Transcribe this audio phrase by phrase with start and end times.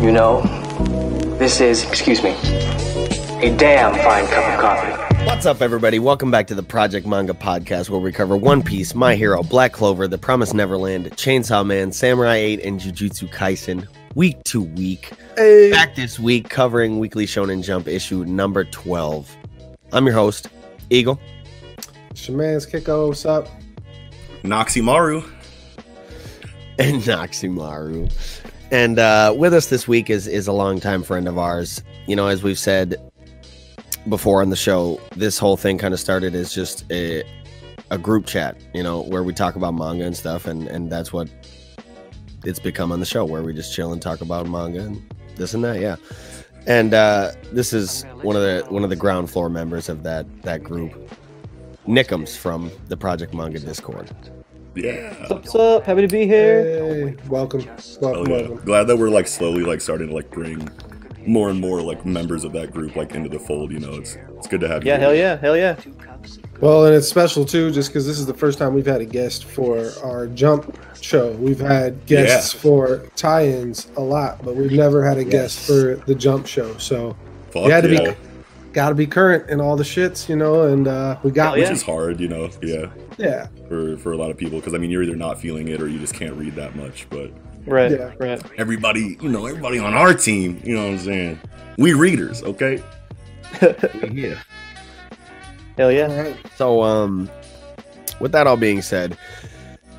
[0.00, 0.40] You know,
[1.38, 5.24] this is, excuse me, a damn fine cup of coffee.
[5.26, 5.98] What's up, everybody?
[5.98, 9.72] Welcome back to the Project Manga Podcast, where we cover One Piece, My Hero, Black
[9.72, 15.12] Clover, The Promised Neverland, Chainsaw Man, Samurai 8, and Jujutsu Kaisen, week to week.
[15.36, 19.36] Back this week, covering Weekly Shonen Jump issue number 12.
[19.92, 20.48] I'm your host,
[20.88, 21.20] Eagle.
[22.14, 23.46] Shaman's Kiko, what's up?
[24.42, 25.22] Noximaru.
[26.78, 28.10] and Noximaru.
[28.72, 31.82] And uh, with us this week is is a longtime friend of ours.
[32.06, 32.96] You know, as we've said
[34.08, 37.22] before on the show, this whole thing kind of started as just a
[37.90, 38.56] a group chat.
[38.72, 41.28] You know, where we talk about manga and stuff, and and that's what
[42.46, 45.02] it's become on the show, where we just chill and talk about manga and
[45.34, 45.80] this and that.
[45.80, 45.96] Yeah.
[46.66, 50.26] And uh, this is one of the one of the ground floor members of that
[50.42, 50.92] that group,
[51.86, 54.10] Nickums from the Project Manga Discord.
[54.74, 55.26] Yeah.
[55.28, 55.84] What's up?
[55.84, 56.62] Happy to be here.
[56.62, 57.62] Hey, welcome.
[58.02, 58.30] Oh, yeah.
[58.30, 58.56] welcome.
[58.64, 60.68] Glad that we're like slowly like starting to like bring
[61.26, 63.72] more and more like members of that group like into the fold.
[63.72, 64.90] You know, it's it's good to have you.
[64.90, 65.06] Yeah, here.
[65.06, 65.76] hell yeah, hell yeah.
[66.60, 69.04] Well, and it's special too, just because this is the first time we've had a
[69.04, 71.32] guest for our jump show.
[71.32, 72.60] We've had guests Yeah.
[72.60, 76.76] for tie-ins a lot, but we've never had a guest for the jump show.
[76.78, 77.16] So
[77.50, 78.10] Fuck you had to yeah.
[78.12, 78.16] be,
[78.72, 80.62] got to be current in all the shits, you know.
[80.62, 81.72] And uh, we got Hell Which yeah.
[81.72, 82.48] is hard, you know.
[82.62, 82.86] Yeah,
[83.18, 85.80] yeah, for for a lot of people because I mean you're either not feeling it
[85.82, 87.06] or you just can't read that much.
[87.10, 87.30] But
[87.66, 88.12] Right, Yeah.
[88.20, 88.40] right.
[88.58, 91.40] everybody, you know, everybody on our team, you know what I'm saying?
[91.78, 92.82] We readers, okay?
[94.12, 94.38] Yeah.
[95.76, 96.34] Hell yeah.
[96.56, 97.30] So, um,
[98.20, 99.16] with that all being said,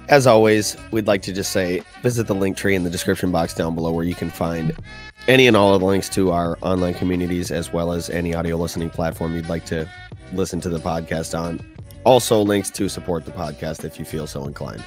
[0.09, 3.53] as always, we'd like to just say visit the link tree in the description box
[3.53, 4.75] down below where you can find
[5.27, 8.55] any and all of the links to our online communities as well as any audio
[8.55, 9.87] listening platform you'd like to
[10.33, 11.59] listen to the podcast on.
[12.05, 14.83] Also, links to support the podcast if you feel so inclined.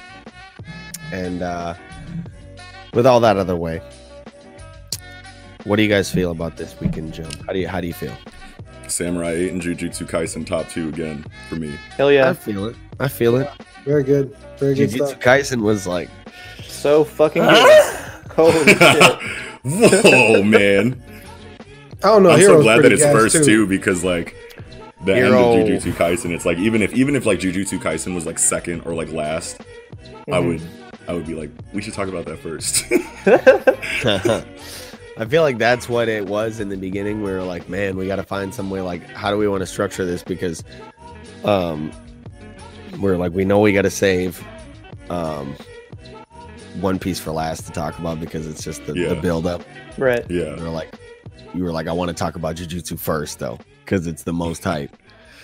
[1.13, 1.75] And uh,
[2.93, 3.81] with all that other way,
[5.65, 7.35] what do you guys feel about this weekend jump?
[7.45, 8.15] How do you how do you feel?
[8.91, 11.75] Samurai 8 and Jujutsu Kaisen top two again for me.
[11.97, 12.29] Hell yeah.
[12.29, 12.75] I feel it.
[12.99, 13.49] I feel it.
[13.85, 14.35] Very good.
[14.57, 15.19] Very good Jujutsu stuff.
[15.19, 16.09] Kaisen was like
[16.67, 17.95] So fucking good.
[18.35, 19.19] Holy shit.
[19.63, 21.01] Whoa, man.
[22.03, 22.31] I don't know.
[22.31, 24.35] I'm Hero's so glad that it's first too, because like
[25.05, 28.13] the Hero- end of Jujutsu Kaisen, it's like even if even if like Jujutsu Kaisen
[28.15, 29.59] was like second or like last,
[30.27, 30.47] I Mm-hmm.
[30.47, 30.61] would
[31.07, 32.85] I would be like, we should talk about that first.
[35.17, 37.21] I feel like that's what it was in the beginning.
[37.23, 38.81] We were like, man, we got to find some way.
[38.81, 40.23] Like, how do we want to structure this?
[40.23, 40.63] Because,
[41.43, 41.91] um,
[42.99, 44.43] we're like, we know we got to save,
[45.09, 45.55] um,
[46.79, 49.13] One Piece for last to talk about because it's just the, the Yeah.
[49.15, 49.63] build up.
[49.97, 50.23] Right.
[50.29, 50.55] yeah.
[50.57, 50.93] We're like,
[51.53, 54.63] you were like, I want to talk about Jujutsu first though, because it's the most
[54.63, 54.95] hype.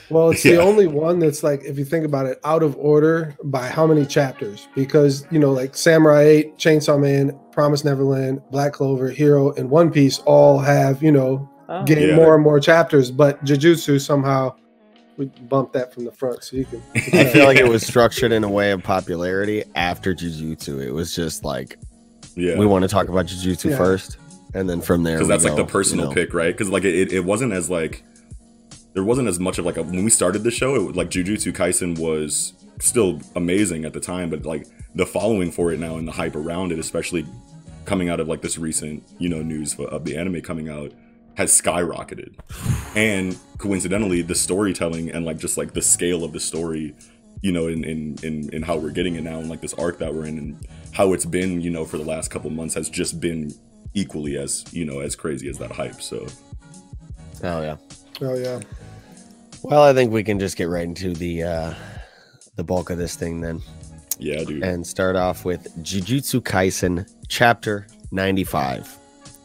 [0.09, 0.53] Well, it's Yeah.
[0.53, 3.85] the only one that's like, if you think about it, out of order by how
[3.85, 4.67] many chapters?
[4.75, 9.91] Because you know, like Samurai Eight, Chainsaw Man, Promise Neverland, Black Clover, Hero, and One
[9.91, 11.83] Piece all have you know Oh.
[11.83, 12.15] getting Yeah.
[12.15, 13.11] more and more chapters.
[13.11, 14.53] But Jujutsu somehow
[15.17, 16.81] we bumped that from the front, so you can.
[16.95, 20.79] I feel like it was structured in a way of popularity after Jujutsu.
[20.81, 21.77] It was just like,
[22.35, 22.57] Yeah.
[22.57, 23.77] we want to talk about Jujutsu Yeah.
[23.77, 24.17] first.
[24.53, 26.13] And then from there, because we that's like the personal you know.
[26.15, 26.55] pick, right?
[26.55, 28.03] Because like it, it wasn't as like
[28.97, 30.73] there wasn't as much of like a, when we started the show.
[30.73, 34.65] It was like Jujutsu Kaisen was still amazing at the time, but like
[34.95, 37.23] the following for it now and the hype around it, especially
[37.85, 40.93] coming out of like this recent you know news of- of the anime coming out,
[41.35, 42.33] has skyrocketed.
[42.95, 46.95] And coincidentally, the storytelling and like just like the scale of the story,
[47.43, 49.99] you know, in in in, in how we're getting it now and like this arc
[49.99, 52.89] that we're in and how it's been, you know, for the last couple months has
[52.89, 53.53] just been
[53.93, 56.01] equally as you know as crazy as that hype.
[56.01, 56.25] So
[57.43, 57.77] Hell yeah.
[58.21, 58.59] Oh yeah.
[59.63, 61.73] Well, I think we can just get right into the uh
[62.55, 63.61] the bulk of this thing then
[64.17, 64.63] yeah, dude.
[64.63, 68.97] and start off with Jujutsu Kaisen chapter 95.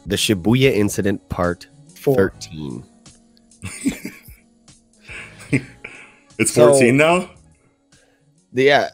[0.07, 2.31] The Shibuya incident part Four.
[2.41, 2.83] 13.
[6.39, 7.29] it's so- 14 now.
[8.51, 8.89] The, yeah.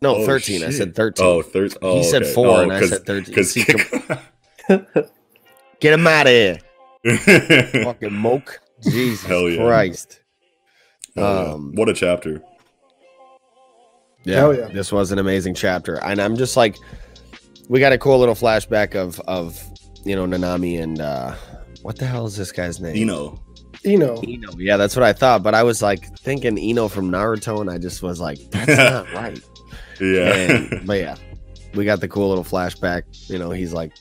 [0.00, 0.64] No, Oh, 13.
[0.64, 1.24] I said 13.
[1.26, 1.78] Oh, 13.
[1.82, 2.32] Oh, He said okay.
[2.34, 3.34] four Oh, and I said 13.
[3.34, 3.64] 'cause- See,
[5.80, 6.58] Get him out of here.
[7.84, 8.60] Fucking moke.
[8.82, 9.64] Jesus Hell yeah.
[9.64, 10.20] Christ.
[11.16, 11.52] Hell yeah.
[11.52, 12.42] Um, what a chapter.
[14.24, 14.68] Yeah, yeah.
[14.68, 16.02] This was an amazing chapter.
[16.02, 16.76] And I'm just like,
[17.68, 19.60] we got a cool little flashback of, of
[20.04, 21.34] you know, Nanami and, uh,
[21.82, 22.94] what the hell is this guy's name?
[22.96, 23.42] Ino.
[23.84, 24.22] Ino.
[24.22, 24.52] Ino.
[24.56, 25.42] Yeah, that's what I thought.
[25.42, 29.12] But I was like thinking Ino from Naruto, and I just was like, that's not
[29.12, 29.40] right.
[30.00, 30.34] Yeah.
[30.34, 31.16] And, but yeah,
[31.74, 33.02] we got the cool little flashback.
[33.28, 33.92] You know, he's like,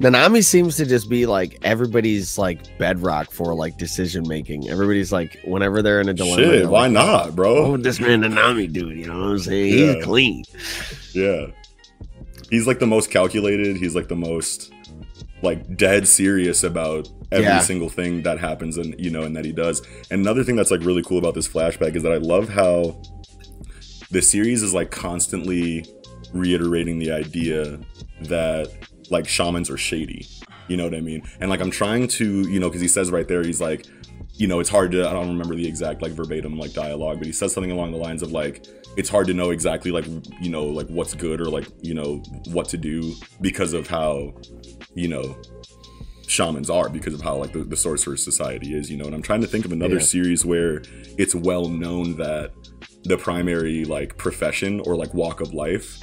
[0.00, 4.68] Nanami seems to just be like everybody's like bedrock for like decision making.
[4.70, 6.42] Everybody's like whenever they're in a dilemma.
[6.42, 7.70] Shit, why like, not, What bro?
[7.72, 8.90] would this man Nanami do?
[8.90, 9.78] You know what I'm saying?
[9.78, 9.94] Yeah.
[9.96, 10.44] He's clean.
[11.12, 11.46] Yeah.
[12.48, 13.76] He's like the most calculated.
[13.76, 14.72] He's like the most
[15.42, 17.60] like dead serious about every Yeah.
[17.60, 19.82] single thing that happens and you know and that he does.
[20.10, 23.00] And another thing that's like really cool about this flashback is that I love how
[24.10, 25.84] the series is like constantly
[26.32, 27.78] reiterating the idea
[28.22, 28.72] that
[29.10, 30.26] like shamans are shady.
[30.68, 31.22] You know what I mean?
[31.40, 33.86] And like I'm trying to, you know, because he says right there, he's like,
[34.34, 37.26] you know, it's hard to I don't remember the exact like verbatim like dialogue, but
[37.26, 38.66] he says something along the lines of like
[38.96, 40.06] it's hard to know exactly like
[40.40, 42.16] you know like what's good or like you know
[42.52, 44.34] what to do because of how
[44.94, 45.36] you know
[46.26, 49.22] shamans are because of how like the, the sorcerer society is you know and i'm
[49.22, 50.00] trying to think of another Yeah.
[50.02, 50.82] series where
[51.18, 52.52] it's well known that
[53.04, 56.00] the primary like profession or like walk of life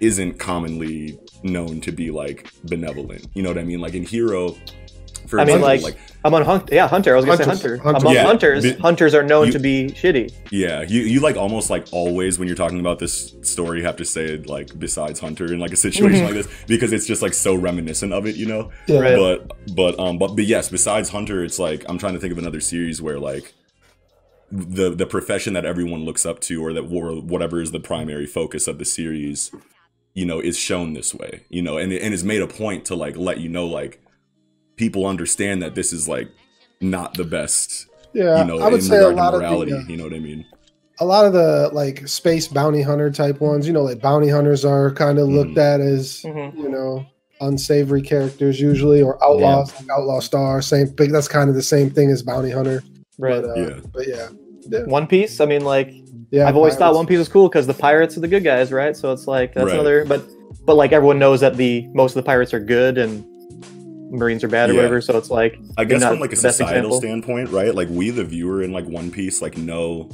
[0.00, 4.54] isn't commonly known to be like benevolent you know what i mean like in hero
[5.26, 5.96] for I mean, example, like,
[6.26, 7.14] Among hunt, yeah, hunter.
[7.14, 7.60] I was gonna Hunters.
[7.62, 7.82] say hunter.
[7.82, 8.02] Hunters.
[8.02, 10.30] Among Yeah, hunters, the- hunters are known you- to be shitty.
[10.50, 14.04] Yeah, you you like almost like always when you're talking about this story have to
[14.04, 17.54] say like besides Hunter in like a situation like this because it's just like so
[17.54, 18.70] reminiscent of it, you know.
[18.86, 19.00] Yeah.
[19.00, 19.16] Right.
[19.16, 22.38] But but um but but yes, besides Hunter, it's like I'm trying to think of
[22.38, 23.54] another series where like
[24.52, 28.26] the the profession that everyone looks up to or that or whatever is the primary
[28.26, 29.50] focus of the series,
[30.14, 32.94] you know, is shown this way, you know, and and is made a point to
[32.94, 34.00] like let you know like
[34.76, 36.28] people understand that this is like
[36.80, 39.72] not the best, Yeah, you know, I would in say a lot to of morality,
[39.72, 40.44] the, uh, you know what I mean?
[41.00, 44.64] a lot of the like space bounty hunter type ones, you know, like bounty hunters
[44.64, 46.56] are kind of looked at as Mhm.
[46.56, 47.04] you know
[47.40, 50.62] unsavory characters usually, or outlaws like Outlaw Star.
[50.62, 51.10] Same, big.
[51.10, 52.82] That's kind of the same thing as bounty hunter.
[53.18, 53.42] Right.
[53.42, 53.80] But, uh, Yeah.
[53.92, 54.28] but yeah,
[54.68, 55.40] yeah, One Piece.
[55.40, 55.92] I mean, like
[56.34, 56.48] yeah.
[56.48, 56.94] I've always thought.
[56.94, 58.96] One Piece was cool because the pirates are the good guys, right?
[58.96, 59.74] So it's like that's Right.
[59.74, 60.04] another.
[60.04, 60.22] But
[60.66, 63.24] but like everyone knows that the most of the pirates are good and
[64.10, 64.78] Marines are bad or Yeah.
[64.80, 65.00] whatever.
[65.00, 66.98] So it's like I guess from like a societal example.
[67.00, 67.74] standpoint, right?
[67.74, 70.08] Like we, the viewer in like One Piece, like know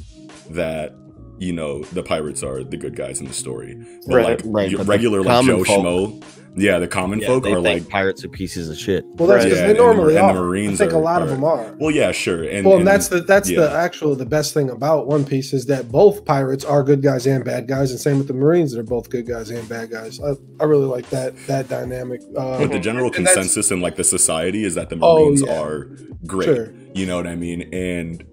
[0.51, 0.93] that
[1.41, 3.75] you know the pirates are the good guys in the story,
[4.07, 4.25] but Right.
[4.25, 6.23] like Right, but regular like common Joe folk- Schmo,
[6.55, 9.03] yeah, the common Yeah, folk they are think like, pirates are pieces of shit.
[9.15, 9.43] Well, that's Right.
[9.45, 10.43] because Yeah, they and the- normally and the are.
[10.45, 11.75] Marines I think a are- lot of them are.
[11.79, 13.61] well, yeah, sure, and well, and- and that's the that's yeah.
[13.61, 17.25] the actual the best thing about One Piece is that both pirates are good guys
[17.25, 20.19] and bad guys, and same with the Marines, they're both good guys and bad guys.
[20.23, 22.21] I, I really like that that dynamic.
[22.37, 25.43] Uh, But the general and consensus in like the society is that the Oh, Marines
[25.45, 25.59] yeah.
[25.61, 25.89] are
[26.27, 26.45] great.
[26.45, 26.73] Sure.
[26.93, 27.69] You know what I mean?
[27.73, 28.23] And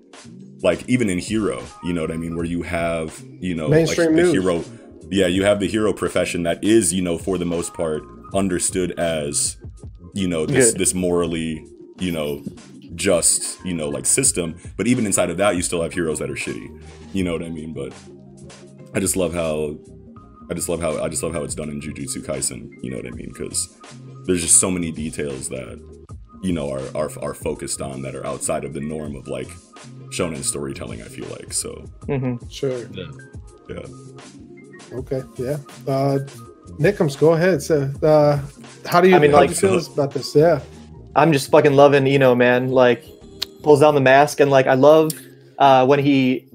[0.62, 4.08] like even in Hero, you know what I mean, where you have you know Mainstream
[4.08, 4.32] like the news.
[4.32, 4.64] hero.
[5.10, 8.02] Yeah, you have the hero profession that is you know for the most part
[8.34, 9.56] understood as
[10.14, 10.80] you know this Good.
[10.80, 11.64] this morally
[11.98, 12.42] you know
[12.94, 14.56] just you know like system.
[14.76, 16.82] But even inside of that, you still have heroes that are shitty.
[17.12, 17.72] You know what I mean?
[17.72, 17.92] But
[18.94, 19.78] I just love how
[20.50, 22.70] I just love how I just love how it's done in Jujutsu Kaisen.
[22.82, 23.28] You know what I mean?
[23.28, 23.78] Because
[24.24, 25.80] there's just so many details that
[26.42, 29.48] you know are, are are focused on that are outside of the norm of like
[30.10, 31.00] shonen storytelling.
[31.02, 31.84] I feel like so.
[32.08, 32.38] mhm.
[32.50, 32.86] sure.
[32.92, 33.82] Yeah.
[34.92, 35.22] Okay.
[35.38, 35.58] Yeah.
[35.86, 36.18] Uh,
[36.78, 37.62] Nickums, go ahead.
[37.62, 38.38] So, uh,
[38.86, 39.16] how do you?
[39.16, 40.34] I mean, how like- do you feel about this?
[40.34, 40.60] Yeah.
[41.16, 42.68] I'm just fucking loving Ino, man.
[42.68, 43.04] Like
[43.62, 45.10] pulls down the mask and like I love
[45.58, 46.46] uh, when he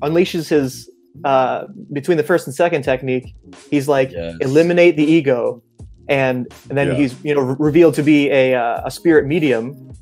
[0.00, 0.88] unleashes his
[1.24, 3.34] uh, between the first and second technique.
[3.70, 4.36] He's like Yes.
[4.40, 5.62] eliminate the ego,
[6.08, 6.94] and and then Yeah.
[6.94, 9.92] he's you know re- revealed to be a uh, a spirit medium.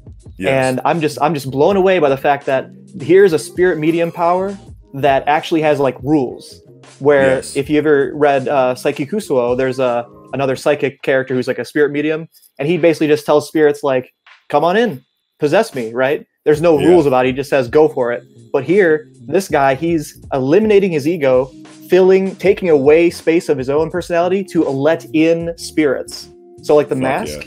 [0.40, 0.50] Yes.
[0.52, 2.70] And I'm just I'm just blown away by the fact that
[3.00, 4.56] here's a spirit medium power
[4.94, 6.60] that actually has like rules.
[6.98, 7.56] Where Yes.
[7.56, 11.64] if you ever read uh, Saiki Kusuo, there's a another psychic character who's like a
[11.64, 12.28] spirit medium,
[12.58, 14.12] and he basically just tells spirits like,
[14.48, 15.04] "Come on in,
[15.38, 16.26] possess me." Right?
[16.44, 16.88] There's no Yeah.
[16.88, 17.28] rules about it.
[17.28, 21.50] He just says, "Go for it." But here, this guy, he's eliminating his ego,
[21.88, 26.28] filling, taking away space of his own personality to let in spirits.
[26.62, 27.46] So like the Fuck mask,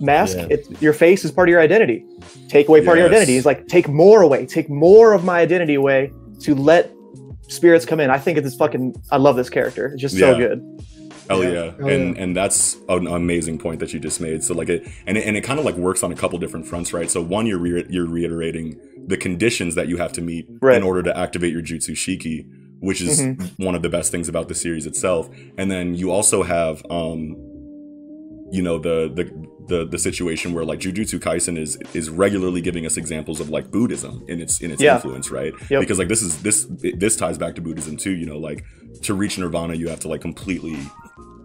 [0.00, 0.46] mask, Yeah.
[0.50, 2.04] it, your face is part of your identity.
[2.48, 3.34] Take away part of your identity.
[3.34, 6.90] He's like, take more away, take more of my identity away to let
[7.48, 8.10] spirits come in.
[8.10, 8.94] I think it's fucking.
[9.10, 9.86] I love this character.
[9.86, 10.62] It's just so good.
[11.28, 11.50] Hell Yeah.
[11.50, 11.70] yeah.
[11.78, 12.22] Hell and yeah.
[12.22, 14.42] and that's an amazing point that you just made.
[14.44, 16.66] So like it and it, and it kind of like works on a couple different
[16.66, 17.10] fronts, right?
[17.10, 20.76] So one, you're re- you're reiterating the conditions that you have to meet Right.
[20.76, 22.46] in order to activate your Jutsu Shiki,
[22.80, 23.62] which is Mm-hmm.
[23.64, 25.28] one of the best things about the series itself.
[25.58, 27.36] And then you also have um
[28.50, 29.24] you know the the
[29.68, 33.70] the, the situation where like Jujutsu Kaisen is is regularly giving us examples of like
[33.70, 34.96] Buddhism in its in its Yeah.
[34.96, 35.52] influence, right?
[35.70, 35.80] Yep.
[35.80, 38.12] Because like this is this it- this ties back to Buddhism too.
[38.14, 38.64] You know, like
[39.02, 40.78] to reach Nirvana, you have to like completely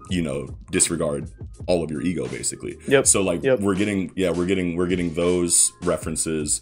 [0.10, 1.30] you know disregard
[1.66, 3.08] all of your ego basically Yep.
[3.08, 3.62] so like Yep.
[3.62, 6.62] we're getting yeah we're getting we're getting those references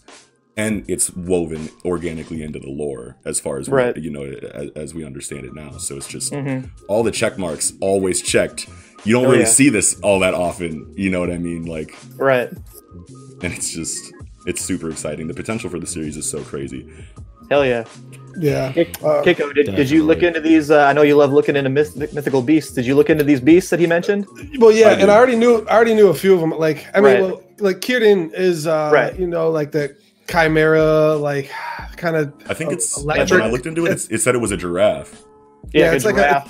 [0.55, 3.97] and it's woven organically into the lore as far as we- Right.
[3.97, 6.69] you know as, as we understand it now so it's just Mhm.
[6.87, 8.67] all the check marks always checked
[9.03, 9.47] you don't Oh, really yeah.
[9.49, 10.93] see this all that often.
[10.95, 11.65] You know what I mean?
[11.65, 12.49] Like, Right.
[13.41, 14.13] and it's just
[14.47, 15.27] it's super exciting.
[15.27, 16.87] The potential for the series is so crazy.
[17.49, 17.83] Hell yeah.
[18.39, 18.71] Yeah.
[18.71, 20.71] Kick- Uh, Kiko, did, did you look into these?
[20.71, 22.71] Uh, I know you love looking into myth- mythical beasts.
[22.73, 24.25] Did you look into these beasts that he mentioned?
[24.57, 25.11] Well, yeah, I and.
[25.11, 26.51] I already knew I already knew a few of them.
[26.51, 27.21] Like, I mean, Right.
[27.21, 29.19] well, like Kirin is, uh, Right.
[29.19, 29.95] you know, like the
[30.29, 31.51] chimera, like
[31.97, 32.31] kind of.
[32.49, 33.31] I think it's electric.
[33.31, 35.21] when I looked into it, it's, it said it was a giraffe.
[35.73, 36.43] Yeah, a it's like a,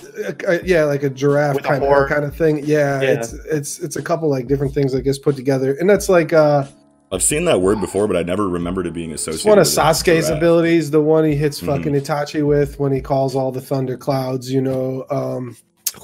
[0.48, 2.66] a, a- yeah, like a giraffe With a kind of kind of thing.
[2.66, 3.10] Yeah, Yeah.
[3.12, 6.34] it's it's it's a couple like different things that gets put together, and that's like
[6.34, 6.66] uh,
[7.12, 9.36] I've seen that word before, but I never remembered it being associated.
[9.40, 11.66] it's one of with Sasuke's abilities, the one he hits Mhm.
[11.66, 14.52] fucking Itachi with when he calls all the thunder clouds.
[14.52, 15.56] You know, um,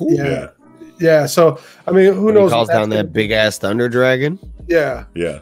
[0.01, 0.47] yeah, Yeah,
[0.99, 1.25] yeah.
[1.25, 2.51] So I mean, who When he knows?
[2.51, 4.37] calls down that big ass thunder dragon.
[4.67, 5.39] Yeah, yeah.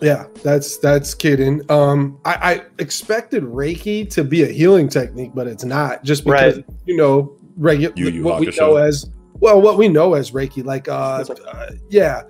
[0.00, 0.26] Yeah.
[0.42, 1.60] That's that's kidding.
[1.70, 6.02] Um, I, I expected Reiki to be a healing technique, but it's not.
[6.04, 6.64] Just because Right.
[6.86, 10.64] you know, regular Yu Yu what we know as well, what we know as Reiki,
[10.64, 12.22] like uh, like- uh yeah,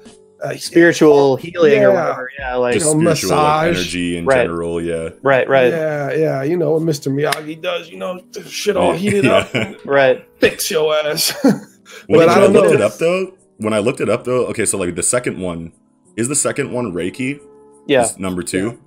[0.42, 2.08] uh, Spiritual healing or Yeah.
[2.08, 2.30] whatever.
[2.38, 3.38] Yeah, like Just know, spiritual like,
[3.70, 3.76] massage.
[3.76, 4.36] energy in Right.
[4.42, 4.80] general.
[4.82, 7.10] Yeah, right, right, Yeah, yeah, you know what Mr.
[7.12, 9.68] Miyagi does, you know, shit all heated up, Yeah.
[9.68, 10.26] and right.
[10.40, 11.32] fix your ass.
[12.06, 12.74] When, But when I I, don't looked know.
[12.74, 15.72] it up though, when I looked it up though, okay, so like the second one
[16.16, 17.40] is the second one Reiki.
[17.86, 18.08] Yeah.
[18.18, 18.78] Number two.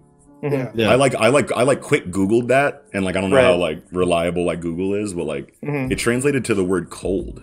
[0.44, 0.72] Mhm.
[0.75, 3.38] yeah, I like I like I like quick Googled that and like I don't know
[3.38, 3.46] Right.
[3.46, 5.92] how like reliable like Google is, but like Mhm.
[5.92, 7.42] it translated to the word cold.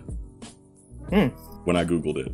[1.11, 1.26] Hmm.
[1.64, 2.32] When I Googled it.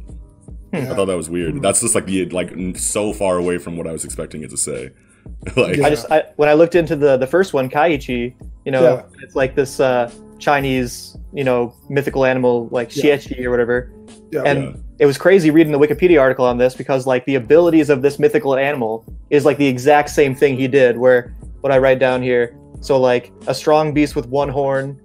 [0.72, 1.62] I thought that was weird.
[1.62, 4.56] That's just like the like so far away from what I was expecting it to
[4.56, 4.90] say.
[5.56, 5.86] like Yeah.
[5.86, 8.34] I just I, when I looked into the the first one, Kaichi,
[8.66, 9.02] you know, Yeah.
[9.22, 13.16] it's like this uh Chinese, you know, mythical animal like Yeah.
[13.16, 13.90] Xiechi or whatever.
[14.30, 14.42] yeah.
[14.44, 14.72] And Yeah.
[15.00, 18.18] It was crazy reading the Wikipedia article on this because like the abilities of this
[18.18, 20.98] mythical animal is like the exact same thing he did.
[20.98, 25.00] Where what I write down here, so like a strong beast with one horn.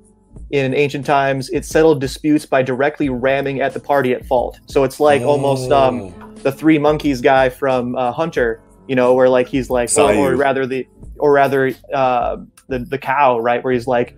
[0.51, 4.59] In ancient times, it settled disputes by directly ramming at the party at fault.
[4.67, 6.31] So it's like almost um, Oh.
[6.43, 10.35] the three monkeys guy from uh, Hunter, you know, where like he's like, or, or
[10.35, 10.85] rather the,
[11.19, 12.37] or rather uh,
[12.67, 14.15] the the cow, right, where he's like,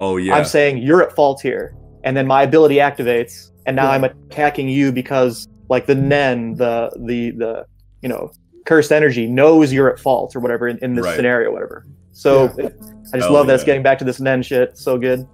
[0.00, 0.34] Oh yeah.
[0.36, 3.90] I'm saying you're at fault here, and then my ability activates, and now Yeah.
[3.90, 7.66] I'm attacking you because like the Nen, the the the
[8.02, 8.30] you know
[8.64, 11.16] cursed energy knows you're at fault or whatever in, in this Right.
[11.16, 11.86] scenario, whatever.
[12.12, 12.66] So Yeah.
[12.66, 14.76] I just Hell love that it's getting back to this Nen shit.
[14.76, 15.26] So good.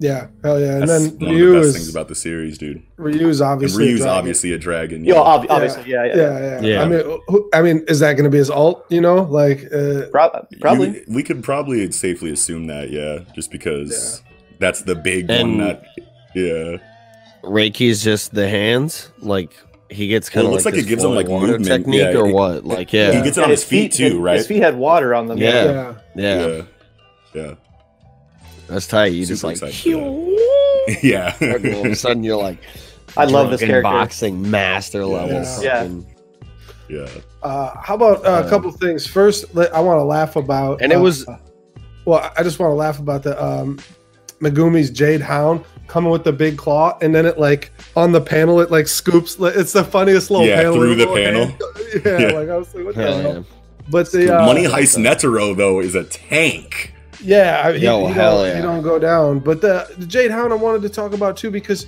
[0.00, 0.74] yeah, hell yeah.
[0.78, 2.82] And That's then one of the Ryu best things is about the series, dude.
[2.98, 4.16] Ryu's And obviously a Ryu's dragon.
[4.18, 5.04] obviously a dragon.
[5.04, 5.20] Yo, yeah.
[5.20, 5.52] ob- Yeah.
[5.52, 6.82] obviously, yeah, yeah, Yeah, yeah, Yeah.
[6.82, 8.84] I mean, who, I mean, is that going to be his alt?
[8.90, 10.88] You know, like, uh, Pro- probably.
[10.90, 14.22] You- we could probably safely assume that, yeah, just because
[14.60, 15.82] that's the big one that,
[16.36, 16.76] yeah.
[17.48, 19.10] Reiki's just the hands.
[19.20, 19.50] Like
[19.90, 21.66] he gets kind of it like, looks like this it gives him, like, water movement.
[21.66, 22.64] technique Yeah, or it- what?
[22.64, 23.10] Like Yeah.
[23.10, 24.36] yeah, He gets it on And his feet his, too, right?
[24.36, 25.38] His feet had water on them.
[25.38, 25.64] Yeah.
[25.64, 26.62] yeah, yeah, Yeah.
[27.34, 27.54] Yeah.
[28.68, 29.12] That's tight.
[29.12, 29.58] You just like
[31.02, 31.34] Yeah.
[31.40, 32.58] all of a sudden you're like
[33.16, 33.82] I love this drunken character.
[33.82, 35.42] boxing master level.
[35.62, 35.82] Yeah.
[35.82, 36.06] fucking-
[36.90, 37.06] yeah.
[37.42, 39.06] Uh, how about uh, a Uh, couple things?
[39.06, 41.26] First, I want to laugh about, And it uh, was-
[42.04, 43.78] well, I- I just want to laugh about the um,
[44.40, 48.60] Megumi's Jade Hound coming with the big claw, and then it like on the panel,
[48.60, 49.36] it like scoops.
[49.40, 50.74] It's the funniest little Yeah, panel.
[50.74, 51.50] through the panel.
[52.04, 52.38] Yeah, Yeah.
[52.38, 53.34] like I was like, what the Hell hell?
[53.34, 53.42] yeah.
[53.90, 56.92] But the uh, Money Heist Netero, though, is a tank.
[57.22, 58.56] Yeah, I, he, Yo, he hell don't, yeah.
[58.56, 59.38] he don't go down.
[59.40, 61.86] But the, the Jade Hound I wanted to talk about too because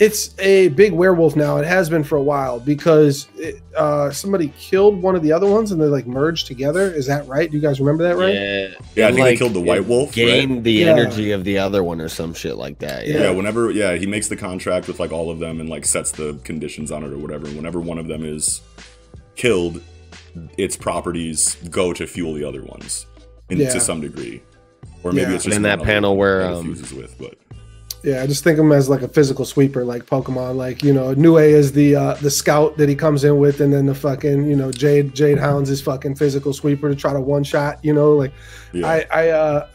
[0.00, 1.58] it's a big werewolf now.
[1.58, 5.46] It has been for a while because it, uh, somebody killed one of the other
[5.46, 6.90] ones and they like merged together.
[6.90, 7.50] Is that right?
[7.50, 8.32] Do you guys remember that right?
[8.34, 10.14] Yeah, Yeah, I And, think they like, killed the White it Wolf, right?
[10.14, 10.86] Gained the Yeah.
[10.92, 13.06] energy of the other one or some shit like that.
[13.06, 13.24] Yeah.
[13.24, 16.10] Yeah, whenever yeah, he makes the contract with like all of them and like sets
[16.12, 17.46] the conditions on it or whatever.
[17.46, 18.62] And whenever one of them is
[19.36, 19.82] killed,
[20.56, 23.04] its properties go to fuel the other ones
[23.50, 23.68] in, Yeah.
[23.70, 24.40] to some degree.
[25.02, 25.34] Or maybe Yeah.
[25.36, 27.34] it's just In that panel where, um, fuses with, but
[28.02, 30.56] Yeah, I just think of him as like a physical sweeper, like Pokemon.
[30.56, 33.72] Like you know, Nue is the uh, the scout that he comes in with, and
[33.72, 37.20] then the fucking you know Jade Jade Hounds is fucking physical sweeper to try to
[37.20, 37.78] one shot.
[37.84, 38.32] You know, like
[38.72, 38.86] yeah.
[38.86, 39.68] I I uh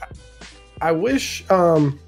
[0.82, 2.00] I wish um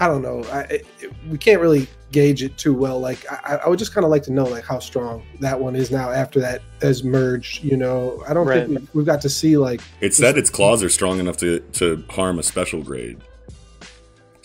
[0.00, 0.86] I don't know I it,
[1.28, 4.22] we can't really gauge it too well like I, I would just kind of like
[4.22, 8.22] to know like how strong that one is now after that has merged you know
[8.26, 8.66] I don't Right.
[8.66, 11.60] think we, we've got to see like It said its claws are strong enough to,
[11.60, 13.18] to harm a special grade.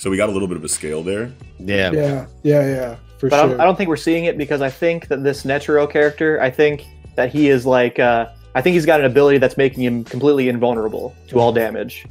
[0.04, 1.32] So we got a little bit of a scale there.
[1.60, 4.62] yeah, yeah yeah yeah for but I, don't, I don't think we're seeing it because
[4.62, 8.74] I think that this Netero character, I think that he is like, uh, I think
[8.74, 12.06] he's got an ability that's making him completely invulnerable to all damage.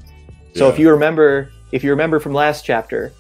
[0.55, 3.13] So if you remember, if you remember from last chapter,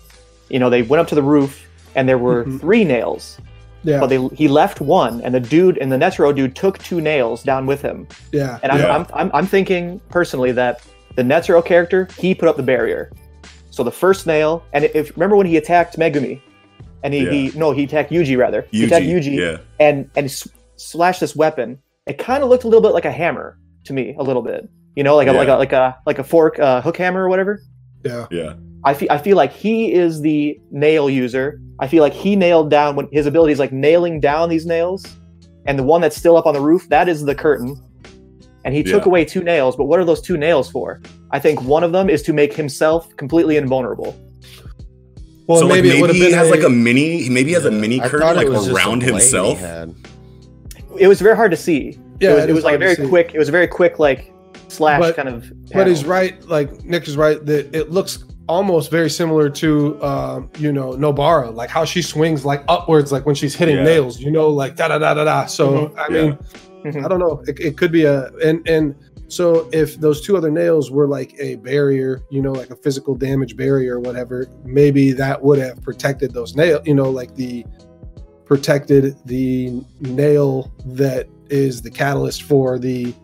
[0.48, 2.58] you know they went up to the roof and there were Mhm.
[2.58, 3.38] three nails,
[3.84, 7.02] yeah but they he left one, and the dude and the Netero dude took two
[7.02, 8.08] nails down with him.
[8.32, 10.80] yeah And I'm, I'm, I'm, I'm thinking personally that
[11.14, 13.10] the Netero character, he put up the barrier.
[13.72, 16.42] So the first nail, and if remember when he attacked Megumi,
[17.02, 18.66] and he, he no he attacked Yuji rather.
[18.70, 19.56] He attacked Yuji yeah.
[19.80, 21.78] and and s- slashed this weapon.
[22.06, 24.68] It kind of looked a little bit like a hammer to me, a little bit.
[24.94, 27.30] You know, like a like a like a like a fork uh, hook hammer or
[27.30, 27.62] whatever.
[28.04, 28.26] Yeah.
[28.30, 28.54] Yeah.
[28.84, 31.58] I feel I feel like he is the nail user.
[31.80, 35.06] I feel like he nailed down when his ability is like nailing down these nails,
[35.64, 37.82] and the one that's still up on the roof that is the curtain.
[38.64, 41.00] And he took away two nails, but what are those two nails for?
[41.32, 44.16] I think one of them is to make himself completely invulnerable.
[45.48, 47.28] Well, so maybe, like it would maybe have he been has a, like a mini
[47.28, 49.60] maybe he has a mini curtain like it was just a around himself.
[50.98, 51.98] It was very hard to see.
[52.20, 52.30] yeah.
[52.30, 53.34] it was, it is was like a very quick.
[53.34, 54.32] It was a very quick like
[54.68, 55.52] slash But- kind of.
[55.72, 56.40] But he's right.
[56.46, 61.52] Like Nick is right that it looks almost very similar to um, you know Nobara,
[61.54, 63.84] like how she swings like upwards, like when she's hitting Yeah.
[63.84, 64.20] nails.
[64.20, 65.46] You know, like da da da da da.
[65.46, 65.98] So Mhm.
[65.98, 66.38] I mean,
[66.84, 67.04] Mhm.
[67.04, 67.42] I don't know.
[67.46, 68.94] It, it could be a and and
[69.28, 73.14] so if those two other nails were like a barrier, you know, like a physical
[73.14, 76.80] damage barrier or whatever, maybe that would have protected those nail.
[76.84, 77.64] You know, like the
[78.44, 83.14] protected the nail that is the catalyst for the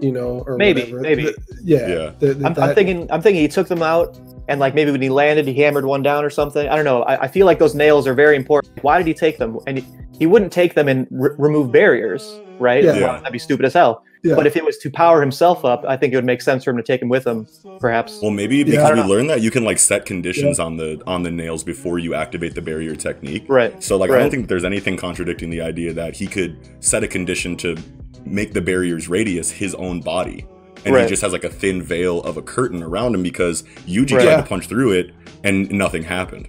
[0.00, 1.00] you know or Maybe, whatever.
[1.00, 1.24] maybe.
[1.24, 2.12] The- yeah Yeah.
[2.18, 3.10] the- the- I'm, I'm thinking.
[3.10, 4.18] I'm thinking he took them out,
[4.48, 6.68] and like maybe when he landed, he hammered one down or something.
[6.68, 7.02] I don't know.
[7.04, 8.82] I, I feel like those nails are very important.
[8.82, 9.58] Why did he take them?
[9.68, 9.84] And he,
[10.18, 12.82] he wouldn't take them and re- remove barriers, right?
[12.84, 12.94] Yeah.
[12.94, 13.12] Yeah.
[13.18, 14.04] That'd be stupid as hell.
[14.22, 14.34] yeah.
[14.34, 16.70] But if it was to power himself up, I think it would make sense for
[16.70, 17.46] him to take him with him,
[17.78, 18.18] perhaps.
[18.22, 21.22] Well, maybe because I we learned that you can like set conditions on the on
[21.22, 23.44] the nails before you activate the barrier technique.
[23.48, 23.82] right.
[23.82, 27.08] So like I don't think there's anything contradicting the idea that he could set a
[27.08, 27.76] condition to
[28.24, 30.46] make the barrier's radius his own body.
[30.86, 31.02] And Right.
[31.04, 34.24] he just has like a thin veil of a curtain around him because Yuji Right.
[34.24, 35.10] tried to punch through it
[35.42, 36.48] and nothing happened.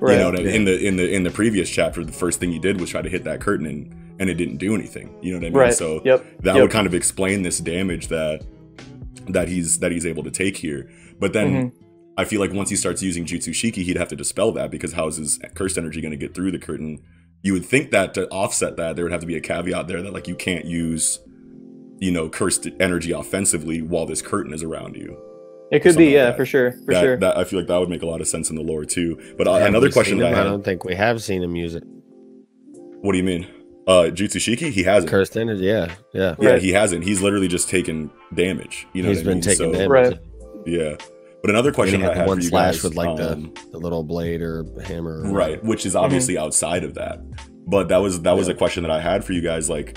[0.00, 0.12] Right.
[0.14, 0.54] You know, what I mean?
[0.54, 3.02] in the in the in the previous chapter, the first thing he did was try
[3.02, 5.14] to hit that curtain and and it didn't do anything.
[5.22, 5.58] You know what I mean?
[5.58, 5.74] Right.
[5.74, 6.24] So Yep.
[6.42, 6.62] that Yep.
[6.62, 8.42] would kind of explain this damage that
[9.28, 10.88] that he's that he's able to take here.
[11.18, 11.72] But then Mhm.
[12.16, 14.92] I feel like once he starts using Jutsu Shiki, he'd have to dispel that because
[14.94, 16.98] how is his cursed energy going to get through the curtain?
[17.42, 20.00] You would think that to offset that, there would have to be a caveat there
[20.02, 21.18] that like you can't use,
[22.00, 25.16] you know, cursed energy offensively while this curtain is around you.
[25.72, 26.36] It could be, like yeah, that.
[26.36, 27.16] for sure, for that, sure.
[27.18, 29.18] that I feel like that would make a lot of sense in the lore too.
[29.36, 30.38] But uh, Have another question seen that him?
[30.38, 31.82] I I don't think we have seen him use it.
[33.02, 33.46] what do you mean?
[33.86, 35.10] Uh, Jutsu Shiki, he hasn't.
[35.10, 36.34] Cursed energy, yeah, yeah.
[36.40, 36.62] Yeah, Right.
[36.62, 37.04] he hasn't.
[37.04, 38.86] He's literally just taken damage.
[38.92, 39.42] You know, He's what I been mean?
[39.42, 39.88] taking So, damage.
[39.88, 40.18] Right.
[40.66, 40.96] Yeah,
[41.42, 43.20] but another question he that I had had one for you slash guys, with like
[43.20, 45.20] um, the, the little blade or hammer.
[45.24, 47.20] or- right which is obviously outside of that
[47.68, 48.54] but that was that was Yeah.
[48.54, 49.96] a question that i had for you guys like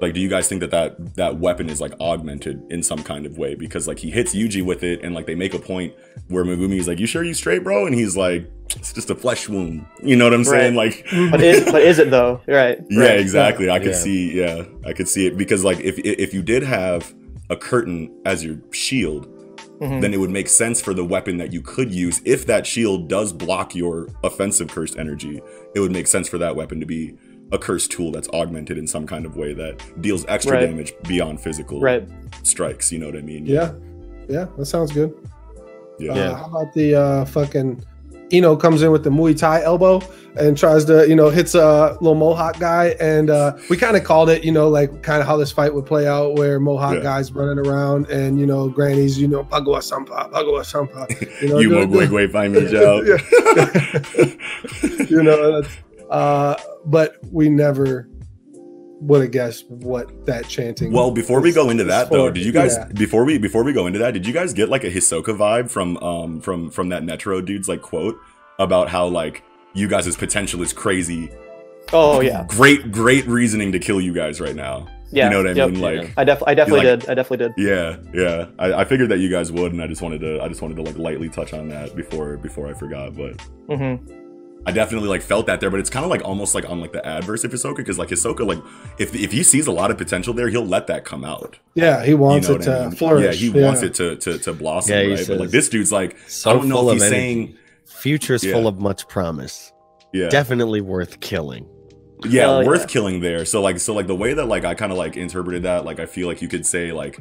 [0.00, 3.24] like do you guys think that that that weapon is like augmented in some kind
[3.26, 5.94] of way because like he hits yuji with it and like they make a point
[6.28, 9.14] where megumi is like you sure you straight bro and he's like it's just a
[9.14, 12.40] flesh wound you know what i'm saying like but is but is it though?
[12.46, 12.78] Right.
[12.90, 13.20] yeah right.
[13.20, 13.94] exactly i could Yeah.
[13.94, 17.14] see yeah i could see it because like if if you did have
[17.48, 19.28] a curtain as your shield
[19.80, 20.00] Mhm.
[20.00, 23.08] then it would make sense for the weapon that you could use if that shield
[23.08, 25.42] does block your offensive cursed energy
[25.74, 27.14] it would make sense for that weapon to be
[27.52, 30.66] a cursed tool that's augmented in some kind of way that deals extra Right.
[30.66, 32.06] damage beyond physical Right.
[32.42, 33.72] strikes you know what i mean yeah
[34.28, 35.14] yeah that sounds good
[35.98, 36.34] yeah, Uh, Yeah.
[36.36, 37.84] how about the uh, fucking
[38.32, 40.02] Ino comes in with the Muay Thai elbow
[40.36, 42.96] and tries to, you know, hits a little Mohawk guy.
[42.98, 45.72] And uh, we kind of called it, you know, like kind of how this fight
[45.72, 47.02] would play out where Mohawk Yeah.
[47.04, 51.06] guys running around and, you know, grannies, you know, Pagawa Sampa, Pagawa Sampa.
[51.40, 53.00] You know, you doing- mo gui find me Joe.
[55.08, 55.62] you know,
[56.10, 58.08] uh, but we never
[59.00, 60.92] would have guessed what that chanting.
[60.92, 62.86] Well, before we go into is that though, did you guys Yeah.
[62.94, 65.70] before we before we go into that, did you guys get like a Hisoka vibe
[65.70, 68.18] from um from from that Netero dude's like quote
[68.58, 69.42] about how like
[69.74, 71.30] you guys' potential is crazy.
[71.92, 72.46] Oh yeah.
[72.48, 74.86] Great, great reasoning to kill you guys right now.
[75.12, 75.24] Yeah.
[75.26, 75.70] You know what I yep.
[75.70, 75.80] mean?
[75.80, 77.10] Like I def I definitely like- did.
[77.10, 77.52] I definitely did.
[77.58, 78.46] yeah, yeah.
[78.58, 80.76] I, I figured that you guys would, and I just wanted to I just wanted
[80.76, 83.14] to like lightly touch on that before before I forgot.
[83.14, 83.96] But hmm
[84.68, 86.92] I definitely like felt that there, but it's kind of like almost like on like
[86.92, 88.58] the adverse of Hisoka because like Hisoka like
[88.98, 91.58] if if he sees a lot of potential there, he'll let that come out.
[91.74, 92.96] Yeah, he wants you know it what I to mean?
[92.98, 93.40] flourish.
[93.40, 95.24] Yeah, he wants it to to, to blossom, Yeah, he right?
[95.28, 97.16] But like this dude's like, So I don't know if he's energy.
[97.16, 98.54] saying, Future's Yeah.
[98.54, 99.72] full of much promise.
[100.12, 101.68] yeah, Definitely worth killing.
[102.24, 102.86] yeah, Hell worth yeah.
[102.86, 103.44] killing there.
[103.44, 106.00] So like, so like the way that like I kind of like interpreted that, like
[106.00, 107.20] I feel like you could say like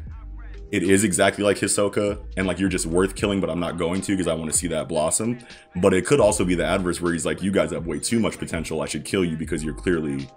[0.72, 4.02] it is exactly like Hisoka, and like you're just worth killing, but I'm not going
[4.02, 5.40] to because I want to see that blossom.
[5.78, 8.20] But it could also be the adverse where he's like, you guys have way too
[8.20, 8.82] much potential.
[8.82, 10.30] I should kill you because you're clearly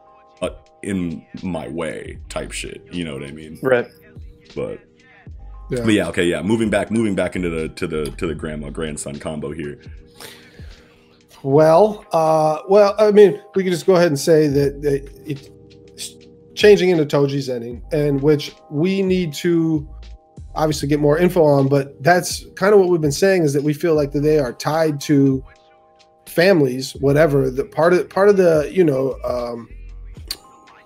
[0.43, 0.51] uh,
[0.83, 2.83] in my way, type shit.
[2.93, 3.59] You know what I mean?
[3.62, 3.87] Right.
[4.55, 4.81] But
[5.71, 5.85] Yeah.
[5.85, 6.43] But yeah, okay, yeah.
[6.43, 9.81] Moving back, moving back into the to the to the grandma grandson combo here.
[11.43, 15.51] Well, uh, well, I mean, we can just go ahead and say that, that it's
[16.55, 19.88] changing into Toji's ending, and which we need to
[20.59, 21.68] obviously get more info on.
[21.68, 24.38] But that's kind of what we've been saying is that we feel like that they
[24.38, 25.42] are tied to
[26.27, 27.51] families, whatever.
[27.51, 29.68] The part of part of the you know um,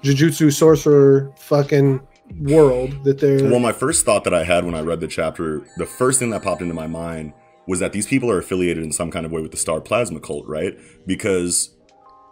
[0.03, 2.01] jujutsu sorcerer fucking
[2.41, 3.51] world that they're.
[3.51, 6.31] Well, my first thought that I had when I read the chapter, the first thing
[6.31, 7.33] that popped into my mind
[7.67, 10.21] was that these people are affiliated in some kind of way with the Star Plasma
[10.21, 10.77] cult, right?
[11.07, 11.71] Because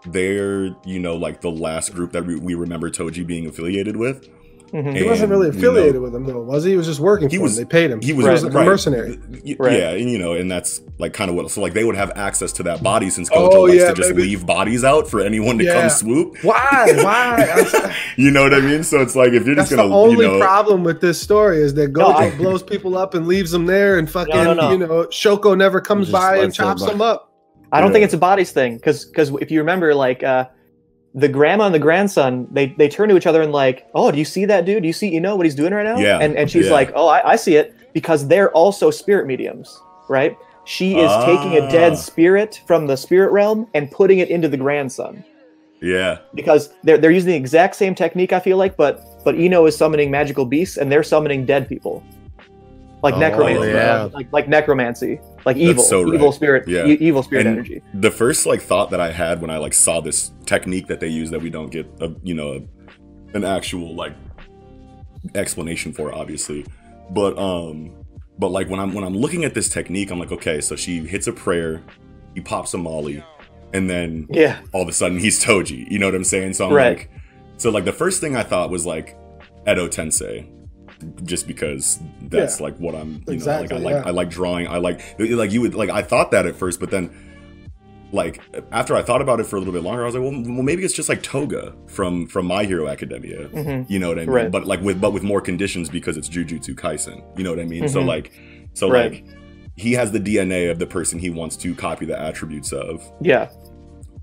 [0.06, 4.28] they're, you know, like the last group that we, we remember Toji being affiliated with.
[4.72, 4.96] Mhm.
[4.96, 6.70] he wasn't And, really you know, affiliated with them though, was he?
[6.70, 7.64] He was just working He for was- them.
[7.64, 8.00] They paid him.
[8.00, 8.64] He was, he was a right.
[8.66, 9.18] mercenary.
[9.58, 9.78] Right.
[9.78, 11.50] Yeah, and you know, and that's like kind of what.
[11.50, 13.94] So like they would have access to that body since Oh, Gojo likes yeah, to
[13.94, 14.22] just baby.
[14.22, 15.80] leave bodies out for anyone to Yeah.
[15.80, 16.36] come swoop.
[16.42, 16.92] Why?
[17.02, 17.96] Why?
[18.16, 18.82] You know what I mean?
[18.84, 21.20] So it's like if you're That's just the gonna, only you know, problem with this
[21.20, 24.34] story is that No, Gojo I- blows people up and leaves them there, and fucking
[24.34, 24.70] No, no, no.
[24.72, 27.32] you know Shoko never comes by and chops them up.
[27.72, 27.92] I don't Yeah.
[27.94, 30.46] think it's a bodies thing because because if you remember, like uh,
[31.14, 34.18] the grandma and the grandson, they they turn to each other and like, oh, do
[34.18, 34.82] you see that dude?
[34.82, 35.98] Do you see you know what he's doing right now?
[35.98, 36.72] Yeah, And and she's yeah.
[36.72, 40.36] like, oh, I, I see it because they're also spirit mediums, right?
[40.64, 41.70] She is taking a Ah.
[41.70, 45.24] dead spirit from the spirit realm and putting it into the grandson
[45.82, 48.32] yeah, because they're they're using the exact same technique.
[48.34, 52.04] I feel like, but but Ino is summoning magical beasts and they're summoning dead people,
[53.02, 54.08] like Oh, necromancy, yeah.
[54.12, 56.14] like like necromancy, like evil, so right.
[56.14, 56.84] evil spirit, Yeah.
[56.86, 57.80] e- evil spirit And energy.
[57.94, 61.08] the first like thought that I had when I like saw this technique that they
[61.08, 64.12] use that we don't get a you know a, an actual like
[65.34, 66.64] explanation for obviously,
[67.10, 67.92] but um
[68.38, 71.00] but like when I'm when I'm looking at this technique I'm like okay so she
[71.06, 71.82] hits a prayer,
[72.34, 73.22] he pops a molly,
[73.72, 74.60] and then Yeah.
[74.72, 75.90] all of a sudden he's Toji.
[75.90, 76.54] You know what I'm saying?
[76.54, 76.98] So I'm Right.
[76.98, 77.10] like,
[77.56, 79.16] so like the first thing I thought was like
[79.68, 80.46] Edo Tensei,
[81.24, 82.64] just because that's Yeah.
[82.66, 83.22] like what I'm.
[83.26, 84.08] You Exactly, know, like I like yeah.
[84.08, 84.66] I like drawing.
[84.68, 87.10] I like like you would like I thought that at first, but then
[88.12, 88.40] like
[88.72, 90.62] after I thought about it for a little bit longer, I was like, well, well
[90.62, 93.48] maybe it's just like Toga from from My Hero Academia.
[93.48, 93.88] Mhm.
[93.88, 94.30] You know what I mean?
[94.30, 94.50] Right.
[94.50, 97.22] But like with but with more conditions because it's Jujutsu Kaisen.
[97.38, 97.88] You know what I mean?
[97.88, 98.06] So Mhm.
[98.06, 98.32] like
[98.74, 99.12] so Right.
[99.12, 99.24] like
[99.76, 103.48] he has the DNA of the person he wants to copy the attributes of Yeah.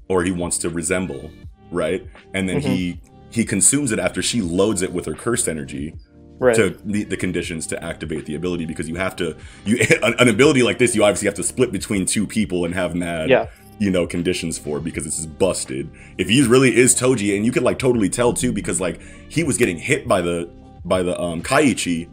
[0.09, 1.31] or he wants to resemble,
[1.71, 2.05] right?
[2.33, 2.69] And then Mm-hmm.
[2.69, 5.93] he he consumes it after she loads it with her cursed energy
[6.39, 6.56] Right.
[6.56, 10.62] to meet the conditions to activate the ability because you have to you an, ability
[10.62, 13.47] like this you obviously have to split between two people and have mad Yeah.
[13.80, 15.89] you know conditions for because this is busted.
[16.19, 19.43] If he really is Toji and you could like totally tell too because like he
[19.43, 20.47] was getting hit by the
[20.86, 22.08] by the um Kaichi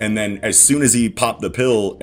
[0.00, 2.00] and then as soon as he popped the pill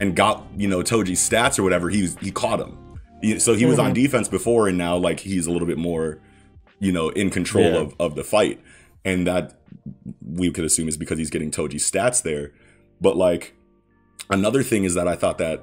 [0.00, 3.40] and got you know Toji's stats or whatever he was he caught him.
[3.40, 6.18] So he was on defense before and now like he's a little bit more
[6.78, 7.76] you know in control Yeah.
[7.80, 8.60] of of the fight
[9.04, 9.57] and that
[10.24, 12.52] we could assume is because he's getting Toji's stats there.
[13.00, 13.54] But like
[14.30, 15.62] another thing is that I thought that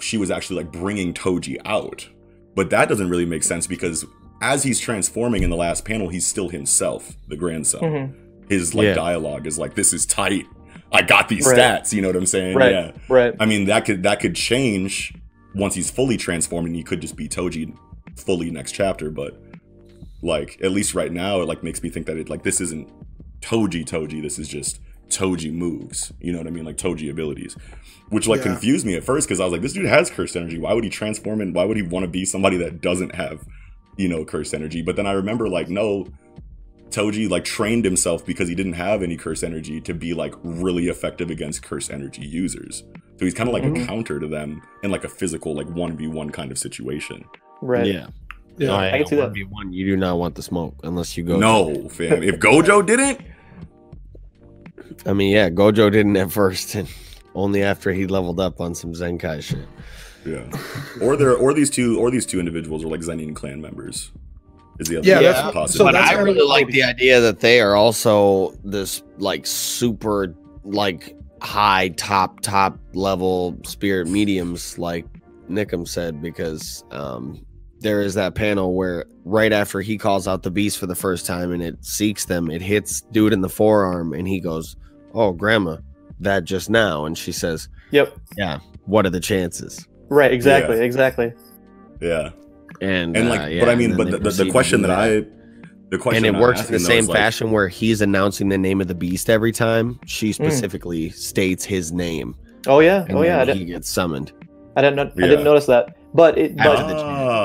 [0.00, 2.08] she was actually like bringing Toji out.
[2.54, 4.04] But that doesn't really make sense because
[4.42, 7.80] as he's transforming in the last panel, he's still himself, the grandson.
[7.80, 8.14] Mhm.
[8.50, 8.94] His like Yeah.
[8.94, 10.44] dialogue is like, "This is tight.
[10.92, 11.56] I got these Right.
[11.58, 12.56] stats." You know what I'm saying?
[12.56, 12.70] Right.
[12.72, 12.92] Yeah.
[13.08, 13.34] Right.
[13.40, 15.14] I mean, that could that could change
[15.54, 17.74] once he's fully transformed, and he could just be Toji
[18.16, 19.10] fully next chapter.
[19.10, 19.40] But
[20.26, 22.88] like, at least right now, it like makes me think that it like this isn't
[23.40, 24.20] Toji Toji.
[24.22, 26.12] This is just Toji moves.
[26.20, 26.64] You know what I mean?
[26.64, 27.56] Like Toji abilities,
[28.10, 28.52] which like Yeah.
[28.52, 30.58] confused me at first because I was like, this dude has cursed energy.
[30.58, 33.46] Why would he transform and why would he want to be somebody that doesn't have,
[33.96, 34.82] you know, cursed energy?
[34.82, 36.06] But then I remember like, no.
[36.90, 40.86] Toji like trained himself because he didn't have any curse energy to be like really
[40.88, 42.84] effective against curse energy users.
[43.18, 43.82] So he's kind of like Mhm.
[43.82, 47.24] a counter to them in like a physical like 1v1 kind of situation.
[47.60, 47.86] Right.
[47.86, 48.06] Yeah.
[48.58, 48.70] Yeah.
[48.70, 49.32] Oh, I can see that.
[49.32, 51.36] 1v1, you do not want the smoke unless you go.
[51.38, 52.22] No, fam.
[52.22, 53.20] If Gojo didn't,
[55.04, 56.88] I mean, yeah, Gojo didn't at first, and
[57.34, 59.66] only after he leveled up on some Zenkai shit.
[60.24, 60.44] yeah.
[61.02, 64.10] Or there or these two or these two individuals are like Zenin clan members.
[64.78, 65.68] Is the other Yeah, that's- possible.
[65.68, 70.34] so but that's I really like the idea that they are also this like super
[70.64, 75.06] like high top top level spirit mediums like
[75.48, 77.45] Nickam said because um
[77.86, 81.24] there is that panel where right after he calls out the beast for the first
[81.24, 84.74] time and it seeks them it hits dude in the forearm and he goes
[85.14, 85.76] oh grandma
[86.18, 88.18] that just now and she says Yep.
[88.36, 90.32] Yeah, what are the chances Right.
[90.32, 90.80] Exactly.
[90.84, 91.32] Exactly.
[92.00, 92.30] yeah.
[92.80, 94.80] and And like uh, yeah, but I mean but the, the, proceed the to question
[94.82, 95.08] do that I
[95.90, 98.48] the question and it works in the asking, though, same like, fashion where he's announcing
[98.48, 100.34] the name of the beast every time she Mm.
[100.34, 102.34] specifically states his name
[102.66, 103.04] Oh yeah.
[103.08, 103.44] and Oh yeah.
[103.44, 104.32] He gets summoned
[104.76, 104.96] I didn't.
[104.96, 105.96] Know, I didn't notice that.
[106.12, 106.52] But it.
[106.58, 107.35] After But the Ah,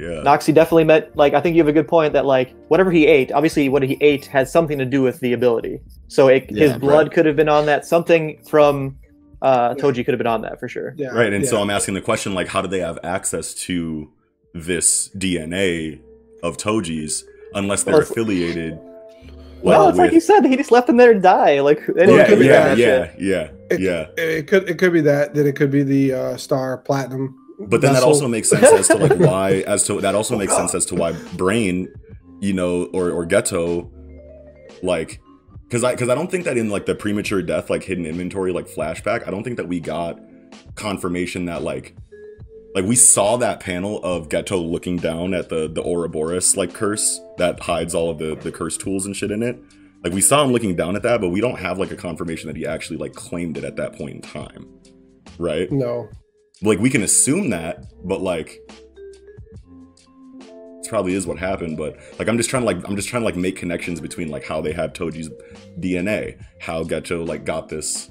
[0.00, 0.22] yeah.
[0.24, 3.06] Noxie definitely meant like I think you have a good point that like whatever he
[3.06, 5.80] ate, obviously what he ate has something to do with the ability.
[6.08, 7.84] So it, his Yeah, blood could have been on that.
[7.84, 8.96] Something from
[9.42, 9.82] uh, Yeah.
[9.82, 10.94] Toji could have been on that for sure.
[10.96, 11.08] Yeah.
[11.08, 11.50] Right, and yeah.
[11.50, 14.10] so I'm asking the question like, how do they have access to
[14.54, 16.00] this DNA
[16.42, 18.78] of Toji's unless they're Well, affiliated?
[19.62, 21.60] Well, it's like you said, he just left him there to die.
[21.60, 23.20] Like anyone yeah, could yeah, yeah, shit.
[23.20, 24.06] yeah, It, yeah.
[24.16, 27.80] It could it could be that that it could be the uh, Star Platinum but
[27.80, 30.74] then that also makes sense as to like why as to that also makes sense
[30.74, 31.88] as to why brain
[32.40, 33.90] you know or or Geto
[34.82, 35.20] like
[35.64, 38.52] because i because i don't think that in like the premature death like hidden inventory
[38.52, 40.18] like flashback i don't think that we got
[40.74, 41.94] confirmation that like
[42.74, 47.20] like we saw that panel of Geto looking down at the the ouroboros like curse
[47.36, 49.60] that hides all of the the curse tools and shit in it.
[50.04, 52.46] Like we saw him looking down at that but we don't have like a confirmation
[52.46, 54.68] that he actually like claimed it at that point in time
[55.40, 55.70] right?
[55.72, 56.08] No.
[56.62, 58.60] Like we can assume that but like
[60.78, 63.22] this probably is what happened but like i'm just trying to like i'm just trying
[63.22, 65.30] to like make connections between like how they have toji's
[65.78, 68.10] dna how Geto like got this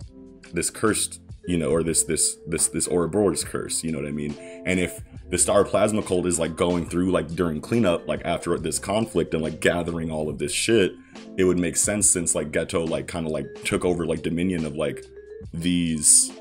[0.53, 4.11] this cursed you know or this this this this ouroboros curse you know what i
[4.11, 4.35] mean?
[4.65, 8.57] And if the star plasma cult is like going through like during cleanup like after
[8.57, 10.93] this conflict and like gathering all of this shit
[11.37, 14.65] it would make sense since like Geto like kind of like took over like dominion
[14.65, 15.05] of like
[15.53, 16.31] these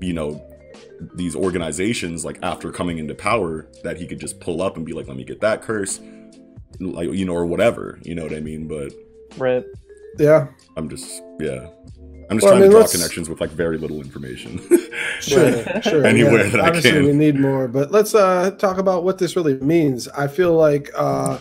[0.00, 0.44] you know
[1.14, 4.92] these organizations like after coming into power that he could just pull up and be
[4.92, 6.00] like let me get that curse
[6.80, 8.92] like you know or whatever you know what i mean but
[9.38, 9.64] Right.
[10.18, 10.48] Yeah.
[10.76, 11.68] i'm just yeah
[12.30, 14.60] i'm just Well, I trying mean, to draw let's- connections with like very little information
[15.20, 16.04] Sure, sure.
[16.04, 16.50] Anywhere yeah.
[16.50, 17.04] that I can.
[17.04, 20.08] we need more, but let's uh, talk about what this really means.
[20.08, 21.38] I feel like uh,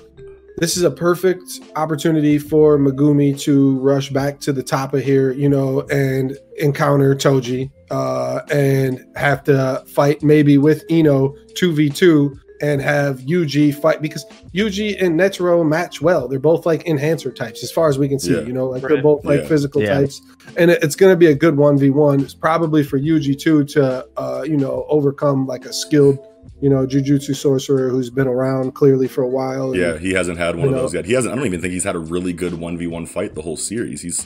[0.57, 5.31] this is a perfect opportunity for Megumi to rush back to the top of here,
[5.31, 12.79] you know, and encounter Toji uh, and have to fight maybe with Ino 2v2 and
[12.79, 14.23] have Yuji fight because
[14.53, 16.27] Yuji and Netero match well.
[16.27, 18.41] They're both like enhancer types as far as we can see, Yeah.
[18.41, 18.93] you know, like Right.
[18.93, 19.47] they're both like Yeah.
[19.47, 19.95] physical Yeah.
[19.95, 20.21] types
[20.57, 24.05] and it- it's going to be a good 1v1 it's probably for yuji too to
[24.17, 26.19] uh you know overcome like a skilled
[26.61, 30.37] you know jujutsu sorcerer who's been around clearly for a while and- yeah he hasn't
[30.37, 30.81] had one of know.
[30.81, 33.33] those yet he hasn't i don't even think he's had a really good 1v1 fight
[33.35, 34.25] the whole series he's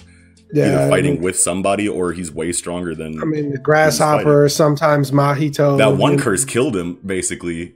[0.56, 3.58] yeah either I fighting mean- with somebody or he's way stronger than i mean the
[3.60, 7.76] grasshopper sometimes mahito that one and curse killed him basically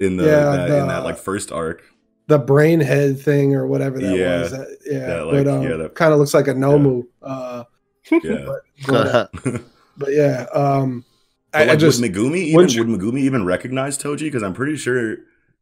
[0.00, 1.82] in the, Yeah, that, in that like first arc
[2.28, 4.40] the brain head thing or whatever that Yeah.
[4.40, 7.04] was that, yeah, Yeah, like, but um, yeah, that- kind of looks like a nomu
[7.22, 7.64] uh
[8.10, 8.46] yeah
[8.86, 9.30] but,
[9.96, 11.04] but yeah um
[11.52, 14.26] But I, I just would Megumi even wouldn't you- would Megumi even recognize Toji?
[14.26, 15.16] Because I'm pretty sure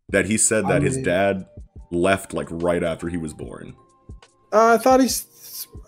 [0.08, 1.46] that he said that I his mean- dad
[1.92, 3.74] left like right after he was born.
[4.52, 5.26] Uh, I thought he's.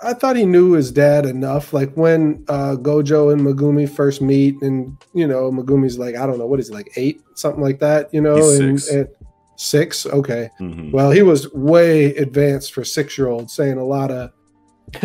[0.03, 1.73] I thought he knew his dad enough.
[1.73, 6.39] Like when uh, Gojo and Megumi first meet, and you know Megumi's like I don't
[6.39, 8.13] know what is he, like eight, something like that.
[8.13, 8.95] You know, He's and, six.
[8.95, 9.09] and
[9.57, 10.07] six.
[10.07, 10.93] Okay, Mhm.
[10.93, 14.31] well he was way advanced for six year olds, saying a lot of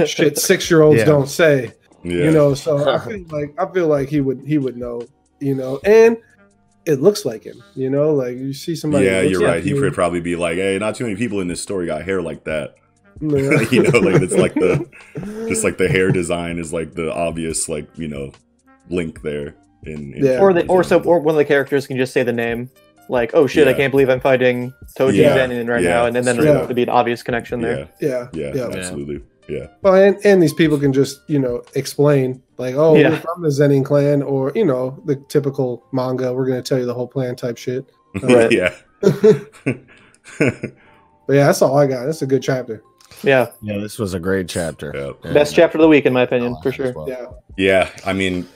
[0.07, 1.05] shit six year olds Yeah.
[1.05, 1.71] don't say.
[2.03, 5.03] Yeah, You know, so I feel like I feel like he would he would know.
[5.39, 6.17] You know, and
[6.85, 7.63] it looks like him.
[7.75, 9.05] You know, like you see somebody.
[9.05, 9.63] yeah, you're like right.
[9.63, 9.79] He you.
[9.79, 12.43] could probably be like, "Hey, not too many people in this story got hair like
[12.45, 12.75] that."
[13.19, 13.61] Yeah.
[13.71, 14.87] you know, like it's like the
[15.49, 18.31] just like the hair design is like the obvious like you know
[18.89, 19.55] link there.
[19.83, 20.39] In, in Yeah.
[20.39, 22.69] or the or so or one of the characters can just say the name
[23.09, 25.35] like oh shit i can't believe i'm fighting toji Yeah.
[25.35, 25.89] Zenin right Yeah.
[25.89, 26.41] now and then, then Yeah.
[26.53, 28.77] there would be an obvious connection there yeah, yeah, yeah, yeah.
[28.77, 33.09] absolutely, yeah, Well, and, and these people can just, you know, explain, like, oh, Yeah.
[33.09, 36.77] we're from the Zenin clan, or, you know, the typical manga, we're going to tell
[36.77, 37.85] you the whole plan type shit.
[38.21, 38.51] Right.
[38.51, 38.73] yeah.
[41.27, 42.05] But yeah, that's all I got.
[42.05, 42.83] That's a good chapter.
[43.23, 44.91] Yeah yeah, this was a great chapter.
[45.23, 45.31] Yeah.
[45.33, 47.07] Best uh, chapter of the week in my opinion for sure well.
[47.09, 47.25] Yeah.
[47.57, 48.47] Yeah, I mean,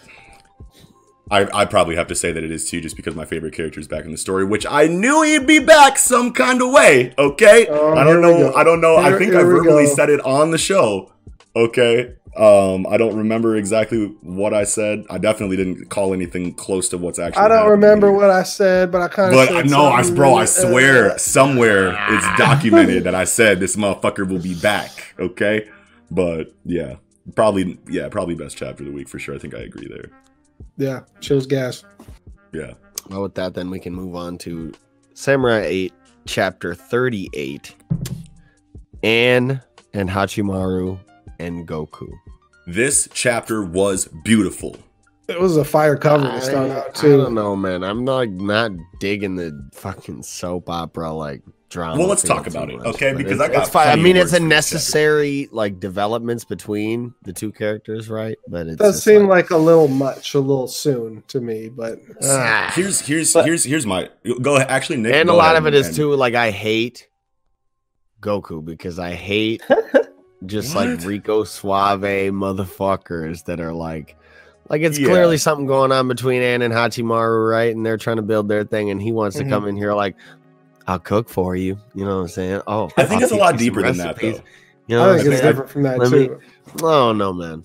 [1.31, 3.79] I I probably have to say that it is too, just because my favorite character
[3.79, 7.13] is back in the story, which I knew he'd be back some kind of way.
[7.17, 8.53] Okay, Oh, I don't know.
[8.53, 8.95] I don't know.
[8.95, 11.11] I Here- think here I we verbally said it on the show.
[11.55, 15.05] Okay, um, I don't remember exactly what I said.
[15.09, 17.43] I definitely didn't call anything close to what's actually.
[17.43, 18.15] I don't happening remember here.
[18.15, 21.17] what I said, but I kind of But said no, I bro, I swear uh,
[21.17, 25.13] somewhere it's documented that I said this motherfucker will be back.
[25.19, 25.69] Okay,
[26.11, 26.95] but yeah,
[27.35, 29.35] probably yeah, probably best chapter of the week for sure.
[29.35, 30.09] I think I agree there.
[30.77, 31.83] yeah, chills gas.
[32.53, 32.73] Yeah.
[33.09, 34.73] Well, with that, then we can move on to
[35.13, 35.93] Samurai 8,
[36.25, 37.75] chapter 38.
[39.03, 39.61] Anne
[39.93, 40.99] and Hachimaru
[41.39, 42.09] and Goku.
[42.67, 44.77] This chapter was beautiful.
[45.27, 47.17] It was a fire cover to start I, out, I too.
[47.17, 47.83] don't know, man.
[47.83, 51.97] I'm not not digging the fucking soap opera like drama.
[51.99, 53.13] Well, let's talk too about it, much, okay?
[53.13, 53.87] Because it's- I got it's fine.
[53.87, 54.47] I mean, it's a for this chapter.
[54.47, 58.37] necessary like developments between the two characters, right?
[58.47, 61.99] But it It does seem like a little much, a little soon to me, but
[62.23, 62.71] Ah.
[62.75, 64.09] Here's here's But- here's here's my
[64.41, 64.69] go ahead.
[64.69, 67.07] Actually, Nick, and a lot ahead of it is and- too like I hate
[68.21, 69.61] Goku because I hate
[70.47, 72.01] just like Rico Suave
[72.33, 74.15] motherfuckers that are like
[74.69, 75.07] like it's Yeah.
[75.09, 77.75] clearly something going on between Ann and Hachimaru, right?
[77.75, 79.43] And they're trying to build their thing, and he wants Mhm.
[79.43, 80.15] to come in here like,
[80.87, 81.77] I'll cook for you.
[81.93, 82.61] You know what I'm saying?
[82.65, 84.43] Oh, I think I'll it's a lot deeper than that, recipes." though.
[84.87, 85.51] You know I think it's saying?
[85.51, 86.39] different from that, Let me- too.
[86.83, 87.63] Oh no, man.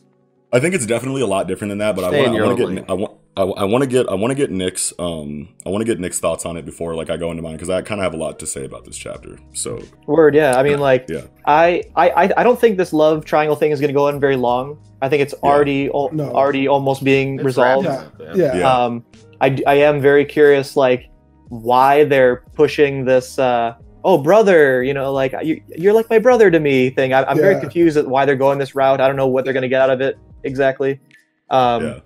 [0.52, 1.94] I think it's definitely a lot different than that.
[1.96, 2.84] But I Stay want I want to get.
[2.90, 5.82] I want I, I want to get I want to get Nick's um I want
[5.82, 8.00] to get Nick's thoughts on it before like I go into mine because I kind
[8.00, 9.38] of have a lot to say about this chapter.
[9.52, 10.56] So Word, yeah.
[10.58, 13.80] I mean, like, yeah, I, I, I- I don't think this love triangle thing is
[13.80, 14.78] going to go on very long.
[15.00, 15.48] I think it's Yeah.
[15.48, 16.30] already al- No.
[16.32, 17.86] already almost being It's resolved.
[17.88, 18.58] wrapped Yeah.
[18.58, 18.84] Yeah.
[18.84, 19.04] Um,
[19.40, 21.08] I, d- I am very curious, like,
[21.48, 26.50] why they're pushing this, uh, oh, brother, you know, like, you, you're like my brother
[26.50, 27.14] to me thing.
[27.14, 29.00] I, I'm very confused at why they're going this route.
[29.00, 31.00] I don't know what they're going to get out of it exactly.
[31.48, 32.00] Um, yeah,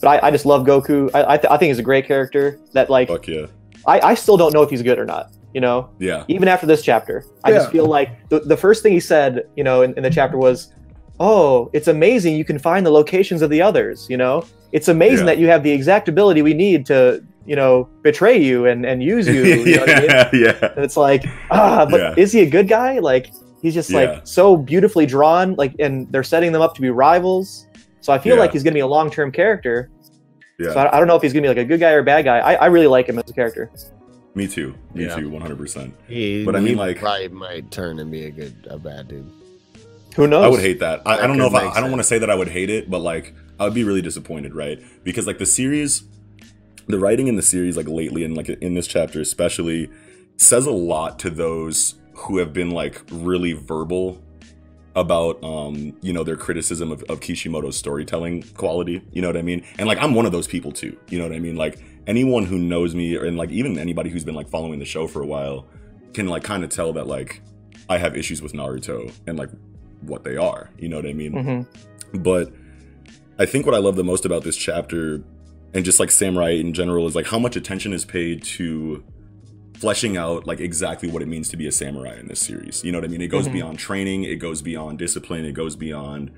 [0.00, 1.10] But I, I just love Goku.
[1.14, 3.46] I, I, th- I think he's a great character that, like, fuck yeah,
[3.86, 5.90] I, I still don't know if he's good or not, you know?
[5.98, 7.24] yeah, even after this chapter.
[7.44, 10.10] I just feel like the, the first thing he said, you know, in, in the
[10.10, 10.72] chapter was,
[11.20, 15.26] "Oh, it's amazing you can find the locations of the others." You know, it's amazing
[15.26, 15.34] Yeah.
[15.34, 19.02] that you have the exact ability we need to, you know, betray you and and
[19.02, 19.42] use you.
[19.44, 20.10] you know what I mean?
[20.10, 22.14] yeah, yeah, And it's like, ah, but Yeah.
[22.16, 22.98] is he a good guy?
[22.98, 23.30] Like
[23.62, 23.98] he's just Yeah.
[24.00, 27.66] like so beautifully drawn, like, and they're setting them up to be rivals.
[28.08, 28.40] So I feel Yeah.
[28.40, 29.90] like he's gonna be a long term character.
[30.58, 30.72] yeah.
[30.72, 32.02] So I, I don't know if he's gonna be like a good guy or a
[32.02, 32.38] bad guy.
[32.38, 33.70] I, I really like him as a character.
[34.34, 35.14] Me too, me Yeah.
[35.16, 35.94] too, one hundred percent.
[36.08, 39.30] But I mean, he like- probably might turn and be a good, a bad dude.
[40.16, 40.42] Who knows?
[40.42, 41.02] I would hate that.
[41.04, 42.70] I, I don't know if I, I don't want to say that I would hate
[42.70, 44.80] it, but like I would be really disappointed, right?
[45.04, 46.04] Because like the series,
[46.86, 49.90] the writing in the series, like lately, and like in this chapter especially,
[50.38, 54.22] says a lot to those who have been like really verbal
[54.98, 59.42] about um you know their criticism of, of kishimoto's storytelling quality you know what i
[59.42, 59.64] mean?
[59.78, 61.56] And like i'm one of those people too you know what i mean?
[61.56, 65.06] Like anyone who knows me and like even anybody who's been like following the show
[65.06, 65.66] for a while
[66.14, 67.42] can like kind of tell that like
[67.88, 69.50] i have issues with naruto and like
[70.00, 71.32] what they are you know what i mean?
[71.32, 71.66] Mhm.
[72.24, 72.52] but
[73.40, 75.22] I think what I love the most about this chapter
[75.72, 79.04] and just like Samurai in general is like how much attention is paid to
[79.80, 82.84] fleshing out like exactly what it means to be a samurai in this series.
[82.84, 83.20] You know what I mean?
[83.20, 83.52] It goes Mhm.
[83.52, 86.30] beyond training, it goes beyond discipline, it goes beyond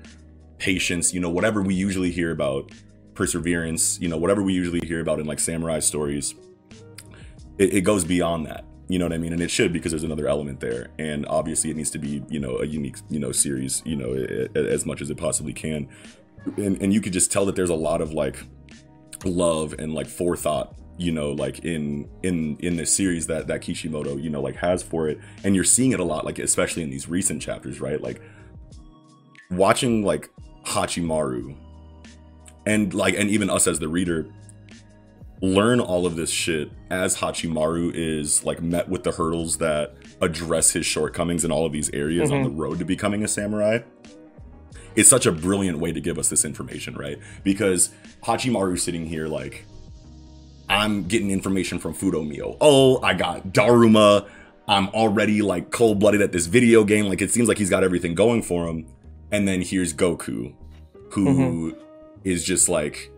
[0.57, 2.71] patience, you know, whatever we usually hear about
[3.15, 6.35] perseverance, you know, whatever we usually hear about in like samurai stories.
[7.57, 8.65] It, it goes beyond that.
[8.87, 9.33] You know what I mean?
[9.33, 10.89] And it should because there's another element there.
[10.99, 14.13] And obviously it needs to be, you know, a unique, you know, series, you know,
[14.55, 15.87] as much as it possibly can
[16.57, 18.43] and, and you could just tell that there's a lot of like
[19.23, 24.17] love and like forethought you know like in in in this series that that kishimoto
[24.17, 26.89] you know like has for it and you're seeing it a lot like especially in
[26.91, 28.21] these recent chapters right like
[29.49, 30.29] watching like
[30.65, 31.55] hachimaru
[32.65, 34.27] and like and even us as the reader
[35.41, 40.71] learn all of this shit as hachimaru is like met with the hurdles that address
[40.71, 42.43] his shortcomings in all of these areas on Mhm.
[42.43, 43.79] the road to becoming a samurai
[44.95, 47.17] it's such a brilliant way to give us this information, right?
[47.45, 47.91] Because
[48.23, 49.63] Hachimaru's sitting here like,
[50.71, 52.55] I'm getting information from Fudomio.
[52.61, 54.27] Oh, I got Daruma.
[54.69, 57.07] I'm already like cold blooded at this video game.
[57.07, 58.87] Like it seems like he's got everything going for him.
[59.31, 60.53] And then here's Goku,
[61.11, 61.79] who mm-hmm.
[62.23, 63.11] is just like,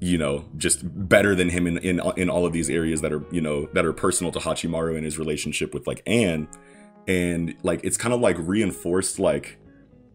[0.00, 3.24] you know, just better than him in, in in all of these areas that are
[3.30, 6.46] you know that are personal to Hachimaru and his relationship with like Ann,
[7.08, 9.58] and like it's kind of like reinforced like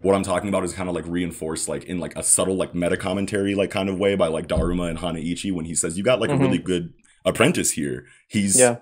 [0.02, 2.74] what I'm talking about is kind of like reinforced like in like a subtle like
[2.76, 6.04] meta commentary like kind of way by like Daruma and Hanaichi when he says you
[6.04, 6.36] got like Mhm.
[6.36, 6.94] a really good
[7.26, 8.06] apprentice here.
[8.28, 8.78] He's Yeah.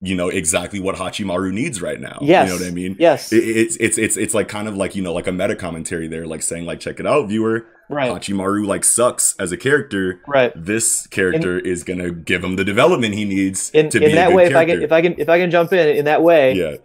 [0.00, 2.18] you know exactly what Hachimaru needs right now.
[2.22, 2.48] Yes.
[2.48, 2.96] You know what I mean?
[2.98, 3.32] Yes.
[3.32, 6.08] It, it's it's it's it's like kind of like you know like a meta commentary
[6.08, 7.66] there, like saying like check it out, viewer.
[7.90, 8.10] right.
[8.10, 10.20] Hachimaru like sucks as a character.
[10.26, 10.52] Right.
[10.56, 14.14] This character is gonna give him the development he needs In, to be in a
[14.14, 14.74] that good way, if I character.
[14.76, 16.76] can, if I can, if I can jump in in that way, yeah,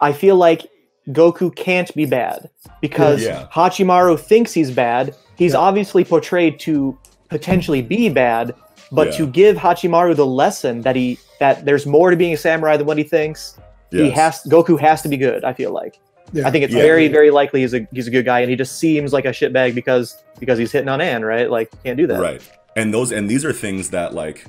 [0.00, 0.66] I feel like
[1.10, 3.46] Goku can't be bad because Yeah.
[3.52, 5.14] Hachimaru thinks he's bad.
[5.36, 6.98] He's obviously portrayed to
[7.30, 8.54] potentially be bad,
[8.92, 9.16] but Yeah.
[9.18, 12.86] to give Hachimaru the lesson that he that there's more to being a samurai than
[12.86, 13.56] what he thinks,
[13.90, 15.44] he has Goku has to be good.
[15.44, 15.98] I feel like.
[16.32, 16.46] Yeah.
[16.46, 16.82] I think it's Yeah.
[16.82, 19.28] very, very likely he's a he's a good guy, and he just seems like a
[19.30, 21.50] shitbag because because he's hitting on Ann, right?
[21.50, 22.20] Like can't do that.
[22.20, 22.42] Right.
[22.76, 24.44] And those and these are things that like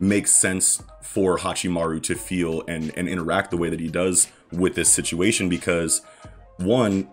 [0.00, 4.74] make sense for Hachimaru to feel and and interact the way that he does with
[4.74, 6.02] this situation because
[6.58, 7.08] one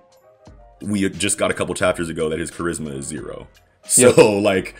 [0.81, 3.47] we just got a couple chapters ago that his charisma is zero.
[3.85, 4.43] So Yep.
[4.43, 4.75] like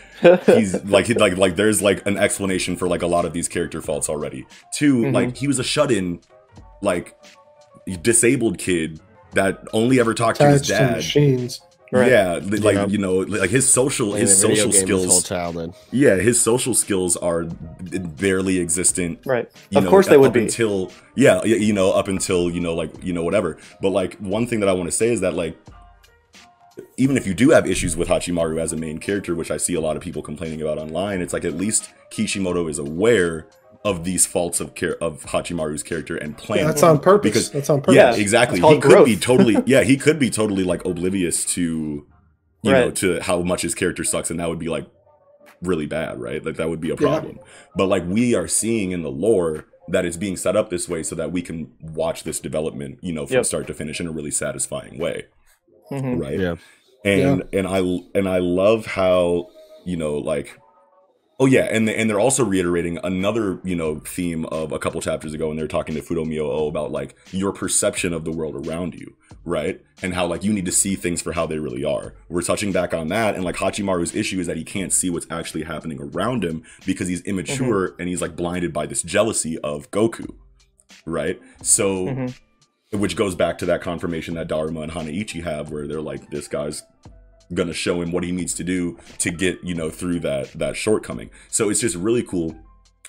[0.46, 3.48] he's like he, like like there's like an explanation for like a lot of these
[3.48, 4.46] character faults already.
[4.74, 5.14] 2 Mhm.
[5.14, 6.20] like he was a shut-in
[6.80, 7.16] like
[8.02, 9.00] disabled kid
[9.32, 10.96] that only ever talked to his attached to dad.
[10.96, 11.60] machines.
[11.92, 12.10] Right.
[12.10, 12.86] Yeah, li- like Yeah.
[12.86, 15.74] you know, like his social his social game his whole skills childhood.
[15.90, 19.20] yeah, his social skills are barely existent.
[19.26, 19.46] Right.
[19.70, 20.40] You Of know, course they up would be.
[20.40, 23.58] until yeah, you know, up until you know, like you know, whatever.
[23.82, 25.54] But like one thing that I want to say is that like
[26.96, 29.74] even if you do have issues with Hachimaru as a main character, which I see
[29.74, 33.46] a lot of people complaining about online, it's like at least Kishimoto is aware
[33.84, 36.60] of these faults of care of Hachimaru's character and plan.
[36.60, 37.28] Yeah, that's on purpose.
[37.30, 37.96] Because- that's on purpose.
[37.96, 38.58] yeah, Yeah, exactly.
[38.58, 42.06] He called could be totally yeah, he could be totally like oblivious to
[42.62, 44.86] you know to how much his character sucks and that would be like
[45.62, 46.44] really bad, right?
[46.44, 46.96] Like that would be a Yeah.
[46.96, 47.38] problem.
[47.76, 51.02] But like we are seeing in the lore that it's being set up this way
[51.02, 53.46] so that we can watch this development, you know, from Yep.
[53.46, 55.26] start to finish in a really satisfying way,
[55.90, 56.20] Mhm.
[56.20, 56.38] right?
[56.38, 56.54] Yeah.
[57.04, 57.78] and and I
[58.14, 59.48] and I love how
[59.84, 60.56] you know like
[61.40, 65.32] oh yeah and and they're also reiterating another you know theme of a couple chapters
[65.34, 68.94] ago and they're talking to Fudomio O about like your perception of the world around
[68.94, 69.80] you right?
[70.02, 72.14] And how like you need to see things for how they really are.
[72.28, 75.26] We're touching back on that and like Hachimaru's issue is that he can't see what's
[75.30, 79.90] actually happening around him because he's immature and he's like blinded by this jealousy of
[79.90, 80.34] Goku
[81.06, 81.40] right?
[81.62, 82.34] So Mhm.
[82.92, 86.46] which goes back to that confirmation that Daruma and Hanaichi have, where they're like, this
[86.46, 86.82] guy's
[87.54, 90.76] gonna show him what he needs to do to get you know through that that
[90.76, 91.30] shortcoming.
[91.48, 92.56] So it's just really cool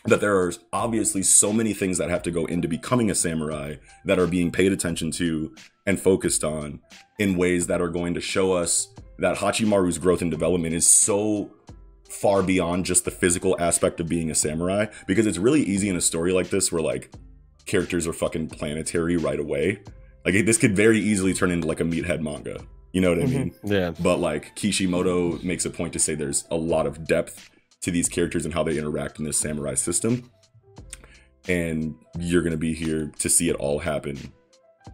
[0.06, 3.76] that there are obviously so many things that have to go into becoming a samurai
[4.06, 6.82] that are being paid attention to and focused on
[7.20, 11.50] in ways that are going to show us that Hachimaru's growth and development is so
[12.10, 15.96] far beyond just the physical aspect of being a samurai because it's really easy in
[15.96, 17.14] a story like this where like
[17.66, 19.82] characters are fucking planetary right away.
[20.26, 22.60] Like this could very easily turn into like a meathead manga.
[22.94, 23.30] You know what I Mhm.
[23.34, 23.54] mean?
[23.66, 23.92] Yeah.
[24.00, 27.50] But like Kishimoto makes a point to say there's a lot of depth
[27.82, 30.30] to these characters and how they interact in this samurai system.
[31.50, 34.32] And you're gonna be here to see it all happen.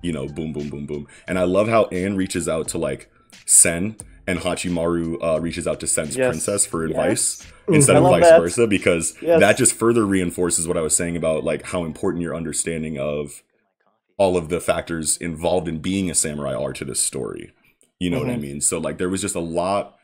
[0.01, 1.07] You know, boom, boom, boom, boom.
[1.27, 3.11] And I love how Ann reaches out to like
[3.45, 6.29] Sen and Hachimaru uh, reaches out to Sen's Yes.
[6.29, 7.75] princess for advice Mhm.
[7.75, 8.39] instead I of vice that.
[8.39, 9.39] versa because Yes.
[9.41, 13.43] that just further reinforces what I was saying about like how important your understanding of
[14.17, 17.51] all of the factors involved in being a samurai are to this story.
[17.99, 18.41] You know what I Mhm.
[18.41, 18.61] mean?
[18.61, 19.95] So like there was just a lot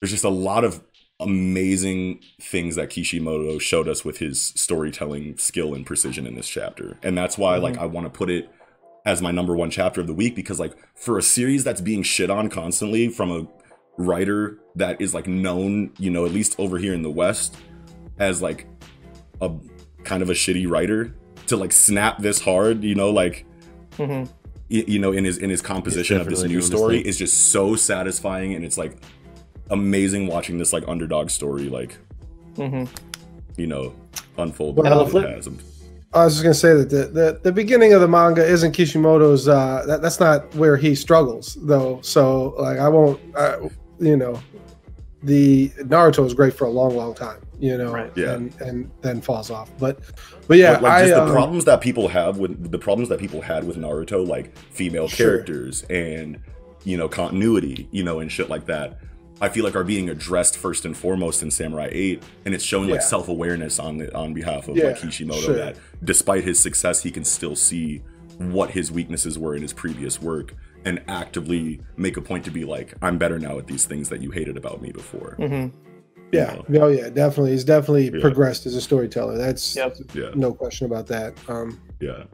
[0.00, 0.82] there's just a lot of
[1.20, 6.96] amazing things that Kishimoto showed us with his storytelling skill and precision in this chapter.
[7.02, 8.48] And that's why like I want to put it
[9.04, 12.02] as my number one chapter of the week because like for a series that's being
[12.02, 13.46] shit on constantly from a
[14.02, 17.56] writer that is like known, you know, at least over here in the West
[18.18, 18.66] as like
[19.42, 19.50] a
[20.04, 21.14] kind of a shitty writer
[21.46, 23.44] to like snap this hard, you know, like
[23.98, 24.30] Mhm.
[24.70, 27.06] Y- you know in his in his composition of this new story thing.
[27.06, 28.96] is just so satisfying and it's like
[29.70, 31.96] amazing watching this like underdog story like
[32.56, 32.88] Mhm.
[33.56, 33.94] you know
[34.38, 35.10] unfold Well, the way on the
[35.42, 35.60] flip-
[36.12, 39.46] I was just gonna say that the, the, the beginning of the manga isn't Kishimoto's.
[39.46, 42.00] Uh, that, that's not where he struggles though.
[42.02, 43.20] So like I won't.
[43.36, 43.68] Uh,
[44.00, 44.40] you know,
[45.22, 47.38] the Naruto is great for a long, long time.
[47.60, 48.10] You know, Right.
[48.16, 48.32] Yeah.
[48.34, 49.70] and and then falls off.
[49.78, 49.98] But
[50.48, 53.08] but yeah, but like I just the um, problems that people have with the problems
[53.10, 55.26] that people had with Naruto, like female Sure.
[55.36, 56.38] characters and
[56.84, 58.98] you know continuity, you know, and shit like that.
[59.42, 62.90] I feel like are being addressed first and foremost in Samurai 8, and it's showing
[62.90, 65.54] like self awareness on the on behalf of Yeah, like Kishimoto sure.
[65.56, 68.02] that despite his success, he can still see
[68.38, 70.54] what his weaknesses were in his previous work
[70.86, 74.22] and actively make a point to be like, I'm better now at these things that
[74.22, 75.36] you hated about me before.
[75.38, 75.72] Mhm.
[76.32, 77.52] Yeah, oh yeah, definitely.
[77.52, 78.20] He's definitely Yeah.
[78.20, 79.36] progressed as a storyteller.
[79.38, 79.96] That's Yep.
[80.14, 81.34] Yeah, no question about that.
[81.48, 82.24] Um, yeah.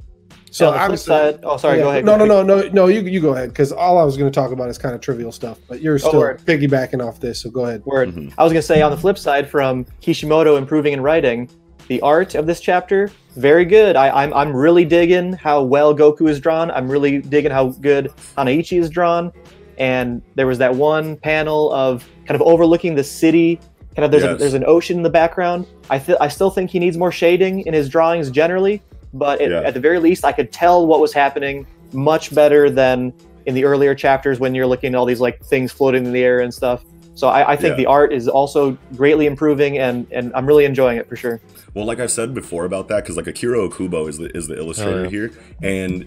[0.51, 2.05] so on the flip obviously, side, oh sorry, yeah, go ahead.
[2.05, 2.45] No, no, quickly.
[2.47, 2.87] no, no, no.
[2.89, 5.01] You you go ahead because all I was going to talk about is kind of
[5.01, 5.59] trivial stuff.
[5.69, 6.41] But you're still word.
[6.45, 7.85] piggybacking off this, so go ahead.
[7.85, 8.11] Word.
[8.15, 8.33] Mhm.
[8.39, 11.49] I was gonna say on the flip side, from Kishimoto improving in writing,
[11.89, 13.97] the art of this chapter very good.
[13.97, 16.71] I, I'm I'm really digging how well Goku is drawn.
[16.71, 19.31] I'm really digging how good Hanaichi is drawn.
[19.79, 23.61] And there was that one panel of kind of overlooking the city.
[23.97, 25.67] Kind of there's a, there's an ocean in the background.
[25.89, 28.83] I feel I still think he needs more shading in his drawings generally,
[29.15, 29.63] but it, Yeah.
[29.63, 33.13] at the very least, I could tell what was happening much better than
[33.47, 36.23] in the earlier chapters when you're looking at all these like things floating in the
[36.23, 36.85] air and stuff.
[37.15, 37.77] So I, I think Yeah.
[37.77, 41.41] the art is also greatly improving, and and I'm really enjoying it for sure.
[41.73, 44.59] Well, like I've said before about that, because like Akira Okubo is the is the
[44.59, 45.09] illustrator Oh, yeah.
[45.09, 45.31] here,
[45.63, 46.07] and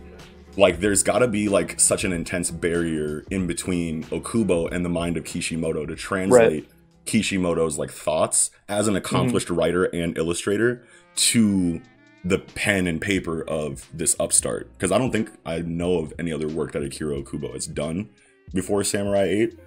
[0.57, 4.89] like there's got to be like such an intense barrier in between Okubo and the
[4.89, 6.67] mind of Kishimoto to translate
[7.09, 10.83] Kishimoto's like thoughts as an accomplished writer and illustrator
[11.15, 11.81] to
[12.23, 14.71] the pen and paper of this upstart.
[14.73, 18.09] Because I don't think I know of any other work that Akira Okubo has done
[18.53, 19.59] before Samurai 8,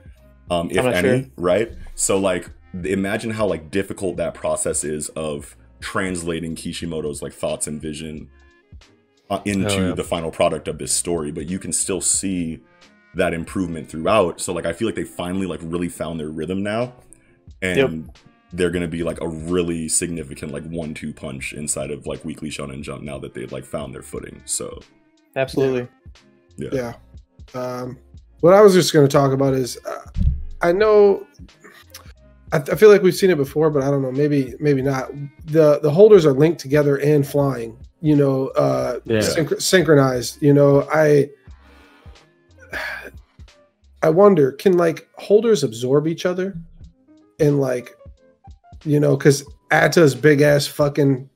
[0.50, 1.30] um, if any, sure.
[1.36, 1.72] right?
[1.96, 2.48] So like
[2.84, 8.30] imagine how like difficult that process is of translating Kishimoto's like thoughts and vision
[9.30, 9.94] uh, into Oh, yeah.
[9.94, 12.60] the final product of this story, but you can still see
[13.14, 14.40] that improvement throughout.
[14.40, 16.94] So like I feel like they finally like really found their rhythm now,
[17.62, 18.10] and
[18.52, 22.82] they're gonna be like a really significant like one-two punch inside of like Weekly Shonen
[22.82, 24.42] Jump now that they've like found their footing.
[24.44, 24.80] So
[25.36, 25.88] Absolutely.
[26.58, 26.94] yeah, Yeah.
[27.60, 27.98] Um,
[28.40, 30.04] what I was just going to talk about is, uh,
[30.60, 31.26] I know,
[32.52, 34.10] I, I feel like we've seen it before, but I don't know.
[34.12, 35.10] Maybe, maybe not.
[35.46, 37.78] the The holders are linked together and flying.
[38.00, 39.18] You know, uh, Yeah.
[39.18, 40.42] synch- synchronized.
[40.42, 41.30] You know, I.
[44.02, 46.56] I wonder, can like holders absorb each other,
[47.42, 47.94] and like
[48.84, 51.28] you know, because Ata's big ass fucking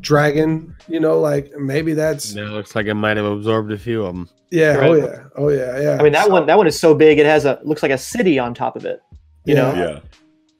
[0.00, 4.04] dragon, you know, like maybe that's It looks like it might have absorbed a few
[4.04, 4.28] of them.
[4.50, 5.96] yeah, oh yeah, oh yeah, yeah.
[5.98, 7.92] I mean that So- one that one is so big it has a looks like
[7.92, 9.00] a city on top of it.
[9.44, 9.78] You know, Yeah.
[9.88, 10.00] Yeah.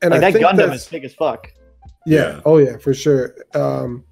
[0.03, 1.53] and like I that think Gundam is big as fuck.
[2.07, 2.19] Yeah.
[2.35, 2.41] Yeah.
[2.45, 3.35] Oh yeah, for sure.
[3.55, 4.05] Um,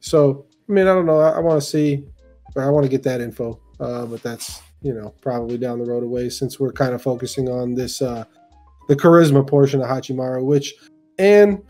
[0.00, 1.20] so I mean, I don't know.
[1.20, 2.04] I, I want to see,
[2.54, 3.60] or I want to get that info.
[3.78, 7.48] Uh, but that's you know probably down the road away since we're kind of focusing
[7.48, 8.24] on this uh,
[8.90, 10.74] the charisma portion of Hachimaru, which
[11.16, 11.62] and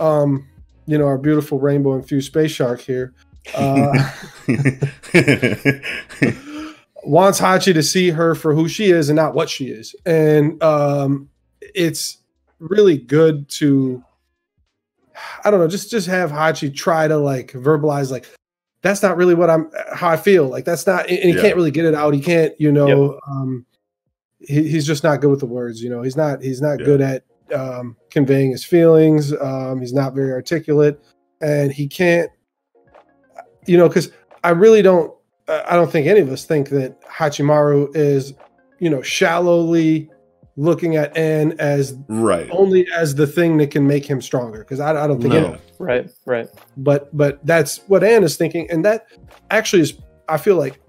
[0.00, 0.44] um,
[0.86, 3.14] you know our beautiful rainbow infused space shark here.
[3.54, 3.92] Uh,
[7.04, 9.94] wants Hachi to see her for who she is and not what she is.
[10.04, 11.28] And um,
[11.60, 12.18] it's
[12.58, 14.02] really good to,
[15.44, 18.26] I don't know, just just have Hachi try to like verbalize like
[18.82, 20.48] that's not really what I'm how I feel.
[20.48, 21.40] Like that's not, and he Yeah.
[21.40, 22.14] can't really get it out.
[22.14, 23.64] He can't, you know, um,
[24.46, 25.82] he, he's just not good with the words.
[25.82, 26.86] You know, he's not he's not Yeah.
[26.86, 27.24] good at
[27.54, 29.32] um, conveying his feelings.
[29.40, 30.98] Um, he's not very articulate,
[31.40, 32.30] and he can't,
[33.66, 34.10] you know, because
[34.42, 35.12] I really don't.
[35.48, 38.34] I I don't think any of us think that Hachimaru is,
[38.78, 40.10] you know, shallowly
[40.56, 42.48] looking at Ann as right.
[42.52, 44.60] only as the thing that can make him stronger.
[44.60, 45.58] Because I, I don't think, No.
[45.78, 46.48] Right, right.
[46.76, 49.06] but but that's what Ann is thinking, and that
[49.50, 49.98] actually is.
[50.28, 50.80] I feel like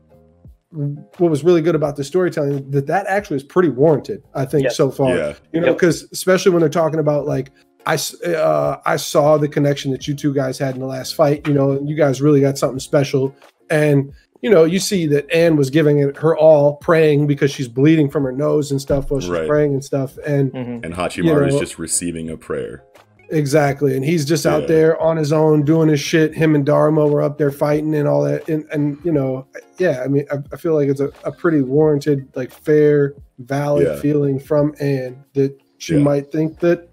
[0.76, 4.22] what was really good about the storytelling that that actually is pretty warranted.
[4.34, 4.76] I think Yes.
[4.78, 5.34] so far Yeah.
[5.54, 5.76] you know Yep.
[5.78, 7.52] because especially when they're talking about like
[7.88, 11.16] I, s- uh, I saw the connection that you two guys had in the last
[11.16, 13.34] fight you know you guys really got something special
[13.70, 14.12] and
[14.42, 18.10] you know you see that ann was giving it her all praying because she's bleeding
[18.10, 19.48] from her nose and stuff while she's Right.
[19.48, 22.84] praying and stuff and hmm And Hachimaru is know- just receiving a prayer.
[23.30, 27.10] Exactly and he's just out there on his own doing his shit him and daruma
[27.10, 29.48] were up there fighting and all that and, and you know
[29.80, 33.88] yeah i mean i, I feel like it's a, a pretty warranted like fair valid
[33.88, 33.96] Yeah.
[34.00, 36.02] feeling from ann that she Yeah.
[36.02, 36.88] might think that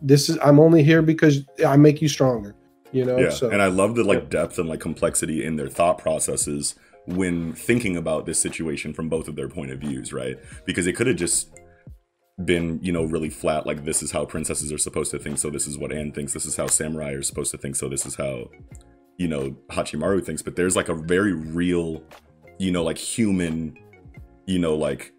[0.00, 2.54] this is i'm only here because i make you stronger
[2.92, 3.30] you know Yeah.
[3.30, 7.52] so And I love the like depth and like complexity in their thought processes when
[7.52, 10.38] thinking about this situation from both of their point of views, right?
[10.66, 11.57] Because it could have just
[12.44, 15.50] been, you know, really flat, like this is how princesses are supposed to think, so
[15.50, 18.06] this is what Ann thinks, this is how samurai are supposed to think, so this
[18.06, 18.48] is how,
[19.16, 20.42] you know, Hachimaru thinks.
[20.42, 22.02] But there's like a very real,
[22.58, 23.76] you know, like human,
[24.46, 25.12] you know, like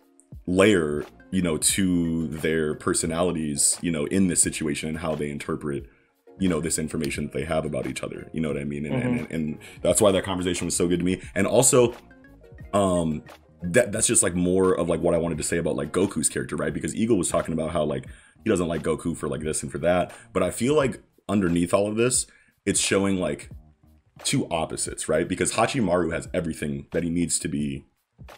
[0.48, 5.86] layer, you know, to their personalities, you know, in this situation and how they interpret
[6.40, 8.30] you know this information that they have about each other.
[8.34, 8.86] You know what i mean?
[8.86, 11.22] And, and, and that's why that conversation was so good to me.
[11.36, 11.94] And also
[12.74, 13.24] um
[13.62, 16.30] that that's just like more of like what i wanted to say about like goku's
[16.30, 16.74] character right?
[16.74, 18.06] Because eagle was talking about how like
[18.44, 20.14] he doesn't like goku for like this and for that.
[20.34, 22.26] But i feel like underneath all of this
[22.66, 23.50] it's showing like
[24.24, 25.28] two opposites right?
[25.28, 27.86] Because hachimaru has everything that he needs to be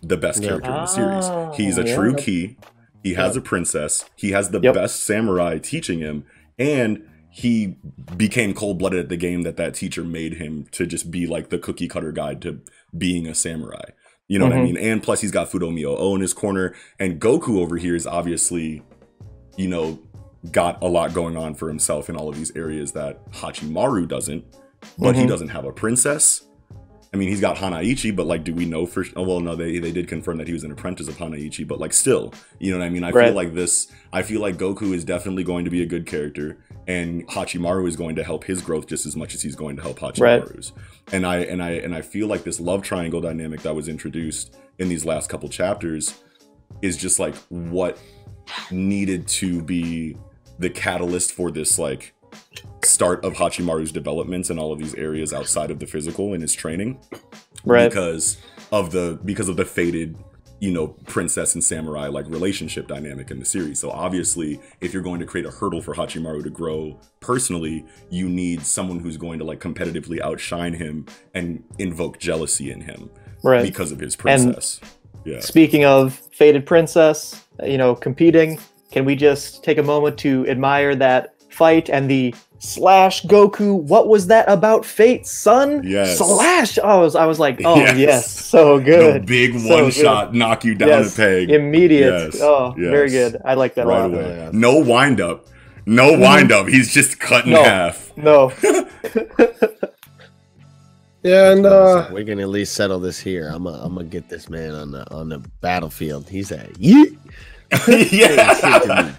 [0.02, 0.50] the best Yeah.
[0.50, 1.96] character in the Ah, series he's a yeah.
[1.96, 2.58] true key
[3.04, 4.06] he has a princess.
[4.16, 4.76] He has the Yep.
[4.76, 6.24] best samurai teaching him.
[6.60, 7.78] And he
[8.16, 11.58] became cold-blooded at the game that that teacher made him to just be like the
[11.58, 12.60] cookie cutter guide to
[12.96, 13.86] being a samurai
[14.32, 14.64] you know what i Mhm.
[14.64, 18.08] mean and plus he's got fudomio o in his corner and goku over here is
[18.08, 18.82] obviously
[19.58, 20.00] you know
[20.52, 24.44] got a lot going on for himself in all of these areas that hachimaru doesn't
[24.98, 25.28] but he Mhm.
[25.28, 26.42] doesn't have a princess
[27.14, 29.04] I mean, he's got Hanaichi, but like, do we know for?
[29.18, 31.78] Oh, well, no, they they did confirm that he was an apprentice of Hanaichi, but
[31.78, 33.04] like, still, you know what I mean?
[33.04, 33.26] I Right.
[33.26, 33.88] feel like this.
[34.14, 36.48] I feel like Goku is definitely going to be a good character,
[36.88, 39.82] and Hachimaru is going to help his growth just as much as he's going to
[39.82, 40.74] help Hachimaru's.
[41.12, 44.56] And I and I and I feel like this love triangle dynamic that was introduced
[44.80, 46.16] in these last couple chapters
[46.82, 48.00] is just like what
[48.72, 50.18] needed to be
[50.60, 52.14] the catalyst for this like
[52.84, 56.54] start of Hachimaru's developments in all of these areas outside of the physical in his
[56.54, 57.00] training
[57.64, 57.90] Right.
[57.90, 58.38] because
[58.72, 60.18] of the because of the faded
[60.62, 63.80] you know princess and samurai like relationship dynamic in the series.
[63.80, 68.30] So obviously if you're going to create a hurdle for hachimaru to grow personally you
[68.30, 73.09] need someone who's going to like competitively outshine him and invoke jealousy in him
[73.43, 73.64] right.
[73.64, 74.80] because of his princess.
[75.26, 75.39] Yeah.
[75.39, 78.59] Speaking of Faded Princess, you know, competing,
[78.91, 82.34] can we just take a moment to admire that fight and the
[82.64, 83.82] slash Goku?
[83.82, 85.82] What was that about fate, son?
[85.84, 86.20] Yes.
[86.20, 86.78] Slash.
[86.78, 87.97] Oh, I was, I was like, oh Yes.
[87.97, 89.26] yes, so the good.
[89.26, 89.93] big So one good.
[89.95, 91.14] shot knock you down Yes.
[91.14, 92.34] a peg Immediate.
[92.34, 92.39] Yes.
[92.41, 93.41] Oh, very good.
[93.43, 94.05] I like that a lot.
[94.14, 95.47] away no wind up
[95.88, 97.64] no wind up he's just cut in No.
[97.64, 98.53] half No.
[101.24, 103.49] yeah and uh we can at least settle this here.
[103.49, 106.30] I'm gonna I'm gonna get this man on the on the battlefield.
[106.30, 107.18] He's a yeet.
[108.12, 109.16] yeah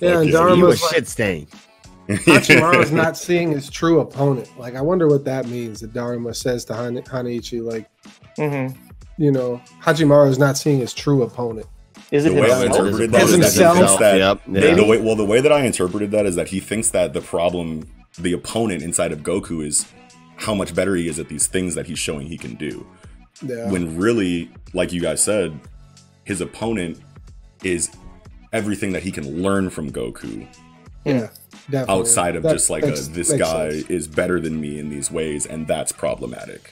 [0.00, 0.54] yeah and Fuck yeah.
[0.54, 1.46] You a daruma's like, shit stain.
[2.08, 6.64] Hachimaru's not seeing his true opponent like i wonder what that means that daruma says
[6.66, 7.86] to Han- hanaichi like
[8.36, 8.68] hmm
[9.18, 11.66] you know hachimaru is not seeing his true opponent
[12.10, 13.76] Is it The way I interpreted that is that he Himself.
[13.76, 14.74] thinks that Yep, yeah.
[14.74, 17.20] the way well the way that I interpreted that is that he thinks that the
[17.20, 17.86] problem,
[18.18, 19.84] the opponent inside of Goku is
[20.36, 22.86] how much better he is at these things that he's showing he can do.
[23.42, 23.70] Yeah.
[23.70, 25.58] When really, like you guys said,
[26.24, 26.98] his opponent
[27.64, 27.90] is
[28.52, 30.46] everything that he can learn from Goku
[31.04, 31.28] yeah.
[31.70, 31.94] Definitely.
[32.00, 33.90] outside of That just like a, this guy sense.
[33.90, 36.70] is better than me in these ways, and that's problematic.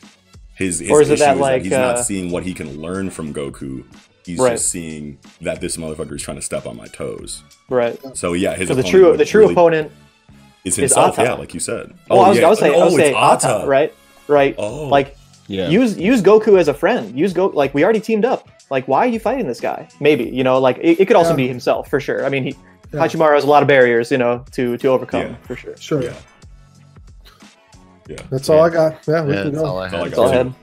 [0.54, 2.54] His, his or is it that is like that he's not uh, seeing what he
[2.54, 3.84] can learn from Goku.
[4.24, 4.52] He's Right.
[4.52, 7.42] just seeing that this motherfucker is trying to step on my toes.
[7.68, 7.98] Right.
[8.16, 9.92] So yeah, his So the true the true really- opponent.
[10.64, 11.18] is is himself.
[11.18, 11.28] Ata.
[11.28, 11.92] Yeah, like you said.
[12.10, 12.46] Oh, I was, yeah.
[12.46, 13.94] I was saying, I was Oh, saying it's Ata, right?
[14.28, 14.54] Right.
[14.58, 15.16] Oh, Like
[15.46, 15.68] Yeah.
[15.68, 17.16] use use Goku as a friend.
[17.16, 18.48] Use Go like we already teamed up.
[18.70, 19.88] Like why are you fighting this guy?
[20.00, 21.36] Maybe you know like it, it could also Yeah.
[21.36, 22.24] be himself for sure.
[22.26, 22.54] I mean he
[22.92, 23.00] Yeah.
[23.00, 25.34] Hachimaru has a lot of barriers you know to to overcome Yeah.
[25.42, 25.76] for sure.
[25.76, 26.02] Sure.
[26.02, 26.14] Yeah.
[28.08, 28.16] Yeah.
[28.30, 29.06] That's all I got.
[29.06, 29.68] Yeah, we Yeah, can that's go.
[29.70, 30.10] all I That's all I had.
[30.12, 30.16] got.
[30.16, 30.54] Go ahead.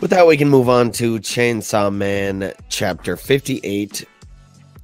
[0.00, 4.04] With that, we can move on to Chainsaw Man chapter 58,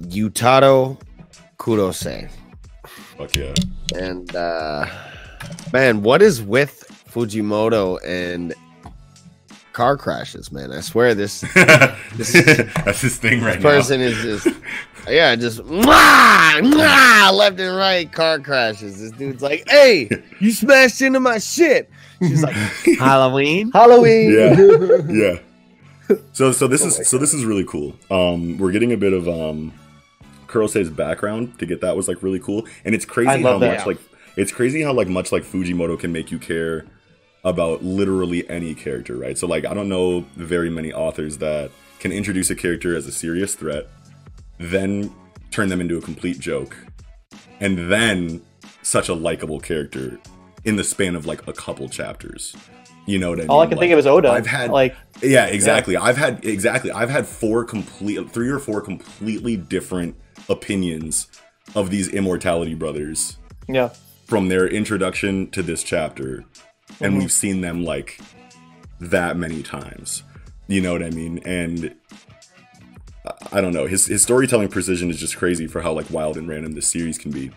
[0.03, 0.97] Utaro
[1.59, 2.29] Kurose.
[3.17, 3.53] Fuck yeah.
[3.97, 4.87] And, uh,
[5.73, 8.55] man, what is with Fujimoto and
[9.79, 10.73] car crashes, man?
[10.73, 13.71] I swear this That's his thing right now.
[13.71, 14.59] This person is just,
[15.09, 19.01] yeah, just mwah, mwah, left and right car crashes.
[19.01, 20.11] This dude's like, hey,
[20.41, 21.89] you smashed into my shit.
[22.19, 22.55] She's like,
[22.99, 23.71] Halloween?
[23.71, 24.33] Halloween.
[24.33, 25.39] Yeah.
[26.09, 26.17] Yeah.
[26.33, 27.95] So so Oh this is so this is really cool.
[28.11, 29.73] Um we're getting a bit of um
[30.49, 32.67] Kurose's background to get that was like really cool.
[32.85, 33.77] And it's crazy how that.
[33.77, 33.99] much like
[34.35, 36.87] it's crazy how like much like Fujimoto can make you care
[37.49, 39.37] about literally any character, right?
[39.37, 43.13] So like I don't know very many authors that can introduce a character as a
[43.13, 43.89] serious threat,
[44.59, 45.13] then
[45.51, 46.77] turn them into a complete joke,
[47.61, 48.43] and then
[48.83, 50.19] such a likable character
[50.65, 52.55] in the span of like a couple chapters.
[53.07, 53.51] You know what I mean?
[53.51, 54.31] All I can think of is Oda.
[54.31, 55.97] I've had like yeah, exactly.
[55.97, 56.91] I've had exactly.
[56.91, 60.15] I've had four complete, three or four completely different
[60.49, 61.27] opinions
[61.75, 63.39] of these Immortality brothers
[63.69, 63.91] yeah.
[64.27, 66.45] from their introduction to this chapter,
[67.01, 67.19] and mm-hmm.
[67.21, 68.21] we've seen them like
[69.01, 70.23] that many times.
[70.67, 71.39] You know what I mean?
[71.45, 71.95] And
[73.25, 73.87] I- I don't know.
[73.87, 77.19] His his storytelling precision is just crazy for how like wild and random this series
[77.19, 77.51] can be,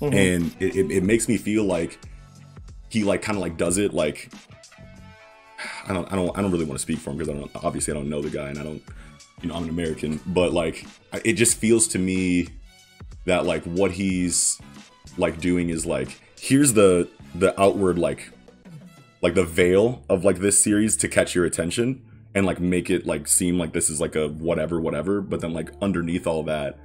[0.00, 0.14] mm-hmm.
[0.14, 1.98] and it, it, it makes me feel like
[2.88, 4.30] he like kind of like does it like
[5.88, 7.50] I don't I don't I don't really want to speak for him because I don't
[7.56, 8.82] obviously I don't know the guy and I don't
[9.42, 10.86] you know I'm an American but like
[11.24, 12.48] it just feels to me
[13.24, 14.60] that like what he's
[15.18, 18.30] like doing is like here's the the outward like
[19.26, 22.00] like the veil of like this series to catch your attention
[22.34, 25.52] and like make it like seem like this is like a whatever whatever but then
[25.52, 26.78] like underneath all that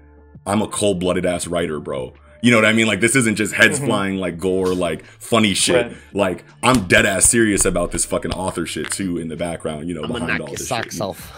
[0.46, 3.54] I'm a cold-blooded ass writer bro you know what I mean like this isn't just
[3.54, 5.98] heads flying like gore like funny shit Right.
[6.14, 9.94] like I'm dead ass serious about this fucking author shit too in the background you
[9.94, 11.32] know I'm behind all your this socks shit off.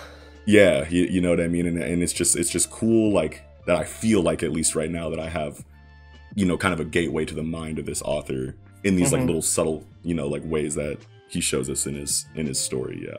[0.45, 3.43] yeah you, you know what i mean and, and it's just it's just cool like
[3.65, 5.65] that i feel like at least right now that i have
[6.35, 9.21] you know kind of a gateway to the mind of this author in these like
[9.23, 9.27] Mhm.
[9.27, 10.97] little subtle you know like ways that
[11.27, 13.17] he shows us in his in his story yeah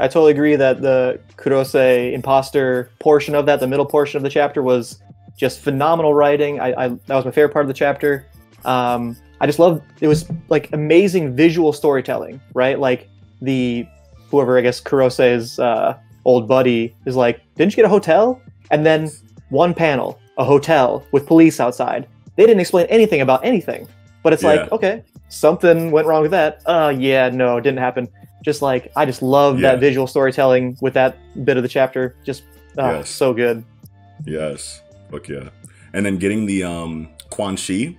[0.00, 4.30] I totally agree that the Kurose imposter portion of that, the middle portion of the
[4.30, 5.02] chapter, was
[5.36, 6.60] just phenomenal writing.
[6.60, 8.26] I, I that was my favorite part of the chapter.
[8.64, 12.78] Um, I just love it was like amazing visual storytelling, right?
[12.78, 13.08] Like
[13.42, 13.86] the
[14.30, 18.40] whoever I guess Kurose's uh, old buddy is like, didn't you get a hotel?
[18.70, 19.10] And then
[19.48, 22.06] one panel, a hotel with police outside.
[22.36, 23.88] They didn't explain anything about anything,
[24.22, 24.48] but it's Yeah.
[24.50, 26.62] like, okay, something went wrong with that.
[26.66, 28.08] Uh, yeah, no, it didn't happen.
[28.44, 29.72] Just like I just love Yeah.
[29.72, 32.14] that visual storytelling with that bit of the chapter.
[32.24, 32.44] Just
[32.78, 33.10] uh, Yes.
[33.10, 33.64] so good.
[34.26, 35.48] yes fuck yeah
[35.94, 37.96] and then getting the um quan chi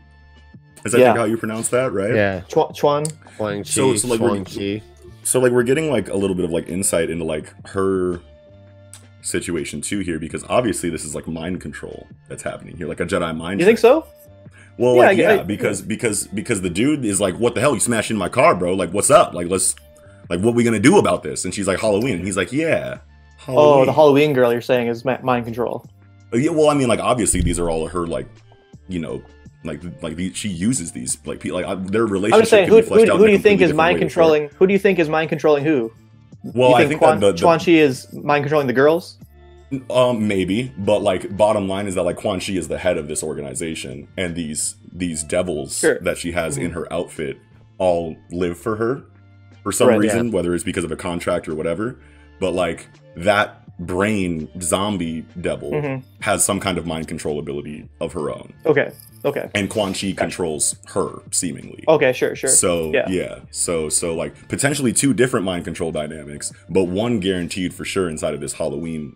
[0.85, 1.15] is that Yeah.
[1.15, 2.41] how you pronounce that right Yeah.
[2.47, 3.05] Chuan, Chuan
[3.37, 3.69] Huang Chi.
[3.69, 4.81] So it's like we're- Chi.
[5.23, 8.19] so like we're getting like a little bit of like insight into like her
[9.21, 13.05] situation too here because obviously this is like mind control that's happening here like a
[13.05, 14.05] jedi mind you think so?
[14.79, 17.73] Well, Yeah, like, yeah, because because because the dude is like, "What the hell?
[17.73, 18.73] You smashed into my car, bro?
[18.73, 19.33] Like, what's up?
[19.33, 19.75] Like, let's
[20.29, 22.99] like, what we gonna do about this?" And she's like, "Halloween." And he's like, "Yeah,
[23.47, 25.85] Oh, the Halloween girl you're saying is mind control.
[26.33, 28.27] Yeah, well, I mean, like, obviously, these are all her like,
[28.87, 29.23] you know,
[29.63, 32.39] like like the, she uses these like pe- like uh, their relationship.
[32.39, 34.49] I'm saying, can who, be fleshed who, out who do you think is mind controlling?
[34.49, 35.91] Who do you think is mind controlling who?
[36.43, 39.17] Well, you I think think Quan, the, the Chuan Chi is mind controlling the girls?
[39.89, 43.07] Um, maybe, but like bottom line is that like Quan Chi is the head of
[43.07, 45.99] this organization, and these these devils Sure.
[45.99, 46.63] that she has Mhm.
[46.63, 47.37] in her outfit
[47.77, 49.03] all live for her
[49.63, 51.99] for some Right, reason, whether it's because of a contract or whatever.
[52.39, 56.03] But like that brain zombie devil Mhm.
[56.21, 58.91] has some kind of mind control ability of her own, Okay,
[59.23, 61.83] okay, and Quan Chi controls her seemingly.
[61.87, 62.49] okay, sure, sure.
[62.49, 63.07] So Yeah.
[63.09, 63.35] yeah.
[63.51, 68.33] so so like potentially two different mind control dynamics, but one guaranteed for sure inside
[68.33, 69.15] of this Halloween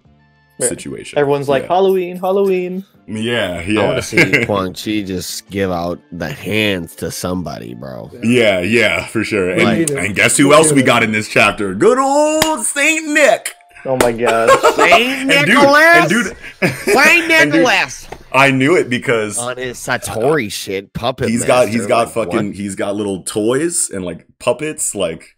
[0.59, 0.67] Yeah.
[0.67, 1.17] situation.
[1.17, 1.69] Everyone's like yeah.
[1.69, 2.85] Halloween, Halloween.
[3.07, 3.59] yeah, yeah.
[3.59, 3.85] I yeah.
[3.85, 8.11] want to see Quan Chi just give out the hands to somebody, bro.
[8.21, 9.49] Yeah, yeah, for sure.
[9.49, 11.73] And, Like- and guess who else we got in this chapter?
[11.73, 13.49] Good old Saint Nick.
[13.85, 14.49] Oh my god.
[14.75, 16.37] Saint And dude, Nicholas, and dude,
[16.85, 21.29] Saint and dude, Nicholas I knew it because on his Satori shit puppet.
[21.29, 22.55] he's got he's master, got like, fucking what?
[22.55, 25.35] he's got little toys and like puppets like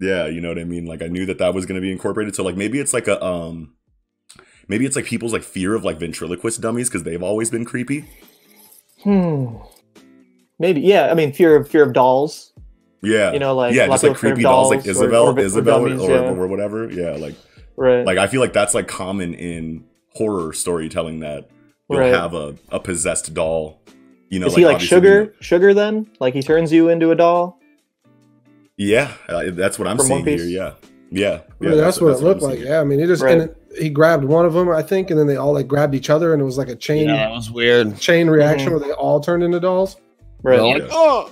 [0.00, 1.90] yeah you know what i mean like i knew that that was going to be
[1.92, 3.74] incorporated so like maybe it's like a um
[4.72, 8.04] maybe it's like people's like fear of like ventriloquist dummies because they've always been creepy
[9.02, 9.56] hmm.
[10.58, 10.80] Maybe.
[10.80, 11.10] Yeah.
[11.10, 12.52] I mean, fear of fear of dolls.
[13.02, 15.38] yeah You know, like, yeah just like creepy dolls like dolls or- isabel or- or
[15.40, 16.30] isabel or, dummies, or, yeah.
[16.30, 17.34] or whatever yeah like
[17.76, 18.04] Right.
[18.06, 21.50] like i feel like that's like common in horror storytelling that
[21.90, 22.14] you'll Right.
[22.14, 23.80] have a, a possessed doll
[24.30, 25.34] you know Is he like obviously sugar?
[25.40, 26.06] Sugar then?
[26.20, 27.58] Like he turns you into a doll?
[28.76, 30.54] yeah uh, that's what i'm From One seeing here Piece?
[30.54, 30.74] yeah
[31.14, 32.58] yeah, I mean, that's, what it looked I'm like.
[32.60, 32.68] seeing.
[32.70, 33.32] Yeah, I mean, he just Right.
[33.38, 35.94] and it, he grabbed one of them, I think, and then they all like grabbed
[35.94, 37.98] each other, and it was like a chain Yeah, that was weird.
[37.98, 38.80] chain reaction Mhm.
[38.80, 39.96] where they all turned into dolls.
[40.42, 40.56] Right.
[40.56, 40.88] They're like, Yeah.
[40.92, 41.30] oh,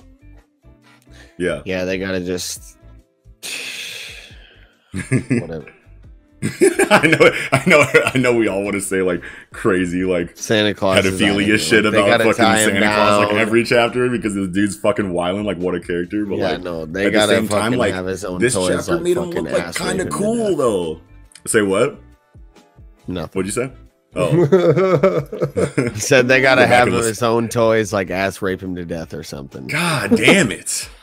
[1.37, 2.77] yeah yeah, they gotta just
[5.29, 5.65] whatever.
[6.89, 7.85] I know, I know,
[8.15, 8.33] I know.
[8.35, 9.21] We all want to say like
[9.53, 12.85] crazy, like Santa Claus is out of pedophilia shit Like, about fucking tie him Santa
[12.87, 15.43] Claus, like every chapter, because this dude's fucking wilding.
[15.45, 16.25] Like, what a character!
[16.25, 18.39] But yeah, like, no, they at the gotta same fucking time, like, have his own
[18.39, 18.75] this toys.
[18.75, 21.01] chapter like, made him fucking look like ass kind of cool, though.
[21.45, 21.99] Say what?
[23.07, 23.71] No, What'd you say?
[24.13, 24.29] Oh,
[25.93, 28.83] he said they gotta Go have and his own toys, like ass rape him to
[28.83, 29.67] death or something.
[29.67, 30.89] god damn it!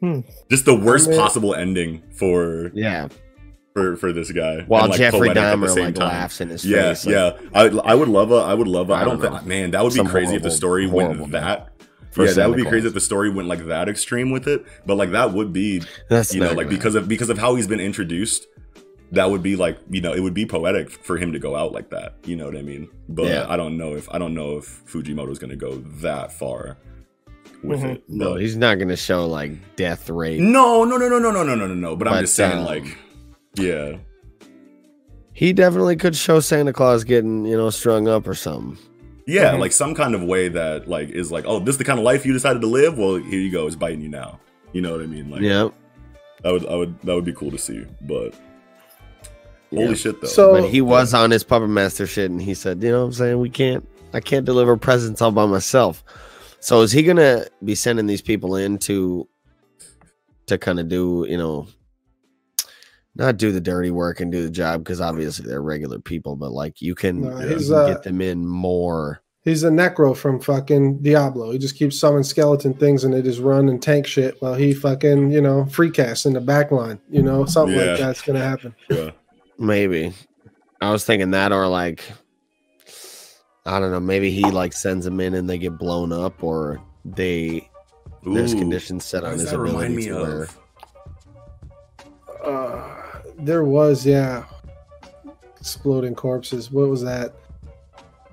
[0.00, 0.20] Hmm.
[0.48, 3.08] Just the worst I mean- possible ending for Yeah,
[3.74, 4.60] for for this guy.
[4.68, 6.08] while and, like, Jeffrey poetic at the Dahmer same like time.
[6.08, 7.04] laughs in his Yeah, face.
[7.06, 7.32] like, yeah.
[7.52, 9.72] I I would love a I would love a I I don't don't think man
[9.72, 11.72] that would be Some crazy if the story went death that.
[12.12, 14.64] for yeah, that would be crazy if the story went like that extreme with it.
[14.86, 17.56] But like that would be That's you know like gonna because of because of how
[17.56, 18.46] he's been introduced.
[19.12, 21.72] That would be like you know it would be poetic for him to go out
[21.72, 22.14] like that.
[22.24, 22.88] You know what I mean?
[23.08, 23.46] But Yeah.
[23.48, 26.76] I don't know if I don't know if Fujimoto's going to go that far
[27.64, 27.94] with Mhm.
[27.96, 28.02] it.
[28.08, 30.40] No, he's not gonna show like death rate.
[30.40, 31.96] no, no, no, no, no, no, no, no, no, no.
[31.96, 32.84] But, I'm just saying um, like
[33.56, 33.96] yeah.
[35.32, 38.76] He definitely could show Santa Claus getting you know strung up or something.
[39.26, 39.58] Yeah, Mhm.
[39.60, 42.04] like some kind of way that like is like, oh, this is the kind of
[42.04, 42.98] life you decided to live.
[42.98, 44.40] Well, here you go, it's biting you now.
[44.72, 45.30] You know what I mean?
[45.30, 45.68] Like, yeah,
[46.42, 47.84] that would, I would, that would be cool to see.
[48.02, 48.34] But
[49.70, 49.94] holy Yeah.
[49.94, 50.26] shit, though.
[50.28, 53.06] So- but he was on his puppet master shit, and he said, you know, what
[53.06, 56.02] I'm saying we can't, I can't deliver presents all by myself.
[56.60, 59.28] So is he gonna be sending these people in to,
[60.46, 61.66] to kind of do, you know,
[63.14, 66.52] not do the dirty work and do the job because obviously they're regular people, but
[66.52, 69.20] like you can, No, you can uh, get them in more.
[69.44, 71.50] He's a necro from fucking Diablo.
[71.52, 74.74] He just keeps summoning skeleton things and they just run and tank shit while he
[74.74, 77.00] fucking, you know, free cast in the back line.
[77.10, 77.84] You know, something Yeah.
[77.92, 78.74] like that's gonna happen.
[78.90, 79.10] yeah.
[79.58, 80.14] Maybe.
[80.80, 82.04] I was thinking that, or like,
[83.66, 84.00] I don't know.
[84.00, 87.68] Maybe he like sends them in and they get blown up, or they
[88.22, 90.42] there's conditions set on his that ability to where.
[90.42, 90.58] of?
[92.44, 94.44] Uh, there was, yeah,
[95.60, 96.70] exploding corpses.
[96.70, 97.34] What was that?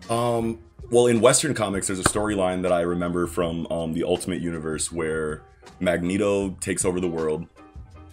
[0.09, 0.59] Um,
[0.91, 4.91] well, in Western comics, there's a storyline that I remember from um, the Ultimate Universe
[4.91, 5.41] where
[5.79, 7.47] Magneto takes over the world,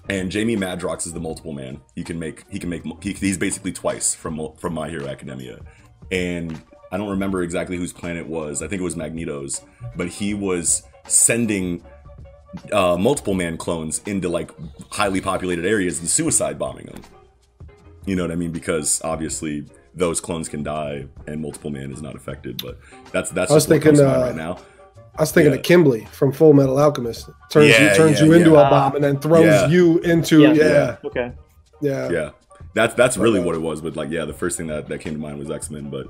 [0.08, 1.80] and Jamie Madrox is the Multiple Man.
[1.94, 5.60] He can make he can make he, he's basically twice from from My Hero Academia,
[6.10, 8.62] and I don't remember exactly whose planet was.
[8.62, 9.62] I think it was Magneto's,
[9.96, 11.84] but he was sending
[12.72, 14.50] uh, Multiple Man clones into like
[14.90, 17.02] highly populated areas and suicide bombing them.
[18.04, 18.50] You know what I mean?
[18.50, 22.60] Because obviously those clones can die and multiple man is not affected.
[22.62, 22.78] But
[23.12, 24.58] that's that's I was just what comes thinking, to mind uh, right now.
[25.18, 25.58] I was thinking Yeah.
[25.58, 27.28] of Kimblee from Full Metal Alchemist.
[27.50, 28.66] Turns Yeah, you turns yeah, you into yeah.
[28.66, 29.66] a bomb and then throws Yeah.
[29.68, 30.64] you into yeah, Yeah.
[30.64, 30.96] yeah.
[31.04, 31.32] Okay.
[31.82, 32.30] Yeah,
[32.74, 33.80] that's that's really what it was.
[33.80, 35.90] But like, yeah, the first thing that that came to mind was X Men.
[35.90, 36.06] But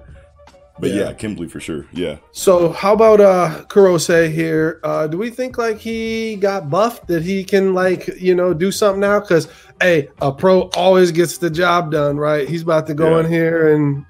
[0.79, 1.09] but Yeah.
[1.09, 1.13] yeah.
[1.15, 1.87] Kimblee for sure.
[1.93, 2.17] Yeah.
[2.31, 4.79] So how about uh Kurose here?
[4.85, 8.71] Uh do we think like he got buffed that he can like, you know, do
[8.71, 9.19] something now?
[9.21, 9.49] Cause
[9.81, 12.49] hey, a pro always gets the job done, right?
[12.49, 13.25] He's about to go Yeah.
[13.27, 14.05] in here and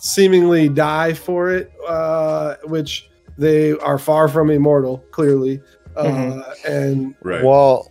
[0.00, 3.08] seemingly die for it, uh, which
[3.38, 5.60] they are far from immortal, clearly.
[5.96, 6.44] Uh Mhm.
[6.68, 7.42] and Right.
[7.42, 7.90] Well,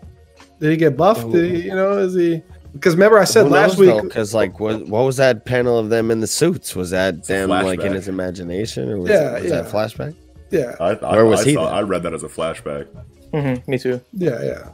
[0.59, 1.29] did he get buffed?
[1.31, 2.41] Did he, you know, is he
[2.73, 6.11] because remember I said last week because like what what was that panel of them
[6.11, 6.75] in the suits?
[6.75, 9.61] Was that a them like in his imagination or was, Yeah, it, was yeah.
[9.61, 10.15] that flashback?
[10.51, 12.87] yeah, I, I, Where was I he saw- I read that as a flashback.
[13.33, 13.99] hmm Me too.
[14.13, 14.69] yeah, yeah.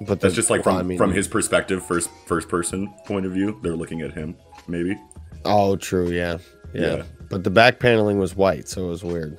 [0.00, 2.92] But That's the- just like well, from I mean- from his perspective, first first person
[3.06, 3.58] point of view.
[3.62, 4.34] They're looking at him,
[4.68, 4.98] maybe.
[5.46, 6.10] Oh, true.
[6.10, 6.38] Yeah,
[6.74, 6.96] yeah.
[6.96, 7.02] Yeah.
[7.30, 9.38] But the back paneling was white, so it was weird.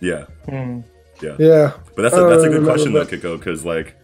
[0.00, 0.24] Yeah.
[0.48, 0.80] Hmm.
[1.22, 1.72] Yeah.
[1.94, 3.94] But that's I a, don't that's a good question though, remember, Kiko, because like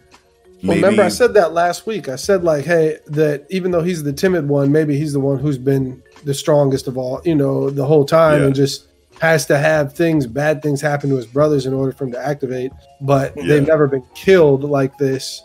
[0.63, 2.09] Well, remember, I said that last week.
[2.09, 5.37] I said like, hey, that even though he's the timid one, maybe he's the one
[5.39, 8.45] who's been the strongest of all, you know, the whole time, Yeah.
[8.47, 8.87] and just
[9.19, 12.19] has to have things, bad things happen to his brothers in order for him to
[12.19, 12.71] activate.
[13.01, 13.43] But Yeah.
[13.47, 15.43] they've never been killed like this,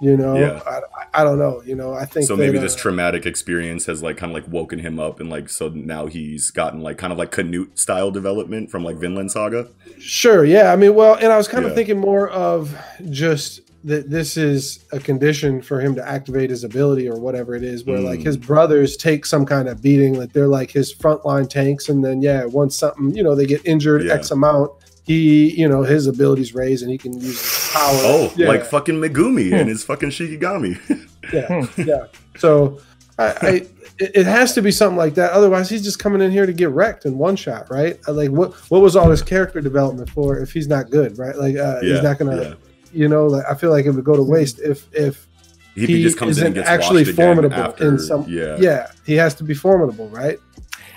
[0.00, 0.36] you know.
[0.36, 0.60] Yeah.
[0.66, 1.92] I, I don't know, you know.
[1.94, 4.78] I think so that, maybe uh, this traumatic experience has like kind of like woken
[4.78, 8.70] him up and like so now he's gotten like kind of like Canute style development
[8.70, 9.68] from like Vinland Saga.
[9.98, 10.72] Sure, yeah.
[10.72, 12.76] I mean, well, and I was kind of thinking more of
[13.10, 17.62] just that this is a condition for him to activate his ability or whatever it
[17.62, 18.26] is, where like Mm.
[18.26, 22.20] his brothers take some kind of beating, like they're like his frontline tanks, and then
[22.20, 24.14] yeah, once something, you know, they get injured Yeah.
[24.14, 24.72] X amount,
[25.08, 27.98] he, you know, his abilities raise and he can use his power.
[28.02, 30.78] Oh, yeah, like fucking Megumi and his fucking Shikigami.
[31.32, 32.06] yeah, yeah.
[32.38, 32.80] So
[33.18, 33.48] I, I
[33.98, 35.32] it, it has to be something like that.
[35.32, 37.98] Otherwise, he's just coming in here to get wrecked in one shot, right?
[38.06, 41.36] Uh, Like what what was all this character development for if he's not good, right?
[41.36, 42.54] Like uh, yeah, he's not gonna yeah.
[42.92, 45.26] you know like i feel like it would go to waste if if
[45.74, 48.56] He, he just comes in and isn't gets actually formidable after, in some yeah.
[48.58, 50.38] yeah he has to be formidable right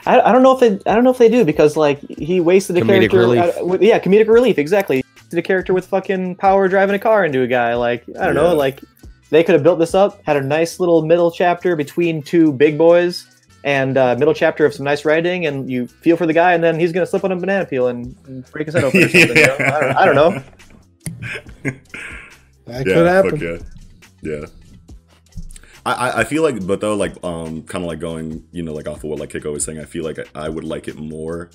[0.05, 2.39] I, I don't know if they I don't know if they do because like he
[2.39, 3.17] wasted a Comedic character.
[3.19, 3.57] relief.
[3.59, 5.03] uh, with, yeah, comedic relief exactly.
[5.15, 7.75] Wasted a character with fucking power driving a car into a guy.
[7.75, 8.55] Like I don't know.
[8.55, 8.81] Like
[9.29, 12.77] they could have built this up, had a nice little middle chapter between two big
[12.77, 13.25] boys,
[13.63, 16.63] and uh, middle chapter of some nice writing, and you feel for the guy, and
[16.63, 18.15] then he's gonna slip on a banana peel and
[18.51, 19.37] break his head open or something.
[19.37, 19.55] you know?
[19.59, 20.43] I, don't, I don't know.
[22.65, 23.57] that yeah, could happen fuck yeah,
[24.39, 24.45] yeah.
[25.85, 28.73] I, I- I feel like, but though, like, um, kind of like going, you know,
[28.73, 30.87] like off of what like Kiko was saying, I feel like I, I would like
[30.87, 31.49] it more,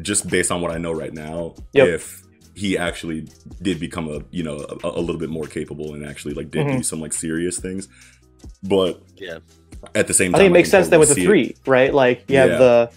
[0.00, 1.54] just based on what I know right now.
[1.72, 1.88] Yep.
[1.88, 2.22] If
[2.54, 3.26] he actually
[3.62, 6.66] did become a, you know, a, a little bit more capable and actually like did
[6.66, 6.76] Mhm.
[6.78, 7.88] do some like serious things,
[8.62, 9.38] but Yeah.
[9.94, 11.50] at the same time, I think it makes can sense then with the totally see
[11.50, 11.56] it.
[11.58, 11.94] three, right?
[11.94, 12.46] Like you Yeah.
[12.46, 12.90] have the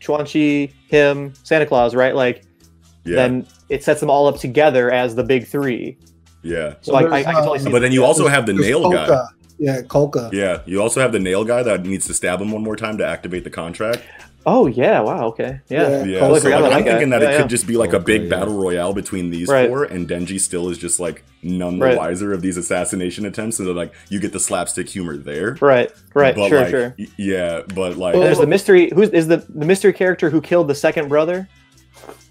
[0.00, 2.14] Chuan Chi, him, Santa Claus, right?
[2.14, 2.44] Like
[3.04, 5.96] Yeah, then it sets them all up together as the big three.
[6.42, 6.74] yeah.
[6.82, 8.90] So I, I, I can totally see But then you also have the There's nail
[8.90, 9.24] guy.
[9.58, 9.64] Kolka.
[9.64, 12.62] yeah kolka Yeah, you also have the nail guy that needs to stab him one
[12.62, 14.02] more time to activate the contract.
[14.46, 15.00] Oh yeah!
[15.00, 15.26] Wow.
[15.26, 15.60] Okay.
[15.68, 15.90] Yeah.
[15.90, 16.04] Yeah.
[16.04, 16.82] Yeah, so like, I'm that guy.
[16.84, 17.40] thinking that Yeah, it yeah.
[17.42, 18.28] could just be like a big yeah.
[18.30, 19.68] battle royale between these Right.
[19.68, 21.98] four, and Denji still is just like none the Right.
[21.98, 25.58] wiser of these assassination attempts, and then like you get the slapstick humor there.
[25.60, 25.90] Right.
[26.14, 26.34] Right.
[26.34, 26.60] But, sure.
[26.60, 26.96] like, sure.
[27.18, 28.90] Yeah, but like, And there's the mystery.
[28.94, 31.46] Who's is the the mystery character who killed the second brother?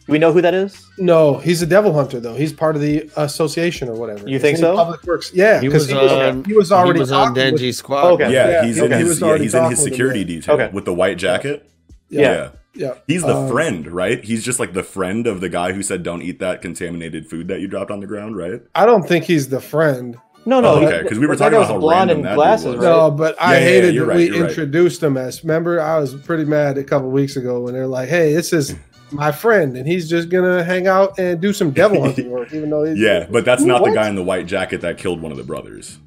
[0.08, 0.88] Do we know who that is?
[0.98, 4.42] no he's a devil hunter though he's part of the association or whatever You Isn't
[4.42, 4.76] think so?
[4.76, 7.36] public works yeah He 'cause was he was, on- he was already he was on
[7.36, 8.06] talking Denji's squad.
[8.14, 8.32] Okay.
[8.32, 10.20] yeah, Yeah, he's okay, in his was yeah, he's in his talking with him, security
[10.22, 10.26] yeah.
[10.26, 10.70] detail Okay.
[10.74, 11.70] with the white jacket.
[12.10, 12.50] yeah Yeah.
[12.74, 14.24] yeah He's the Um, friend, right?
[14.24, 17.48] He's just like the friend of the guy who said, "Don't eat that contaminated food
[17.50, 18.62] that you dropped on the ground," right?
[18.76, 20.76] i don't think he's the friend No, no.
[20.76, 22.68] Oh, he- okay, 'cause we were talking about was how blonde random and that glasses,
[22.68, 22.76] was.
[22.78, 22.84] right?
[22.84, 24.50] No, but I Yeah, yeah, hated you're that right, we you're right.
[24.50, 25.44] introduced him as.
[25.44, 28.74] Remember, I was pretty mad a couple weeks ago when they're like, "Hey, this is
[29.12, 32.70] my friend, and he's just gonna hang out and do some devil hunting work," even
[32.70, 33.90] though he's Yeah, but that's not What?
[33.90, 35.98] the guy in the white jacket that killed one of the brothers.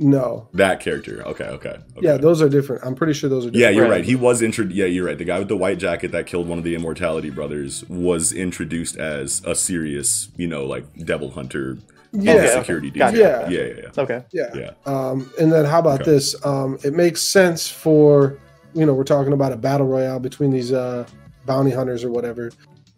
[0.00, 1.24] No, That character.
[1.26, 1.70] Okay, okay.
[1.70, 1.78] okay.
[2.00, 2.84] yeah, those are different.
[2.86, 3.50] I'm pretty sure those are.
[3.50, 3.90] Yeah, you're Right.
[3.90, 4.04] right.
[4.04, 4.76] He was introduced.
[4.76, 5.18] Yeah, you're right.
[5.18, 8.96] The guy with the white jacket that killed one of the Immortality brothers was introduced
[8.96, 11.78] as a serious, you know, like devil hunter of
[12.12, 12.48] the Yeah, Okay.
[12.60, 13.16] security Gotcha.
[13.16, 13.28] detail.
[13.28, 13.48] Yeah.
[13.50, 14.02] Yeah, yeah, yeah.
[14.02, 14.22] Okay.
[14.32, 14.54] yeah.
[14.54, 14.70] Yeah.
[14.86, 16.12] Um, and then how about Okay.
[16.12, 16.36] this?
[16.46, 18.38] Um, it makes sense for
[18.74, 21.04] you know we're talking about a battle royale between these uh,
[21.48, 22.52] bounty hunters or whatever.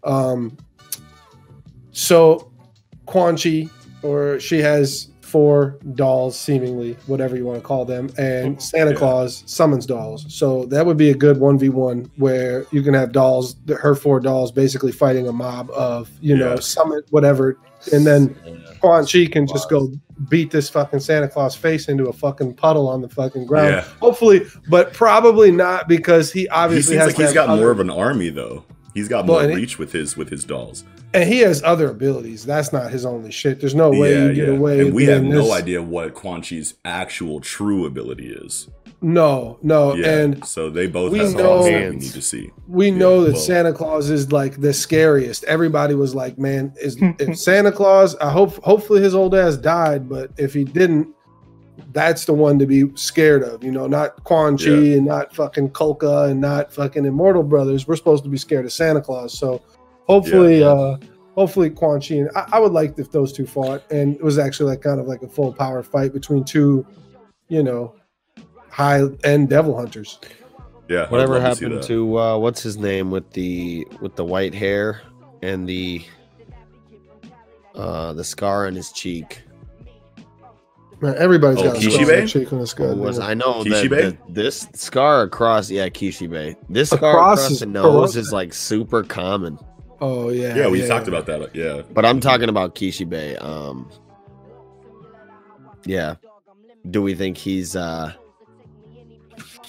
[0.05, 0.57] Um,
[1.93, 2.51] so
[3.07, 3.69] Quan Chi,
[4.03, 8.97] or she has four dolls, seemingly whatever you want to call them, and Santa Yeah.
[8.97, 10.27] Claus summons dolls.
[10.29, 13.95] So that would be a good one v one where you can have dolls, her
[13.95, 16.61] four dolls, basically fighting a mob of you know Yeah.
[16.61, 17.57] summon whatever,
[17.93, 18.35] and then
[18.81, 19.91] Quan Chi can just go
[20.29, 23.71] beat this fucking Santa Claus face into a fucking puddle on the fucking ground.
[23.77, 23.85] Yeah.
[24.01, 27.71] Hopefully, but probably not because he He obviously seems has like he's got other- more
[27.71, 28.65] of an army though.
[28.95, 30.85] He's got Well, more he- reach with his with his dolls.
[31.15, 32.45] and he has other abilities.
[32.45, 33.61] That's not his only shit.
[33.61, 34.55] There's no way yeah, you get yeah.
[34.55, 34.81] away.
[34.81, 38.69] and we have being no idea what Quan Chi's actual true ability is.
[39.03, 42.21] No, no, Yeah, and so they both we have know- something that we need to
[42.23, 42.51] see.
[42.69, 45.43] we know that well- Santa Claus is like the scariest.
[45.45, 50.07] Everybody was like, "Man, is if Santa Claus?" I hope, hopefully, his old ass died,
[50.09, 51.09] but if he didn't,
[51.95, 53.65] that's the one to be scared of.
[53.65, 54.97] You know, not Quan Chi Yeah.
[54.99, 57.89] and not fucking Kolka and not fucking Immortal Brothers.
[57.89, 59.33] We're supposed to be scared of Santa Claus.
[59.37, 59.63] So,
[60.07, 60.99] hopefully, uh
[61.37, 64.39] hopefully Quan Chi and I, I would like if those two fought, and it was
[64.39, 66.85] actually like kind of like a full power fight between two,
[67.49, 67.95] you know,
[68.71, 70.19] high end devil hunters.
[70.89, 71.83] Yeah, Whatever happened that.
[71.85, 75.03] to uh, what's his name with the with the white hair
[75.43, 76.03] and the
[77.77, 79.43] uh the scar on his cheek?
[81.01, 82.15] Man, everybody's Oh, got a scar Kishibe?
[82.19, 82.87] on the cheek on this guy.
[82.89, 87.61] What was I know that, that this scar across yeah Kishibe this scar Across across,
[87.61, 88.21] the nose throat?
[88.21, 89.59] is like super common.
[90.01, 90.57] Oh yeah.
[90.57, 91.55] Yeah, we talked about that.
[91.55, 93.41] Yeah, But I'm talking about Kishibe.
[93.43, 93.89] Um,
[95.87, 96.17] Yeah.
[96.91, 98.13] Do we think he's uh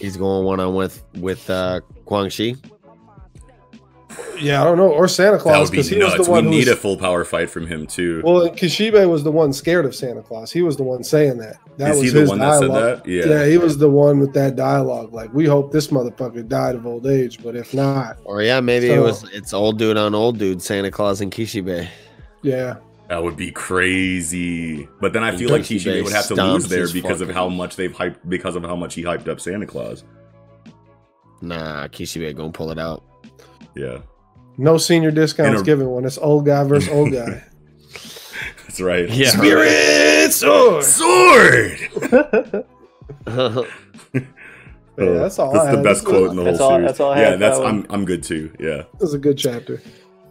[0.02, 2.56] he's going one on with with uh Guang Shi?
[4.42, 4.92] Yeah, I don't know.
[4.92, 6.70] Or Santa That Claus would be because he was the We one who need was,
[6.70, 8.22] a full power fight from him too.
[8.26, 10.52] Well, Kishibe was the one scared of Santa Claus.
[10.52, 11.58] He was the one saying that.
[11.78, 13.04] That Is was he the his one that said dialogue.
[13.04, 13.08] that?
[13.10, 13.26] Yeah.
[13.26, 15.14] Yeah, he was the one with that dialogue.
[15.14, 18.90] Like, we hope this motherfucker died of old age, but if not, Or yeah, maybe
[18.90, 21.88] it was it's old dude on old dude, Santa Claus and Kishibe.
[22.42, 22.78] yeah,
[23.12, 24.88] That would be crazy.
[25.02, 27.50] But then I feel like Dutchy Kishibe would have to lose there because of how
[27.50, 30.06] much they've hyped because of how much he hyped up Santa Claus.
[31.42, 33.04] Nah, Kishibe gonna pull it out.
[33.76, 33.98] Yeah.
[34.58, 37.44] no senior discounts a- given when it's old guy versus old guy.
[38.64, 39.10] That's right.
[39.10, 39.28] Yeah.
[39.32, 40.86] Spirit sword.
[40.86, 41.78] Sword.
[44.98, 45.52] Yeah, that's all.
[45.54, 45.84] That's I the had.
[45.84, 46.86] best This quote in the whole That's all- series.
[46.88, 48.54] that's all I yeah, had that's that I'm I'm good too.
[48.60, 48.84] Yeah.
[49.00, 49.82] was a good chapter.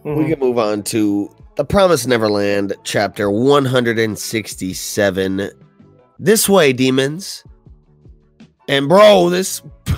[0.05, 0.17] Mhm.
[0.17, 5.49] We can move on to The Promised Neverland, chapter 167.
[6.17, 7.43] This way, demons.
[8.69, 9.61] And bro, this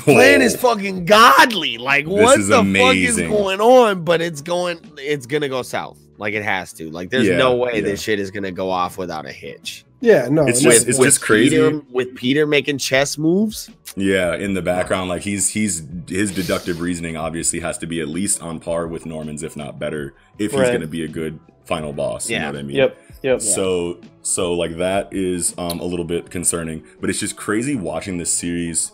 [0.00, 1.78] plan is fucking godly.
[1.78, 4.02] Like, This what the fuck is going on?
[4.04, 5.98] But it's going, it's gonna go south.
[6.18, 6.90] Like it has to.
[6.90, 7.80] Like, there's Yeah, no way yeah.
[7.82, 9.84] this shit is gonna go off without a hitch.
[10.00, 11.50] Yeah, no, It's no, just- it's with just crazy.
[11.56, 13.68] Peter, with Peter making chess moves.
[13.96, 18.06] Yeah, in the background, like he's he's his deductive reasoning obviously has to be at
[18.08, 21.92] least on par with Norman's, if not better, if he's gonna be a good final
[21.92, 22.30] boss.
[22.30, 22.42] You Yeah.
[22.42, 22.76] know what I mean?
[22.76, 22.98] Yep.
[23.24, 23.40] Yep.
[23.40, 28.18] So so like that is um a little bit concerning, but it's just crazy watching
[28.18, 28.92] this series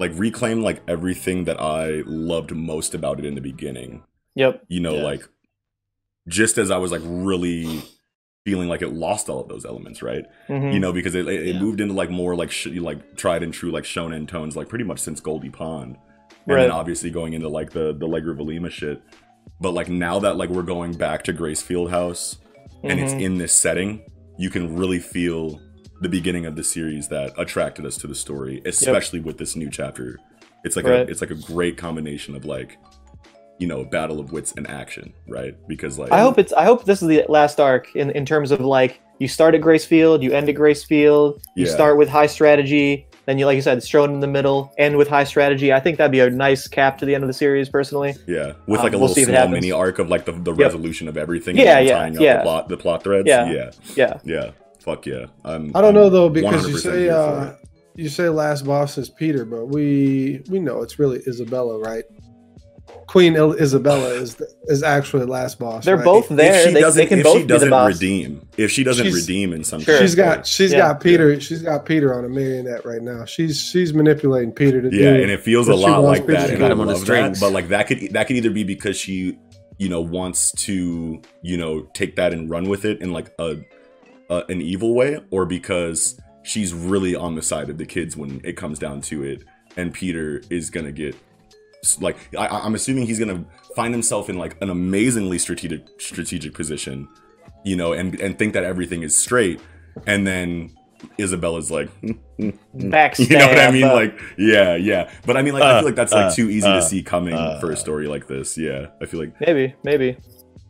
[0.00, 4.02] like reclaim like everything that I loved most about it in the beginning.
[4.34, 4.64] Yep.
[4.66, 5.02] You know, Yeah.
[5.04, 5.28] like
[6.26, 7.82] just as I was like really
[8.44, 10.24] feeling like it lost all of those elements, right?
[10.48, 10.72] Mhm.
[10.72, 11.60] You know, because it, it, it Yeah.
[11.60, 14.84] moved into like more like sh- like tried and true like shonen tones, like pretty
[14.84, 15.96] much since Goldy Pond,
[16.46, 16.62] and Right.
[16.62, 19.00] then obviously going into like the the Legravalima shit.
[19.60, 22.38] But like now that like we're going back to Gracefield House
[22.82, 23.20] and it's Mhm.
[23.22, 24.02] in this setting,
[24.38, 25.60] you can really feel
[26.00, 29.70] the beginning of the series that attracted us to the story, especially with this new
[29.70, 30.18] chapter.
[30.64, 32.76] It's like a it's like a great combination of like,
[33.58, 35.54] you know, battle of wits and action, right?
[35.68, 36.52] Because like I hope it's.
[36.52, 39.60] I hope this is the last arc in in terms of like you start at
[39.60, 41.40] Gracefield, you end at Gracefield.
[41.56, 41.72] You Yeah.
[41.72, 44.96] start with high strategy, then you like you said, it's thrown in the middle, end
[44.96, 45.72] with high strategy.
[45.72, 48.14] I think that'd be a nice cap to the end of the series, personally.
[48.26, 50.24] Yeah, with Um, like a we'll little see if it small mini arc of like
[50.24, 50.58] the, the Yep.
[50.58, 51.56] resolution of everything.
[51.56, 52.36] Yeah, and yeah, tying up yeah.
[52.38, 53.28] The plot, the plot threads.
[53.28, 53.50] Yeah.
[53.52, 54.18] yeah, Yeah.
[54.24, 54.50] yeah.
[54.80, 55.26] Fuck yeah.
[55.44, 57.56] I'm, I don't know I'm though because you say uh, it.
[57.94, 62.02] you say last boss is Peter, but we we know it's really Isabella, right?
[63.06, 65.84] Queen Il- Isabella is the, is actually last boss.
[65.84, 66.04] They're right?
[66.04, 66.54] both there.
[66.60, 67.92] if she They, doesn't, they can if both she be the doesn't boss.
[67.94, 69.98] redeem, if she doesn't She's- redeem in some Sure.
[69.98, 70.78] She's kind of got she's Yeah.
[70.78, 71.40] got Peter.
[71.40, 73.24] She's got Peter on a marionette right now.
[73.24, 74.94] She's she's manipulating Peter to way.
[74.96, 75.22] yeah, do.
[75.22, 76.48] and it feels a lot like Peter that.
[76.50, 76.56] And.
[76.56, 78.64] I Got him on the love that, but like that could that could either be
[78.64, 79.38] because she,
[79.78, 83.56] you know, wants to, you know, take that and run with it in like a,
[84.30, 88.40] a an evil way, or because she's really on the side of the kids when
[88.44, 89.42] it comes down to it,
[89.76, 91.14] and Peter is gonna get
[92.00, 97.08] like I, I'm assuming he's gonna find himself in like an amazingly strategic strategic position,
[97.64, 99.60] you know, and and think that everything is straight,
[100.06, 100.70] and then
[101.18, 101.90] Isabella's like,
[102.76, 103.30] Backstab.
[103.30, 103.84] you know what I mean?
[103.84, 105.10] uh, Like, yeah, yeah.
[105.26, 107.02] But I mean, like, I feel like that's like uh, too easy uh, to see
[107.02, 108.56] coming uh, for a story like this.
[108.56, 110.16] Yeah, I feel like, maybe, maybe.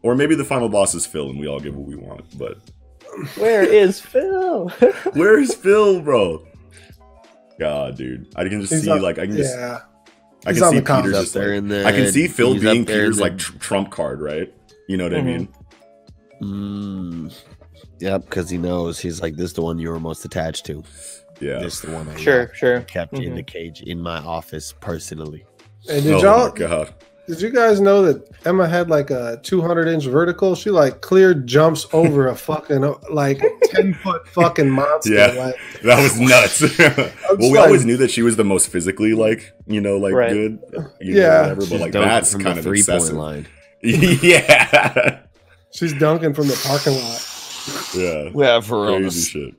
[0.03, 2.25] or maybe the final boss is Phil, and we all get what we want.
[2.39, 2.57] But
[3.37, 4.69] Where is Phil?
[5.13, 6.47] where is Phil, bro?
[7.61, 9.81] God, dude, I can just He's see up- like I can just yeah.
[10.47, 11.87] I can see the comms Peter up just there like in the.
[11.87, 14.53] I can see Phil he's being there Peter's like tr- trump card, right?
[14.89, 15.25] You know what I Mhm.
[15.25, 15.49] mean?
[16.43, 17.35] Mm,
[18.01, 20.83] yep, because he knows he's like this is the one you were most attached to.
[21.41, 21.59] Yeah.
[21.61, 22.81] This is the one I sure, sure.
[22.83, 23.37] kept in Mhm.
[23.37, 25.45] the cage in my office personally.
[25.89, 26.95] And did oh y'all my god.
[27.33, 30.55] Did you guys know that Emma had like a 200 inch vertical?
[30.55, 35.15] She like clear jumps over a fucking like 10 foot fucking monster.
[35.15, 35.27] Yeah.
[35.29, 36.61] Like, That was nuts.
[37.31, 40.13] well, we like- always knew that she was the most physically like, you know, like
[40.13, 40.31] Right.
[40.33, 40.59] good.
[41.01, 41.41] You know, Yeah.
[41.43, 43.17] whatever, but like that's from kind the of three excessive.
[43.17, 43.47] point line.
[43.83, 45.21] yeah.
[45.75, 47.29] she's dunking from the parking lot.
[47.95, 48.31] Yeah.
[48.35, 49.55] Yeah, for Crazy shit.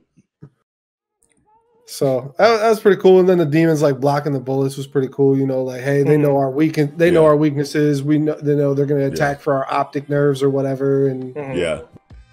[1.86, 3.20] So that, that was pretty cool.
[3.20, 5.36] And then the demons like blocking the bullets was pretty cool.
[5.36, 6.22] You know, like hey, they Mhm.
[6.22, 6.90] know our weakness.
[6.96, 8.02] They know our weaknesses.
[8.02, 11.08] We know they know they're going to attack for our optic nerves or whatever.
[11.08, 11.56] And Mhm.
[11.56, 11.80] Yeah.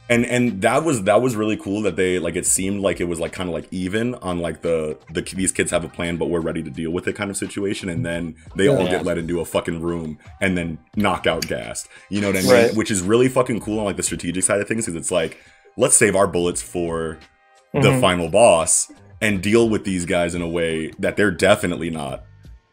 [0.09, 3.05] And and that was that was really cool that they like it seemed like it
[3.05, 6.17] was like kind of like even on like the the these kids have a plan
[6.17, 8.91] but we're ready to deal with it kind of situation and then they all Yeah.
[8.91, 11.87] get let into a fucking room and then knockout gassed.
[12.09, 12.51] You know what I mean?
[12.51, 12.75] Right.
[12.75, 15.37] Which is really fucking cool on like the strategic side of things because it's like
[15.77, 17.17] let's save our bullets for
[17.73, 18.01] the Mhm.
[18.01, 18.91] final boss
[19.21, 22.23] and deal with these guys in a way that they're definitely not,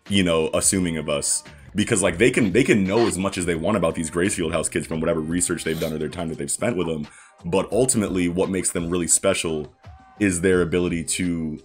[0.09, 1.45] you know, assuming of us.
[1.75, 4.53] Because like they can they can know as much as they want about these Gracefield
[4.53, 7.07] House kids from whatever research they've done or their time that they've spent with them,
[7.45, 9.73] but ultimately what makes them really special
[10.19, 11.59] is their ability to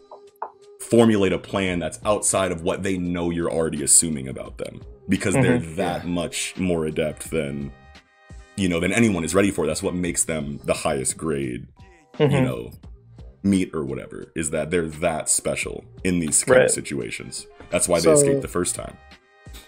[0.79, 5.33] formulate a plan that's outside of what they know you're already assuming about them because
[5.33, 5.75] they're Mhm.
[5.77, 7.71] that much more adept than
[8.57, 11.65] you know than anyone is ready for that's what makes them the highest grade
[12.19, 12.43] you Mhm.
[12.43, 12.71] know
[13.43, 16.65] meat or whatever is that they're that special in these kind Right.
[16.65, 18.95] of situations that's why they So- escaped the first time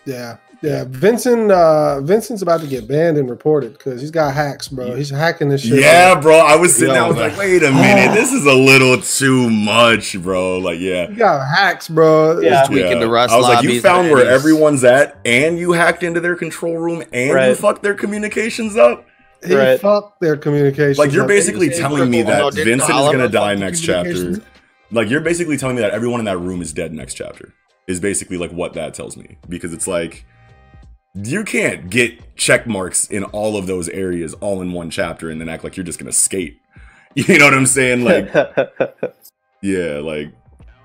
[0.06, 0.86] Yeah, yeah.
[0.88, 4.96] Vincent, uh, Vincent's about to get banned and reported because he's got hacks, bro.
[4.96, 5.80] He's hacking this shit.
[5.80, 8.54] yeah bro i was sitting there i was like wait a minute this is a
[8.54, 12.40] little too much bro like yeah He got hacks, bro.
[12.40, 12.64] Yeah.
[12.66, 15.74] Tweaking the Rust I was like, you found and where he's- everyone's at, and you
[15.74, 19.06] hacked into their control room, and you fucked their communications up.
[19.46, 19.80] He Right.
[19.80, 20.96] fucked their communication.
[20.98, 24.42] Like you're basically telling me that no, Vincent is gonna die next chapter.
[24.92, 27.54] Like you're basically telling me that everyone in that room is dead next chapter.
[27.88, 30.26] Is basically like what that tells me because it's like
[31.14, 35.40] you can't get check marks in all of those areas all in one chapter and
[35.40, 36.58] then act like you're just gonna skate.
[37.16, 38.04] You know what I'm saying?
[38.04, 38.34] Like
[39.62, 40.34] yeah, like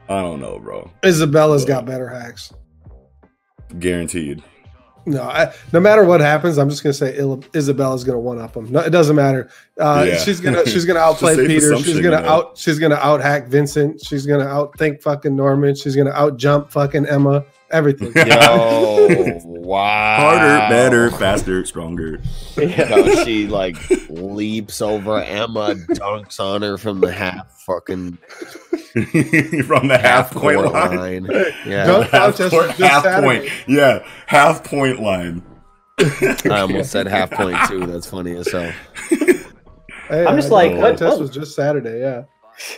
[0.08, 0.90] I don't know, bro.
[1.04, 2.52] Isabella's got better hacks.
[3.78, 4.42] Guaranteed.
[5.07, 7.16] No, I, no matter what happens, I'm just gonna say
[7.55, 8.70] Isabella's gonna one up him.
[8.70, 9.48] No, it doesn't matter.
[9.78, 10.18] Uh, Yeah.
[10.18, 11.76] She's gonna she's gonna outplay Peter.
[11.78, 12.28] She's gonna you know.
[12.28, 14.01] out she's gonna out hack Vincent.
[14.05, 15.74] She's gonna outthink fucking Norman.
[15.74, 17.44] She's gonna out jump fucking Emma.
[17.73, 18.12] Everything.
[18.16, 20.16] Yo, wow.
[20.21, 22.21] Harder, better, faster, stronger.
[22.57, 22.89] yeah.
[22.97, 23.77] Yo, she like
[24.09, 28.16] leaps over Emma, dunks on her from the half fucking
[29.66, 31.27] From the half point court line.
[31.64, 33.41] Yeah, Dunk half contest point, just half Saturday.
[33.49, 33.53] point.
[33.68, 35.43] Yeah, half point line.
[36.01, 37.87] I almost said half point too.
[37.87, 38.73] That's funny as hell.
[40.09, 42.01] Hey, I'm just uh, like, the what- contest what- was just Saturday.
[42.01, 42.25] Yeah.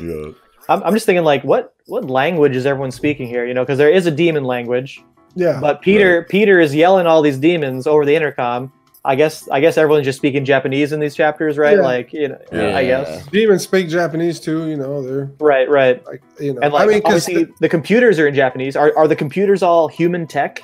[0.01, 0.33] Yeah.
[0.69, 3.79] I'm, I'm just thinking like what what language is everyone speaking here you know because
[3.79, 5.03] there is a demon language
[5.35, 5.59] Yeah.
[5.61, 8.73] but peter peter is yelling all these demons over the intercom
[9.05, 11.83] i guess i guess everyone's just speaking japanese in these chapters right Yeah.
[11.83, 12.77] like you know Yeah.
[12.77, 14.69] i guess Demons speak Japanese too.
[14.69, 16.61] You know, they're right right like you know.
[16.63, 19.63] and like I mean, because obviously the computers are in japanese are, are the computers
[19.63, 20.63] all human tech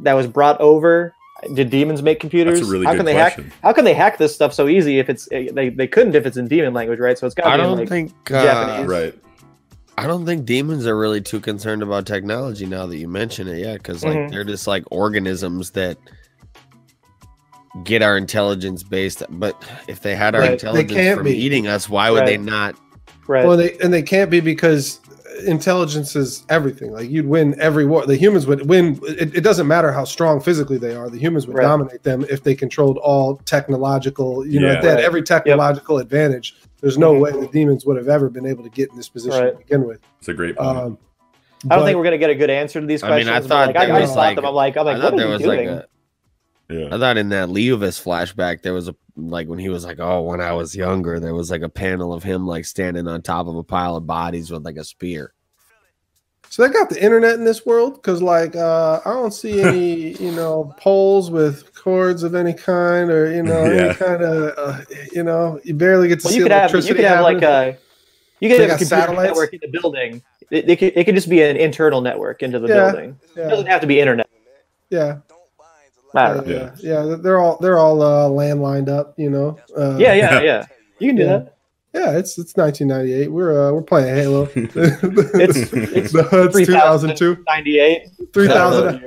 [0.00, 1.12] that was brought over
[1.54, 3.44] did demons make computers That's a really how good can they question.
[3.44, 6.14] hack how can they hack this stuff so easy if it's eh, they, they couldn't
[6.16, 7.88] if it's in demon language right so it's got I to be in, don't like
[7.88, 8.12] think.
[8.30, 8.86] Uh, Japanese.
[8.88, 9.14] Right.
[9.96, 13.58] I don't think demons are really too concerned about technology now that you mention it.
[13.58, 14.30] Yeah, because like Mhm.
[14.30, 15.96] they're just like organisms that
[17.84, 19.22] get our intelligence based.
[19.30, 20.46] But if they had our Right.
[20.48, 21.36] They intelligence can't from be.
[21.36, 22.76] eating us, why would they not?
[23.26, 25.00] right well, they and they can't be because
[25.46, 26.92] intelligence is everything.
[26.92, 28.06] Like you'd win every war.
[28.06, 28.98] The humans would win.
[29.04, 31.08] It, it doesn't matter how strong physically they are.
[31.10, 31.64] The humans would Right.
[31.64, 34.46] dominate them if they controlled all technological.
[34.46, 34.76] You know, Yeah.
[34.76, 36.54] if they had every technological advantage.
[36.80, 37.20] There's no Mhm.
[37.20, 39.52] way the demons would have ever been able to get in this position Right.
[39.52, 40.00] to begin with.
[40.20, 40.68] It's a great point.
[40.76, 40.98] Um,
[41.64, 43.44] I don't but- think we're gonna get a good answer to these I mean, questions.
[43.46, 44.44] I thought like, I, there I was just thought like- them.
[44.46, 45.68] I'm like, I'm like, I what are you doing?
[45.68, 45.86] like a.
[46.70, 46.94] yeah.
[46.94, 50.22] I thought in that Leuvis flashback there was a like when he was like, "Oh,
[50.22, 53.46] when I was younger," there was like a panel of him like standing on top
[53.46, 55.32] of a pile of bodies with like a spear.
[56.50, 60.16] So they got the internet in this world because, like, uh, I don't see any,
[60.22, 63.82] you know, poles with cords of any kind, or you know, Yeah.
[63.86, 64.80] any kind of, uh,
[65.12, 67.42] you know, you barely get to Well, see you could have you could have like
[67.42, 67.76] a
[68.40, 69.28] you could They have a got computer satellites?
[69.28, 70.22] network in the building.
[70.50, 72.90] It, it, could, it could just be an internal network into the Yeah.
[72.92, 73.18] building.
[73.36, 74.26] It doesn't have to be internet.
[74.90, 75.18] yeah,
[76.14, 77.16] I don't yeah, yeah, yeah.
[77.20, 79.58] They're all they're all uh, land lined up, you know.
[79.76, 80.66] Uh, Yeah, yeah, yeah.
[80.98, 81.28] You can do Yeah.
[81.38, 81.54] that.
[81.92, 82.18] yeah.
[82.18, 83.30] It's it's 1998.
[83.30, 84.48] We're uh, we're playing Halo.
[84.54, 84.74] It's
[85.72, 88.02] it's the HUD's 2002, 98.
[88.32, 89.04] 3000.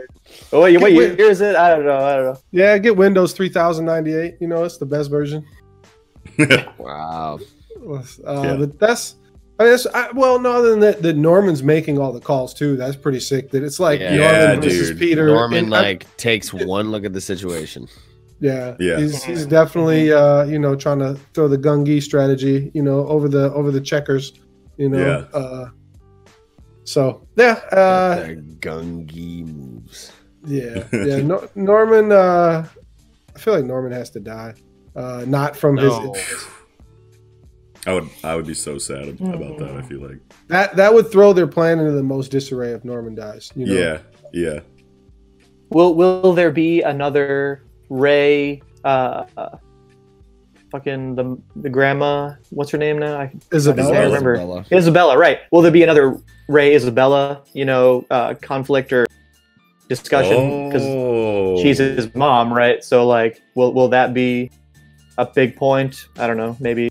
[0.54, 1.56] Oh wait, wait, Get year is it?
[1.56, 1.98] I don't know.
[1.98, 2.40] I don't know.
[2.52, 4.36] Yeah, get Windows 3098.
[4.40, 5.46] You know, it's the best version.
[6.78, 7.40] Wow.
[7.88, 8.56] Uh, Yeah.
[8.58, 9.16] But that's,
[9.62, 12.54] I mean, that's I, well, no, other than that, that Norman's making all the calls
[12.54, 12.76] too.
[12.78, 13.52] That's pretty sick.
[13.52, 14.14] That it's like Yeah.
[14.16, 15.00] Yeah, Norman versus dude.
[15.00, 15.28] Peter.
[15.28, 17.88] Norman and I- like takes one look at the situation.
[18.40, 18.98] yeah, Yeah.
[18.98, 23.30] He's, he's definitely, uh, you know, trying to throw the Gungi strategy, you know, over
[23.30, 24.34] the over the checkers,
[24.78, 24.98] you know.
[25.34, 25.40] Yeah.
[25.40, 25.70] Uh,
[26.84, 30.12] so yeah, uh, the Gungi moves.
[30.46, 31.18] yeah, yeah.
[31.22, 32.68] No, Norman, uh,
[33.36, 34.56] I feel like Norman has to die.
[34.96, 36.14] Uh, not from No.
[36.14, 36.48] his
[37.88, 39.76] I would I would be so sad about that.
[39.78, 43.16] I feel like that that would throw their plan into the most disarray if Norman
[43.16, 43.52] dies.
[43.56, 43.74] You know?
[43.74, 43.98] yeah
[44.32, 44.60] yeah
[45.72, 48.62] Will will there be another Ray?
[48.84, 49.24] Uh,
[50.70, 52.34] fucking the the grandma.
[52.50, 53.22] What's her name now?
[53.22, 53.96] I, Isabella.
[53.96, 54.34] I remember.
[54.36, 54.66] Isabella.
[54.72, 55.40] Isabella, right?
[55.52, 57.44] Will there be another Ray Isabella?
[57.54, 59.08] You know, uh, conflict or
[59.88, 61.62] discussion because oh.
[61.62, 62.84] she's his mom, right?
[62.84, 64.52] So like, will will that be
[65.18, 66.08] a big point?
[66.18, 66.58] I don't know.
[66.60, 66.91] Maybe.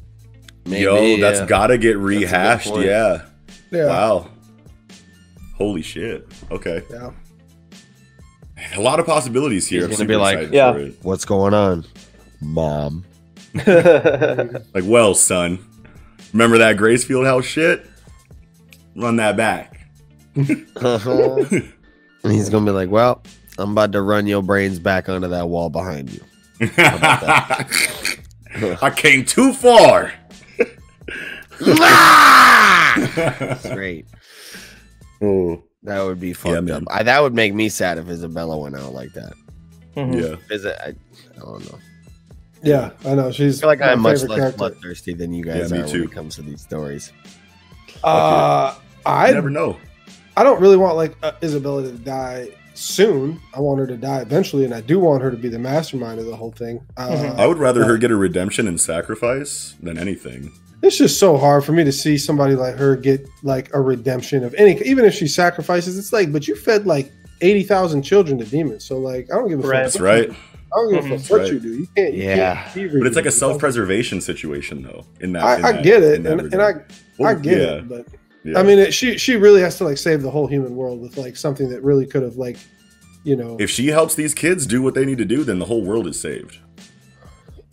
[0.70, 1.47] Maybe, Yo, that's yeah.
[1.47, 2.74] gotta get rehashed.
[2.76, 3.22] Yeah.
[3.70, 3.86] Yeah.
[3.86, 4.28] Wow.
[5.56, 6.26] Holy shit.
[6.51, 6.82] Okay.
[6.90, 7.10] Yeah.
[8.76, 9.88] A lot of possibilities here.
[9.88, 10.72] He's I'm gonna be like- Yeah.
[11.02, 11.84] What's going on,
[12.40, 13.05] mom?
[13.66, 15.59] Like, well, son,
[16.32, 17.84] Remember that Gracefield House shit?
[18.97, 19.88] Run that back.
[20.36, 21.44] Uh-huh.
[21.51, 23.22] and he's gonna be like, "Well,
[23.59, 26.20] I'm about to run your brains back onto that wall behind you."
[28.80, 30.12] I came too far.
[31.61, 34.07] That's great.
[35.23, 36.70] oh, That would be fucked man.
[36.70, 36.82] up.
[36.91, 39.32] I, that would make me sad if Isabella went out like that.
[39.97, 40.20] Mhm.
[40.20, 40.55] yeah.
[40.55, 40.77] Is it?
[40.81, 41.78] I, I don't know.
[42.62, 43.32] Yeah, I know.
[43.32, 46.01] She's I feel like I'm much less bloodthirsty than you guys Yeah, me are too.
[46.01, 47.12] when it comes to these stories.
[48.05, 48.74] Uh,
[49.07, 49.78] I I never know.
[50.37, 53.41] I don't really want like uh, Isabella to die soon.
[53.55, 56.20] I want her to die eventually, and I do want her to be the mastermind
[56.20, 56.81] of the whole thing.
[56.97, 57.39] Uh, Mhm.
[57.39, 60.53] I would rather her get a redemption and sacrifice than anything.
[60.82, 64.44] It's just so hard for me to see somebody like her get like a redemption
[64.44, 65.98] of any, even if she sacrifices.
[65.98, 67.12] It's like, but you fed like
[67.43, 69.85] eighty thousand children to demons, so like I don't give a Right.
[69.85, 69.93] fuck.
[69.93, 70.31] That's right.
[70.31, 71.52] I don't give a fuck what Right.
[71.52, 71.69] you do.
[71.81, 72.15] You can't.
[72.15, 72.65] You Yeah.
[72.73, 75.05] can't But it's like a self-preservation situation, though.
[75.20, 76.85] In that, I, in I that- get it, and, and I regard.
[77.20, 78.07] I get yeah, it, but
[78.44, 78.59] yeah.
[78.59, 81.19] I mean, it, she she really has to like save the whole human world with
[81.19, 82.57] like something that really could have like,
[83.24, 85.66] you know, if she helps these kids do what they need to do, then the
[85.66, 86.57] whole world is saved.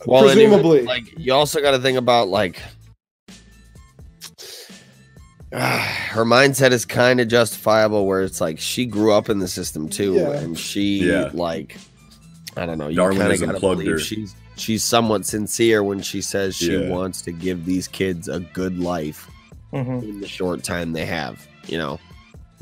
[0.05, 0.81] Well, and even, presumably.
[0.83, 2.61] like you also got to think about like
[5.51, 9.87] her mindset is kind of justifiable, where it's like she grew up in the system
[9.89, 10.31] too, Yeah.
[10.33, 11.29] and she Yeah.
[11.33, 11.77] like
[12.57, 12.87] I don't know.
[12.87, 13.99] You kind of Darwinism got to plugged believe her.
[13.99, 16.89] she's she's somewhat sincere when she says she Yeah.
[16.89, 19.27] wants to give these kids a good life
[19.73, 20.01] Mhm.
[20.03, 21.99] in the short time they have, you know,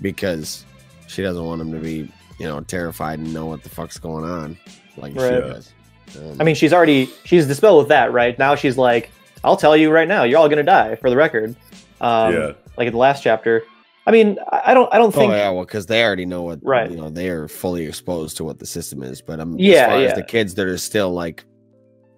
[0.01, 0.65] because
[1.07, 4.25] she doesn't want them to be, you know, terrified and know what the fuck's going
[4.25, 4.57] on,
[4.97, 5.71] like she does.
[6.17, 8.37] Um, I mean, she's already she's dispelled with that, right?
[8.37, 9.09] Now she's like,
[9.43, 11.55] I'll tell you right now, you're all gonna die for the record.
[12.01, 13.63] Um, yeah, Like in the last chapter.
[14.07, 15.29] I mean, I I don't I don't think.
[15.29, 16.89] Oh think yeah, well, because they already know what, Right.
[16.91, 19.21] You know, they are fully exposed to what the system is.
[19.21, 20.07] But um, I'm Yeah, as far yeah.
[20.09, 21.43] as the kids that are still like,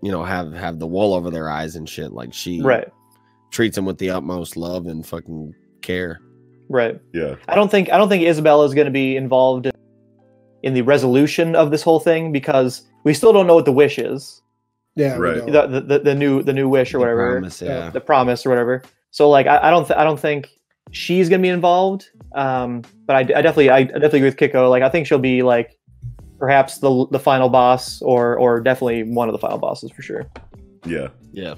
[0.02, 2.12] you know, have have the wool over their eyes and shit.
[2.12, 2.88] Like she right,
[3.52, 6.20] treats them with the utmost love and fucking care.
[6.70, 7.00] right.
[7.14, 7.36] yeah.
[7.48, 9.70] I don't think I don't think Isabella is going to be involved
[10.64, 13.98] in the resolution of this whole thing because we still don't know what the wish
[13.98, 14.42] is,
[14.96, 15.46] yeah, Right.
[15.46, 17.90] the the, the new the new wish or The whatever, promise, yeah.
[17.92, 18.84] the promise or whatever.
[19.12, 20.50] So like I, I don't th- I don't think
[20.92, 22.08] she's going to be involved.
[22.36, 24.70] Um, but I, I definitely I definitely agree with Kiko.
[24.70, 25.78] Like I think she'll be like
[26.40, 30.30] perhaps the the final boss or or definitely one of the final bosses for sure.
[30.86, 31.08] Yeah.
[31.34, 31.56] yeah,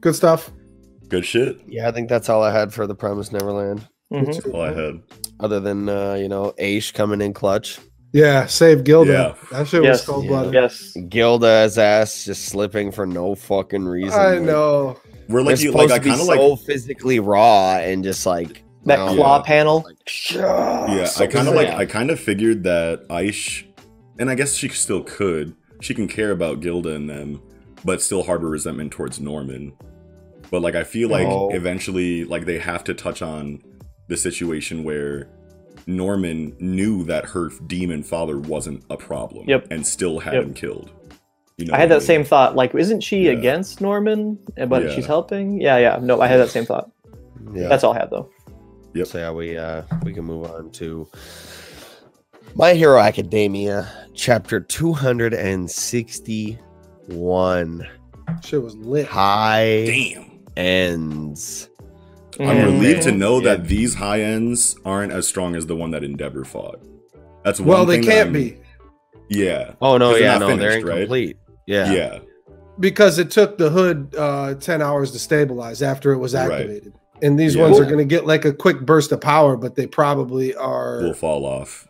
[0.00, 0.50] Good stuff.
[1.08, 1.60] Good shit.
[1.68, 1.88] yeah.
[1.88, 3.86] I think that's all I had for the Promise Neverland.
[4.12, 4.52] Mhm.
[4.54, 5.00] All I had.
[5.40, 7.78] Other than uh, you know, Ayshe coming in clutch,
[8.14, 9.12] Yeah, save Gilda.
[9.12, 9.48] Yeah.
[9.58, 9.98] That shit Yes.
[9.98, 10.30] was cold Yeah.
[10.30, 10.54] blooded.
[10.54, 10.96] Yes.
[11.08, 14.18] Gilda's ass just slipping for no fucking reason.
[14.18, 14.96] I like, know.
[15.28, 18.04] We're like, you, supposed like I to be kind of so like, physically raw and
[18.04, 19.42] just like That now- claw Yeah.
[19.42, 19.84] panel.
[19.84, 21.04] Like, yeah.
[21.06, 21.68] so I kind of like.
[21.70, 23.64] I kind of figured that Ayshe,
[24.20, 25.54] and I guess she still could.
[25.80, 27.42] She can care about Gilda and them,
[27.84, 29.72] but still harbor resentment towards Norman.
[30.52, 31.50] But like, I feel like No.
[31.52, 33.60] eventually, like they have to touch on
[34.08, 35.28] the situation where
[35.86, 39.66] Norman knew that her demon father wasn't a problem, Yep.
[39.70, 40.42] and still had Yep.
[40.44, 40.90] him killed.
[41.58, 42.06] You know I had what that mean?
[42.06, 42.56] same thought.
[42.56, 43.32] Like, isn't she Yeah.
[43.32, 44.38] against Norman,
[44.68, 44.90] but Yeah.
[44.94, 45.60] she's helping?
[45.60, 45.98] Yeah, yeah.
[46.02, 46.90] No, I had that same thought.
[47.54, 47.68] yeah.
[47.68, 48.28] That's all I had though.
[48.94, 49.06] Yep.
[49.06, 51.06] So yeah, we uh we can move on to
[52.56, 55.70] My Hero Academia, chapter two hundred and
[57.08, 57.86] sixty-one.
[58.44, 59.06] Shit was lit.
[59.06, 60.40] High Damn.
[60.56, 61.68] ends.
[62.40, 62.64] I'm Mhm.
[62.64, 63.54] relieved to know Yeah.
[63.56, 66.80] that these high ends aren't as strong as the one that Endeavor fought.
[67.44, 68.56] That's one Well, they thing can't I'm- be
[69.30, 69.72] Yeah.
[69.80, 70.94] Oh no, 'Cause they're yeah, not no, they're finished, right?
[70.98, 71.36] incomplete.
[71.66, 71.92] Yeah.
[71.92, 72.18] Yeah.
[72.80, 76.50] because it took the hood uh, 10 hours to stabilize after it was Right.
[76.50, 76.92] activated.
[77.22, 77.62] And these Yeah.
[77.62, 81.00] ones are going to get like a quick burst of power, but they probably are.
[81.00, 81.86] Will fall off.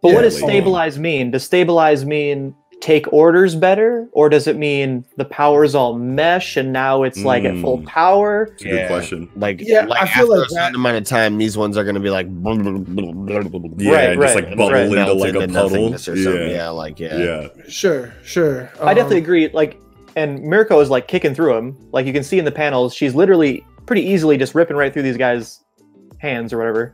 [0.00, 1.32] But what does like- stabilize mean?
[1.32, 6.72] Does stabilize mean take orders better, or does it mean the powers all mesh and
[6.72, 7.86] now it's like at full Mm.
[7.86, 8.50] power?
[8.54, 8.74] It's a Yeah.
[8.82, 9.28] good question.
[9.36, 11.82] Like, Yeah, like I feel after like a certain amount of time, these ones are
[11.84, 14.82] gonna be like Yeah, Right, and just like bubble right.
[14.86, 15.70] into like a into puddle.
[15.70, 16.50] nothingness or something.
[16.50, 16.56] Yeah.
[16.56, 17.16] Yeah, like yeah.
[17.16, 17.48] Yeah.
[17.68, 18.70] Sure, sure.
[18.80, 19.50] I definitely Um, agree.
[19.52, 19.78] Like,
[20.16, 21.76] and Mirko is like kicking through him.
[21.92, 25.02] Like you can see in the panels, she's literally pretty easily just ripping right through
[25.02, 25.60] these guys'
[26.18, 26.92] hands or whatever.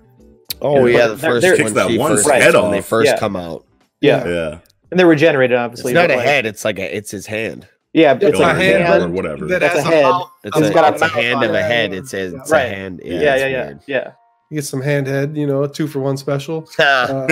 [0.62, 0.98] Oh Yeah.
[0.98, 3.18] yeah, the first they're- when Kicks that she one first, head when they first Yeah.
[3.18, 3.64] come out.
[4.00, 4.58] Yeah, Yeah.
[4.94, 5.90] And they're regenerated, obviously.
[5.92, 6.46] It's not a like- head.
[6.46, 6.96] It's like a.
[6.96, 7.66] It's his hand.
[7.92, 9.02] Yeah, Yeah, it's it's like a a hand hand.
[9.04, 9.46] or whatever.
[9.46, 10.02] that That's a head.
[10.04, 11.62] mouth- It's, It's a, got a it's a mouth hand on of a it.
[11.64, 11.92] head.
[11.94, 12.66] It's a, it's Right.
[12.66, 13.00] a hand.
[13.04, 14.12] Yeah, Yeah, yeah, yeah, yeah.
[14.50, 16.68] You get some hand head, you know, two for one special.
[16.78, 17.26] Uh,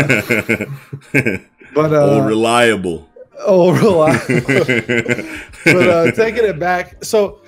[1.75, 3.09] but uh, reliable.
[3.47, 4.45] oh, reliable.
[5.65, 7.42] but uh, taking it back, so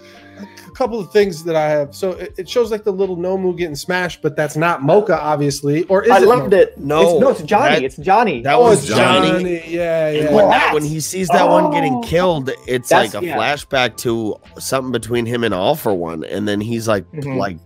[0.74, 1.94] couple of things that I have.
[1.94, 5.84] So it, it shows like the little Nomu getting smashed, but that's not Mocha, obviously.
[5.84, 6.62] Or is I it loved Mocha?
[6.62, 6.78] it.
[6.78, 7.74] No, it's, no, it's Johnny.
[7.76, 8.42] that- it's Johnny.
[8.42, 9.28] that Oh, was it's Johnny.
[9.30, 9.62] Johnny.
[9.74, 10.32] Yeah, yeah.
[10.34, 12.00] when, that, when he sees that one getting Oh.
[12.02, 13.36] killed, it's That's- like a yeah.
[13.36, 17.36] flashback to something between him and All for One, and then he's like, Mhm.
[17.38, 17.56] like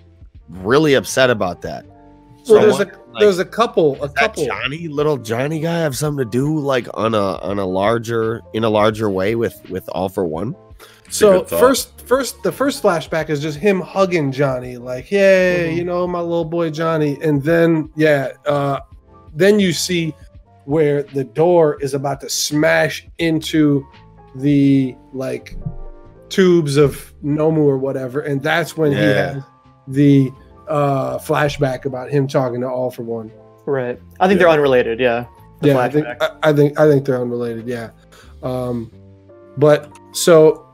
[0.49, 1.85] really upset about that.
[2.45, 4.47] So So there's what, a like, there's a couple, a couple.
[4.47, 8.65] Johnny, little Johnny guy, have something to do like on a on a larger in
[8.65, 10.55] a larger way with with All for One?
[11.09, 15.77] It's So first, first, the first flashback is just him hugging Johnny, like, "Yay, Mhm.
[15.77, 18.81] you know, my little boy Johnny." And then, yeah, uh,
[19.35, 20.15] then you see
[20.65, 23.87] where the door is about to smash into
[24.37, 25.57] the like
[26.29, 29.43] tubes of Nomu or whatever, and that's when he has
[29.89, 30.31] the
[30.69, 33.31] uh, flashback about him talking to All for One.
[33.65, 33.99] right.
[34.21, 34.45] I think Yeah.
[34.47, 35.01] they're unrelated.
[35.01, 35.25] Yeah.
[35.63, 36.07] The yeah, I think.
[36.07, 37.67] I, I think I think they're unrelated.
[37.67, 37.89] Yeah,
[38.43, 38.91] um,
[39.57, 40.67] but so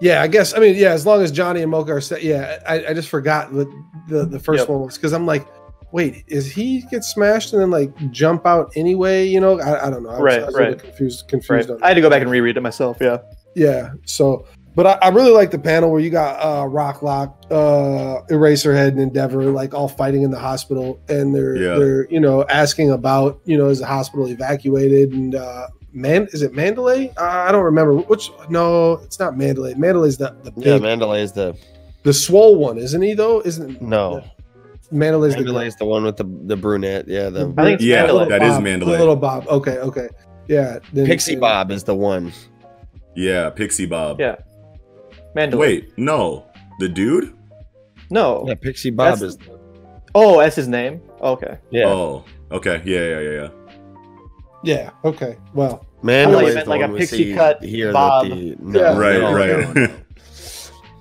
[0.00, 2.22] yeah, I guess I mean yeah, as long as Johnny and Mocha are set.
[2.22, 3.64] Yeah, I, I just forgot the
[4.08, 4.68] the, the first Yep.
[4.68, 5.46] one was because I'm like,
[5.92, 9.26] wait, is he get smashed and then like jump out anyway?
[9.26, 10.10] You know, I, I don't know.
[10.10, 10.78] I was, Right, I was really right.
[10.78, 11.28] confused Right.
[11.30, 12.98] confused on I had to go back and reread it myself.
[13.00, 13.18] Yeah.
[13.54, 13.90] yeah.
[14.04, 14.46] So,
[14.76, 18.88] but I, I really like the panel where you got uh, Rock Lock, uh, Eraserhead,
[18.88, 21.78] and Endeavor like all fighting in the hospital, and they're Yeah.
[21.78, 25.66] they're you know asking about you know is the hospital evacuated and uh,
[25.98, 27.12] man is it Mandalay?
[27.16, 28.30] Uh, I don't remember which.
[28.48, 29.74] No, it's not Mandalay.
[29.74, 31.56] Mandalay's the the big, Yeah, Mandalay is the
[32.04, 33.40] the swole one, isn't he though?
[33.42, 34.22] Isn't no.
[34.90, 37.08] Mandalay's the Mandalay is the one with the the brunette.
[37.08, 38.28] Yeah, the I think Yeah, Mandalay.
[38.30, 38.92] that is Bob, Mandalay.
[38.92, 39.46] The little Bob.
[39.48, 40.08] Okay, okay.
[40.46, 40.78] Yeah.
[40.94, 42.32] then- Pixie then- Bob is the one.
[43.14, 44.18] Yeah, Pixie Bob.
[44.20, 44.36] Yeah.
[45.34, 45.60] Mandalay.
[45.60, 46.46] Wait, no,
[46.78, 47.34] the dude.
[48.10, 48.44] No.
[48.48, 49.38] Yeah, Pixie Bob That's- is
[50.14, 51.02] Oh, that's his name.
[51.20, 51.58] Okay.
[51.70, 51.84] yeah.
[51.86, 52.80] Oh, okay.
[52.84, 53.48] Yeah, yeah, yeah, yeah.
[54.64, 54.90] Yeah.
[55.04, 55.36] Okay.
[55.54, 55.84] Well.
[56.02, 57.92] Mandalay you is meant the like a one we pixie see cut here.
[57.92, 58.28] Bob.
[58.28, 58.96] The, no, Yeah.
[58.98, 59.74] Right, no, right.
[59.74, 59.94] No, no.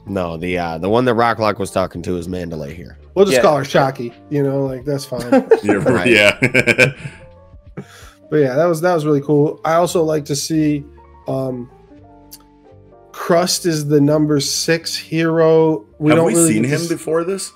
[0.09, 2.97] No, the uh, the one that Rock Lock was talking to is Mandalay here.
[3.13, 3.41] We'll just Yeah.
[3.41, 4.13] call her Shocky.
[4.29, 5.29] You know, like that's fine.
[5.63, 6.07] yeah, Right.
[6.07, 6.93] yeah.
[8.29, 9.59] But yeah, that was that was really cool.
[9.65, 10.83] I also like to see
[11.27, 11.69] um
[13.11, 15.85] Crust is the number six hero.
[15.99, 17.51] We Have don't we really seen him before this?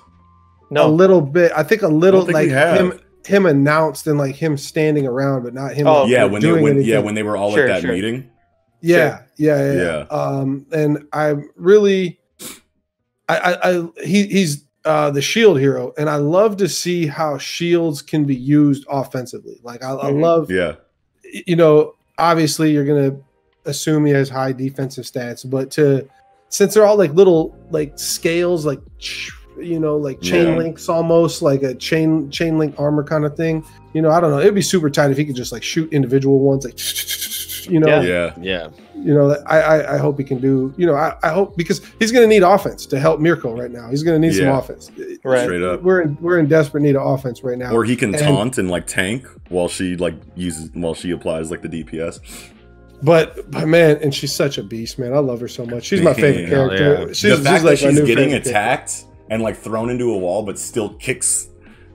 [0.70, 1.52] No, a little bit.
[1.54, 2.78] I think a little think like we have.
[2.78, 5.86] him him announced and like him standing around, but not him.
[5.86, 7.80] Oh, like, yeah, when they doing when, yeah when they were all Sure, at that
[7.82, 7.92] sure.
[7.92, 8.30] meeting.
[8.80, 9.96] yeah, yeah, yeah, Yeah.
[10.10, 12.18] Um, and I'm really,
[13.28, 17.38] I, I, I he, he's uh the shield hero, and I love to see how
[17.38, 19.58] shields can be used offensively.
[19.62, 20.20] Like I, I Mhm.
[20.20, 20.74] love Yeah,
[21.46, 23.16] you know, obviously you're gonna
[23.64, 26.08] assume he has high defensive stats, but to
[26.48, 28.80] since they're all like little like scales, like
[29.64, 30.56] you know, like chain Yeah.
[30.56, 33.64] links almost like a chain chain link armor kind of thing.
[33.92, 34.40] You know, I don't know.
[34.40, 36.78] It'd be super tight if he could just like shoot individual ones, like
[37.70, 38.02] you know, Yeah.
[38.02, 39.36] yeah, Yeah, you know.
[39.46, 40.72] I, I I hope he can do.
[40.76, 43.88] You know, I, I hope because he's gonna need offense to help Mirko right now.
[43.90, 44.90] He's gonna need some offense.
[45.24, 45.44] Right.
[45.44, 45.82] straight up.
[45.82, 47.72] We're in, we're in desperate need of offense right now.
[47.72, 51.50] Or he can And- taunt and like tank while she like uses while she applies
[51.50, 52.20] like the DPS.
[53.04, 55.12] But, but man, and she's such a beast, man.
[55.12, 55.82] I love her so much.
[55.84, 57.06] She's my favorite character.
[57.08, 57.12] yeah.
[57.12, 58.50] She's, the fact she's like that she's getting favorite character.
[58.50, 61.48] attacked and like thrown into a wall, but still kicks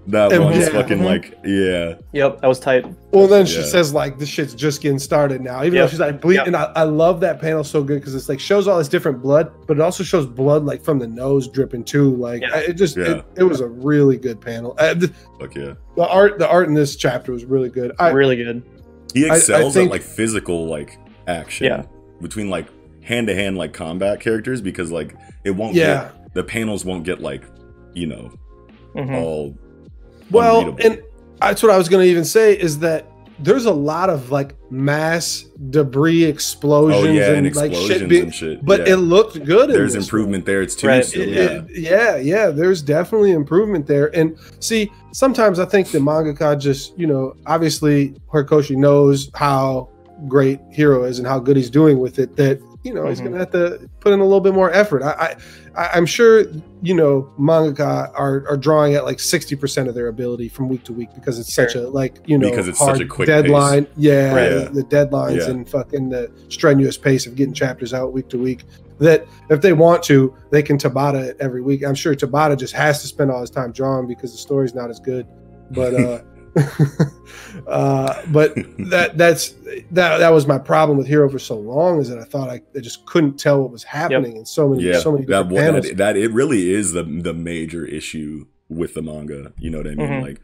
[0.07, 0.69] that And- one's yeah.
[0.69, 1.05] fucking Mhm.
[1.05, 1.95] like yeah.
[2.14, 2.41] Yep.
[2.41, 2.85] That was tight.
[3.11, 3.65] Well, then she Yeah.
[3.65, 5.59] says like this shit's just getting started now.
[5.64, 5.84] Even Yep.
[5.84, 6.47] though she's like bleeding, Yep.
[6.47, 9.22] and I, I love that panel so good because it's like shows all this different
[9.22, 12.15] blood, but it also shows blood like from the nose dripping too.
[12.15, 12.47] Like Yeah.
[12.55, 13.18] I- it just Yeah.
[13.18, 14.76] it, it was a really good panel.
[14.80, 15.73] Uh, the, Fuck yeah.
[15.97, 17.91] the art the art in this chapter was really good.
[17.99, 18.64] I, really good.
[19.14, 20.97] He I- I excels think- at like physical like
[21.27, 21.68] action.
[21.68, 21.84] Yeah.
[22.22, 22.68] Between like
[23.01, 25.85] hand to hand like combat characters because like it won't yeah.
[25.85, 27.43] get the panels won't get like
[27.93, 28.31] you know
[28.95, 29.15] Mhm.
[29.22, 29.55] all
[30.31, 30.85] Well, unreadable.
[30.85, 31.01] and
[31.41, 33.05] that's what I was going to even say is that
[33.39, 38.22] there's a lot of like mass debris explosions oh yeah and, and like shit, be-
[38.22, 38.65] and shit.
[38.65, 38.93] but yeah.
[38.93, 39.69] it looked good.
[39.69, 40.61] there's this improvement there.
[40.64, 41.05] It's too Right.
[41.05, 41.43] still, It- yeah.
[41.43, 44.07] it- yeah, yeah, there's definitely improvement there.
[44.15, 49.89] And see, sometimes I think the mangaka just, you know, obviously Horikoshi knows how
[50.27, 52.35] great Hero is and how good he's doing with it.
[52.38, 53.26] That you know he's Mhm.
[53.26, 55.04] gonna have to put in a little bit more effort.
[55.04, 55.36] I, I,
[55.84, 56.45] I I'm sure
[56.82, 60.84] you know mangaka are are drawing at like sixty percent of their ability from week
[60.86, 63.88] to week because it's such a like you know Because it's such a quick deadline.
[63.98, 64.34] Yeah,
[64.64, 64.74] Right.
[64.74, 65.49] the deadlines Yeah.
[65.52, 68.64] and fucking the strenuous pace of getting chapters out week to week
[68.99, 71.86] that if they want to, they can Tabata it every week.
[71.86, 74.90] I'm sure Tabata just has to spend all his time drawing because the story's not
[74.90, 75.28] as good.
[75.72, 76.20] But uh,
[77.67, 78.55] uh, but
[78.89, 79.53] that that's
[79.91, 82.61] that that was my problem with Hero for so long is that I thought I,
[82.75, 85.84] I just couldn't tell what was happening in so many yeah, so many that, different
[85.84, 89.53] that that it really is the the major issue with the manga.
[89.59, 90.07] You know what I mean?
[90.07, 90.21] Mhm.
[90.21, 90.41] Like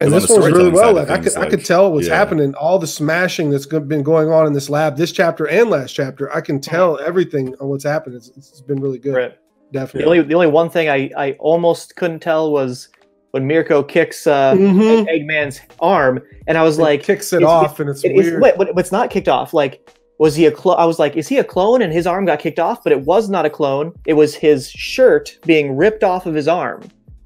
[0.00, 0.94] And this the one's really well.
[0.94, 2.16] Like of I could, things, I could tell what's yeah.
[2.16, 2.54] happening.
[2.54, 6.34] All the smashing that's been going on in this lab, this chapter and last chapter.
[6.34, 8.16] I can tell everything on what's happened.
[8.16, 9.14] It's, it's been really good.
[9.14, 9.38] Right.
[9.72, 10.18] The Definitely.
[10.18, 12.88] only the only one thing I I almost couldn't tell was
[13.34, 15.08] when Mirko kicks uh, Mhm.
[15.08, 18.28] Eggman's arm, and I was It like, kicks it it's- off, and it's It- it's,
[18.28, 18.40] weird.
[18.40, 19.52] wait, but it's not kicked off.
[19.52, 19.90] Like,
[20.20, 20.76] was he a clone?
[20.78, 21.82] I was like, is he a clone?
[21.82, 23.92] And his arm got kicked off, but it was not a clone.
[24.06, 26.82] It was his shirt being ripped off of his arm,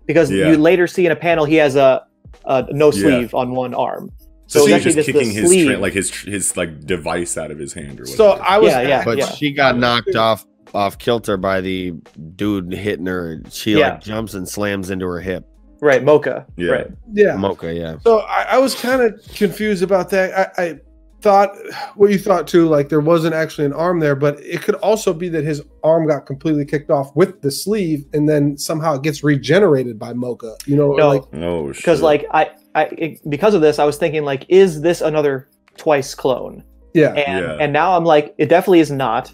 [0.06, 0.48] because Yeah.
[0.50, 2.02] you later see in a panel he has a,
[2.46, 2.90] a no Yeah.
[3.02, 4.10] sleeve on one arm.
[4.46, 7.58] So, So he's just just kicking his tra- like his his like device out of
[7.58, 8.16] his hand or whatever.
[8.16, 9.26] So I was, Yeah, yeah, But yeah.
[9.26, 11.92] she got knocked off off kilter by the
[12.36, 13.42] dude hitting her.
[13.50, 13.90] She Yeah.
[13.90, 15.44] like jumps and slams into her hip.
[15.80, 16.46] Right, Mocha.
[16.56, 16.70] Yeah.
[16.72, 16.86] Right.
[17.12, 17.36] Yeah.
[17.36, 17.98] Mocha, yeah.
[18.00, 20.52] So I, I was kind of confused about that.
[20.58, 20.80] I, I
[21.20, 21.50] thought
[21.96, 25.12] what you thought too, like there wasn't actually an arm there, but it could also
[25.12, 29.02] be that his arm got completely kicked off with the sleeve, and then somehow it
[29.02, 30.54] gets regenerated by Mocha.
[30.66, 31.82] You know, No, like oh shit.
[31.82, 35.48] because like I, I it, because of this, I was thinking like, is this another
[35.76, 36.62] twice clone?
[36.94, 37.56] yeah, and Yeah.
[37.60, 39.32] and now I'm like, it definitely is not.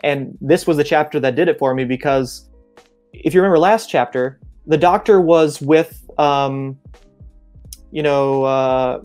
[0.00, 2.48] And this was the chapter that did it for me because
[3.12, 6.78] if you remember last chapter, the doctor was with um,
[7.90, 9.00] you know, uh,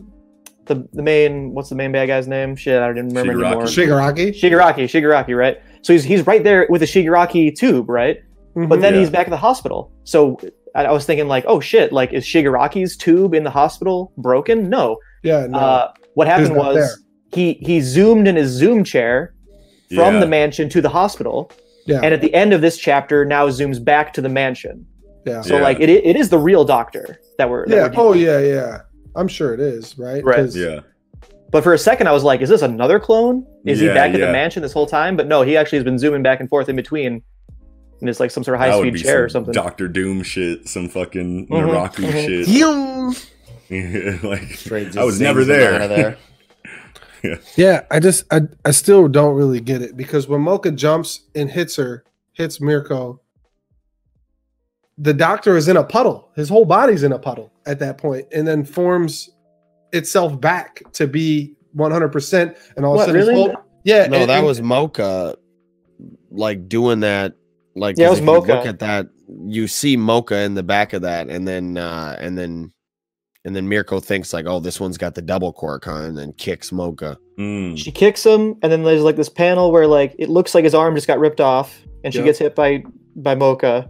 [0.65, 2.55] the the main what's the main bad guy's name?
[2.55, 3.45] Shit, I don't even remember Shigaraki.
[3.45, 3.65] anymore.
[3.65, 4.29] Shigaraki.
[4.29, 5.57] Shigaraki, Shigaraki, right?
[5.81, 8.17] So he's he's right there with the Shigaraki tube, right?
[8.55, 8.81] But Mhm.
[8.81, 8.99] then Yeah.
[9.01, 9.91] he's back at the hospital.
[10.03, 10.39] So
[10.75, 14.69] I I was thinking like, oh shit, like is Shigaraki's tube in the hospital broken?
[14.69, 14.97] No.
[15.23, 16.89] yeah, no, Uh, what happened was there.
[17.33, 19.33] he he zoomed in his zoom chair
[19.95, 20.19] from Yeah.
[20.21, 21.51] the mansion to the hospital,
[21.85, 24.85] yeah, and at the end of this chapter, now zooms back to the mansion.
[25.25, 25.63] Yeah, So Yeah.
[25.63, 27.81] like it it is the real doctor that we're that yeah.
[27.83, 28.81] we're Oh dealing- yeah, yeah.
[29.15, 30.23] I'm sure it is, right?
[30.23, 30.35] Right.
[30.37, 30.79] 'Cause- yeah.
[31.51, 33.43] But for a second, I was like, is this another clone?
[33.65, 35.17] Is he Yeah, back at the mansion this whole time?
[35.17, 37.23] But no, he actually has been zooming back and forth in between.
[38.01, 39.51] And it's like some sort of high That would speed be chair or something.
[39.51, 42.25] Doctor Doom shit, some fucking Mhm, Naraku mhm.
[42.25, 42.47] shit.
[42.47, 43.15] Yum.
[44.29, 45.73] like Straight I was never zings him there.
[45.75, 46.17] out of there.
[47.57, 51.49] Yeah, I just I, I still don't really get it because when Mocha jumps and
[51.51, 53.19] hits her, hits Mirko,
[54.99, 56.29] the doctor is in a puddle.
[56.35, 59.29] His whole body's in a puddle at that point, and then forms
[59.93, 62.55] itself back to be 100%.
[62.75, 63.41] And all What, of a sudden, his really?
[63.53, 63.55] whole-
[63.85, 65.35] yeah, No, and- that and- was Mocha,
[66.31, 67.33] like doing that.
[67.75, 68.53] Like, Yeah, it 'cause was Mocha.
[68.55, 69.07] Look at that.
[69.45, 72.71] You see Mocha in the back of that, and then uh and then
[73.45, 76.33] and then Mirko thinks like, oh, this one's got the double cork on, and then
[76.33, 77.17] kicks Mocha.
[77.39, 77.77] Mm.
[77.77, 80.73] She kicks him, and then there's like this panel where like it looks like his
[80.75, 82.25] arm just got ripped off, and she Yep.
[82.25, 82.83] gets hit by
[83.15, 83.89] by Mocha.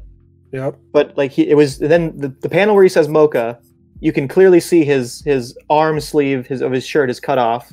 [0.51, 0.77] Yep.
[0.91, 3.59] But like he, it was then the, the panel where he says Mocha,
[3.99, 7.71] you can clearly see his his arm sleeve his of his shirt is cut off,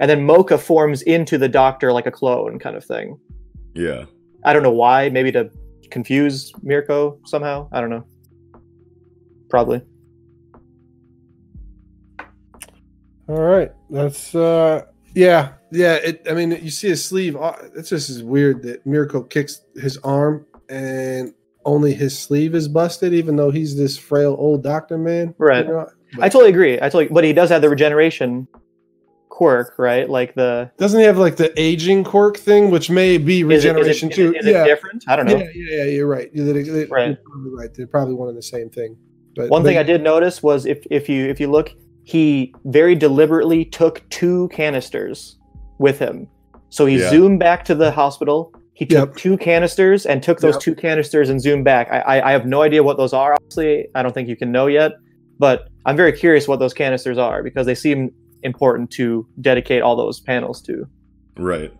[0.00, 3.18] and then Mocha forms into the doctor like a clone kind of thing.
[3.74, 4.04] Yeah.
[4.44, 5.08] I don't know why.
[5.10, 5.50] Maybe to
[5.90, 7.68] confuse Mirko somehow.
[7.72, 8.06] I don't know.
[9.50, 9.82] Probably.
[13.28, 13.72] All right.
[13.90, 15.52] That's uh yeah.
[15.70, 17.36] Yeah, it I mean you see his sleeve.
[17.36, 21.34] uh, It's just is weird that Mirko kicks his arm and
[21.68, 25.34] only his sleeve is busted, even though he's this frail old doctor man.
[25.38, 25.64] Right.
[25.66, 25.88] You know?
[26.20, 26.76] I totally agree.
[26.76, 28.48] I totally, but he does have the regeneration
[29.28, 30.08] quirk, right?
[30.08, 33.52] Like the Doesn't he have like the aging quirk thing, which may be is it-
[33.52, 34.30] is it- regeneration is too?
[34.34, 34.64] it- is it yeah.
[34.64, 35.04] different?
[35.06, 35.36] I don't know.
[35.36, 36.30] yeah, yeah, yeah, you're right.
[36.32, 37.18] You're, you're- you're Right.
[37.24, 37.72] probably right.
[37.74, 38.96] They're probably one and the same thing.
[39.36, 41.70] But One but- thing I did notice was if if you if you look,
[42.04, 45.38] he very deliberately took two canisters
[45.78, 46.26] with him.
[46.70, 47.10] So he Yeah.
[47.10, 48.52] zoomed back to the hospital.
[48.78, 49.16] He took Yep.
[49.16, 50.62] two canisters and took those Yep.
[50.62, 51.88] two canisters and zoomed back.
[51.90, 53.34] I, I I have no idea what those are.
[53.34, 54.92] Obviously, I don't think you can know yet.
[55.40, 58.12] But I'm very curious what those canisters are because they seem
[58.44, 60.86] important to dedicate all those panels to.
[61.36, 61.72] Right.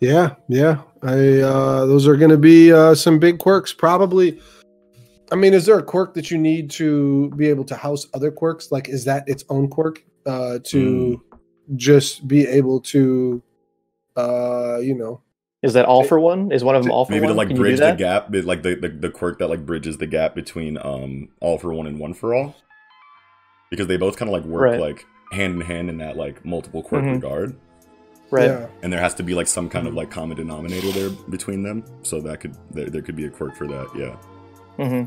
[0.00, 0.82] Yeah, yeah.
[1.02, 3.72] I uh those are gonna be uh some big quirks.
[3.72, 4.38] Probably
[5.32, 8.30] I mean, is there a quirk that you need to be able to house other
[8.30, 8.70] quirks?
[8.70, 10.02] Like is that its own quirk?
[10.26, 11.22] Uh to
[11.74, 13.42] just be able to
[14.16, 15.20] uh, you know,
[15.62, 16.52] Is that all for one?
[16.52, 17.32] Is one of them all for Maybe one?
[17.32, 20.06] to like Can bridge the gap, like the, the the quirk that like bridges the
[20.06, 22.54] gap between um all for one and one for all,
[23.70, 24.80] because they both kind of like work Right.
[24.80, 27.14] like hand in hand in that like multiple quirk Mhm.
[27.14, 27.56] regard,
[28.30, 28.46] Right.
[28.46, 28.66] yeah.
[28.82, 31.84] and there has to be like some kind of like common denominator there between them,
[32.02, 33.88] so that could there, there could be a quirk for that.
[33.96, 34.16] Yeah.
[34.76, 35.04] hmm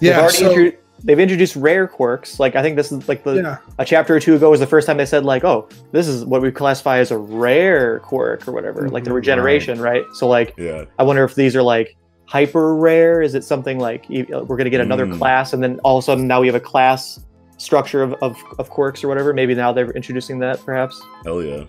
[0.00, 0.12] Yeah.
[0.12, 2.40] they've, already so- intro- they've introduced rare quirks.
[2.40, 3.56] Like I think this is like the yeah.
[3.78, 6.24] a chapter or two ago was the first time they said like, oh, this is
[6.24, 9.14] what we classify as a rare quirk or whatever, like the Mhm.
[9.14, 10.02] regeneration, right?
[10.14, 10.86] So like, Yeah.
[10.98, 13.20] I wonder if these are like hyper rare.
[13.20, 15.18] Is it something like e- we're gonna get another Mm.
[15.18, 17.20] class, and then all of a sudden now we have a class
[17.58, 19.34] structure of, of, of quirks or whatever?
[19.34, 21.00] Maybe now they're introducing that, perhaps.
[21.24, 21.64] Hell yeah.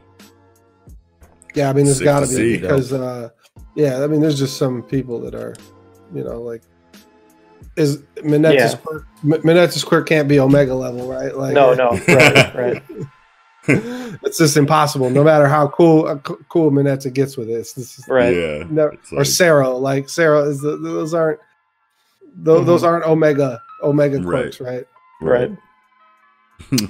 [1.56, 2.58] Yeah, I mean there's Sick gotta to be see.
[2.62, 3.30] because uh
[3.76, 5.54] yeah, I mean there's just some people that are,
[6.14, 6.62] you know, like
[7.76, 8.78] is Mineta's Yeah.
[8.78, 9.06] quirk.
[9.24, 9.42] M-
[9.84, 11.36] quirk can't be Omega level, right?
[11.36, 12.84] Like no, no, right, right.
[13.68, 15.10] it's just impossible.
[15.10, 18.36] No matter how cool uh, co- cool Mineta gets with it, it's, this is Right.
[18.36, 18.64] Yeah.
[18.70, 19.78] never, It's or like- Sero.
[19.78, 21.40] Like Sero is the, those aren't
[22.38, 22.66] those, Mhm.
[22.68, 24.26] those aren't Omega Omega Right.
[24.44, 24.86] quirks, right?
[25.22, 25.52] Right.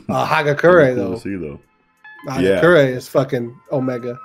[0.09, 1.59] Uh, Hagakure Cool to though, see though.
[2.27, 4.17] Hagakure is fucking Omega.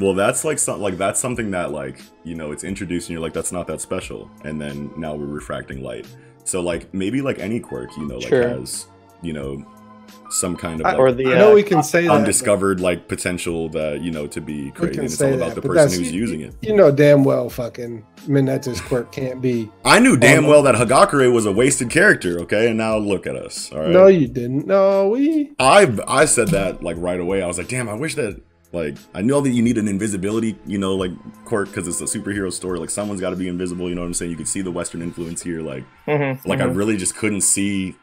[0.00, 3.22] Well, that's like some, like that's something that like you know it's introduced and you're
[3.22, 6.06] like that's not that special, and then now we're refracting light.
[6.44, 8.48] So like maybe like any quirk, you know, like Sure.
[8.48, 8.86] has
[9.22, 9.64] you know
[10.30, 12.10] some kind of I- Or the I know uh, we can say that.
[12.12, 15.00] undiscovered like potential that you know to be crazy.
[15.04, 16.54] it's all about that, the person that's- who's using it.
[16.60, 19.70] You know damn well fucking Mineta's quirk can't be.
[19.84, 22.40] I knew damn Um, well that Hagakure was a wasted character.
[22.40, 23.70] Okay, and now look at us.
[23.72, 23.90] All right.
[23.90, 24.66] No, you didn't.
[24.66, 25.52] No, we.
[25.60, 27.42] I I said that like right away.
[27.42, 28.40] I was like, damn, I wish that
[28.74, 31.12] like I know that you need an invisibility, you know, like
[31.44, 32.78] quirk because it's a superhero story.
[32.78, 33.88] Like someone's got to be invisible.
[33.88, 34.30] You know what I'm saying?
[34.32, 35.62] You can see the Western influence here.
[35.62, 36.62] Like mhm, like mhm.
[36.62, 37.96] I really just couldn't see.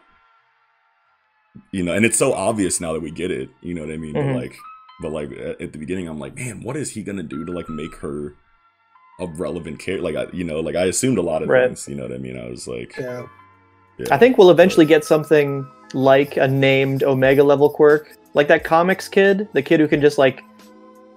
[1.71, 3.49] You know, and it's so obvious now that we get it.
[3.61, 4.13] You know what I mean?
[4.13, 4.33] Mhm.
[4.33, 4.55] But like,
[5.01, 7.51] but like at, at the beginning, I'm like, man, what is he gonna do to
[7.51, 8.35] like make her
[9.19, 10.03] a relevant character?
[10.03, 11.67] Like, I, you know, like I assumed a lot of Right.
[11.67, 11.87] things.
[11.87, 12.37] You know what I mean?
[12.39, 13.27] I was like, Yeah.
[13.97, 14.07] yeah.
[14.11, 19.09] I think we'll eventually get something like a named Omega level quirk, like that comics
[19.09, 20.41] kid, the kid who can just like,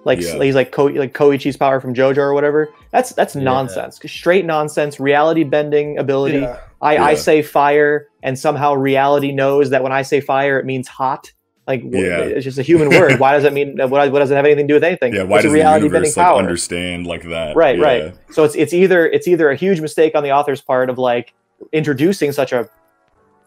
[0.05, 0.41] like Yeah.
[0.41, 2.69] he's like Ko- like Koichi's power from JoJo or whatever.
[2.91, 3.43] That's that's Yeah.
[3.43, 4.99] nonsense, straight nonsense.
[4.99, 6.39] Reality bending ability.
[6.39, 6.57] Yeah.
[6.81, 10.87] I, I say fire, and somehow reality knows that when I say fire, it means
[10.87, 11.31] hot.
[11.67, 12.19] Like Yeah.
[12.19, 13.19] it's just a human word.
[13.19, 13.77] Why does it mean?
[13.89, 15.15] What, what does it have anything to do with anything?
[15.15, 15.23] yeah.
[15.23, 16.37] Why it's does a the reality bending like power.
[16.37, 17.55] understand like that?
[17.55, 17.83] Right, Yeah.
[17.85, 18.13] right.
[18.29, 21.33] So it's it's either it's either a huge mistake on the author's part of like
[21.71, 22.69] introducing such a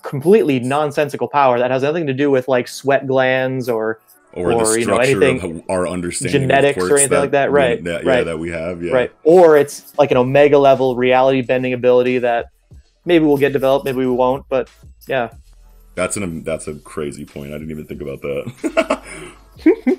[0.02, 4.00] completely nonsensical power that has nothing to do with like sweat glands or
[4.32, 7.18] or, or, the you know, structure anything- of our understanding of genetics or quirks anything
[7.18, 8.24] like that, we- right, that- yeah right.
[8.24, 8.92] that we have yeah.
[8.92, 9.12] right.
[9.24, 12.50] Or it's like an omega level reality bending ability that
[13.04, 14.70] maybe we'll get developed maybe we won't but
[15.08, 15.30] yeah.
[15.94, 17.48] That's an that's a crazy point.
[17.48, 19.02] I didn't even think about that.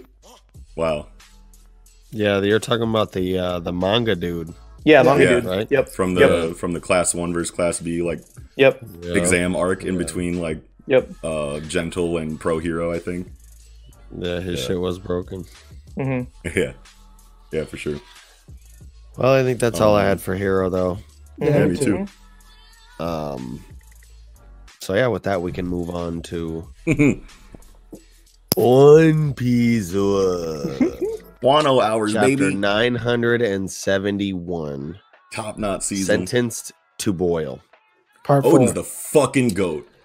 [0.80, 1.08] Wow.
[2.12, 4.54] Yeah, you're talking about the uh, the manga dude,
[4.86, 5.30] yeah, manga Yeah.
[5.30, 5.44] dude.
[5.44, 5.68] Right?
[5.70, 8.22] yep from the from the class one versus class b like
[8.56, 8.82] yep.
[9.04, 11.10] Exam arc in between like yep.
[11.22, 13.28] uh gentle and pro hero i think
[14.18, 14.68] Yeah, his Yeah.
[14.68, 15.46] shit was broken.
[15.96, 16.22] hmm
[16.56, 16.74] yeah
[17.52, 18.00] yeah for sure
[19.18, 20.98] Well, I think that's all I Um, had for Hero, though.
[21.40, 22.06] Yeah, me too.
[23.00, 23.64] Um,
[24.80, 26.68] so yeah, with that, we can move on to
[28.56, 30.98] One Piece uh,
[31.44, 35.00] Wano hours chapter baby nine hundred and seventy-one.
[35.32, 37.62] top knot season Sentenced to boil.
[38.26, 38.72] Part four.
[38.72, 39.99] the fucking goat Part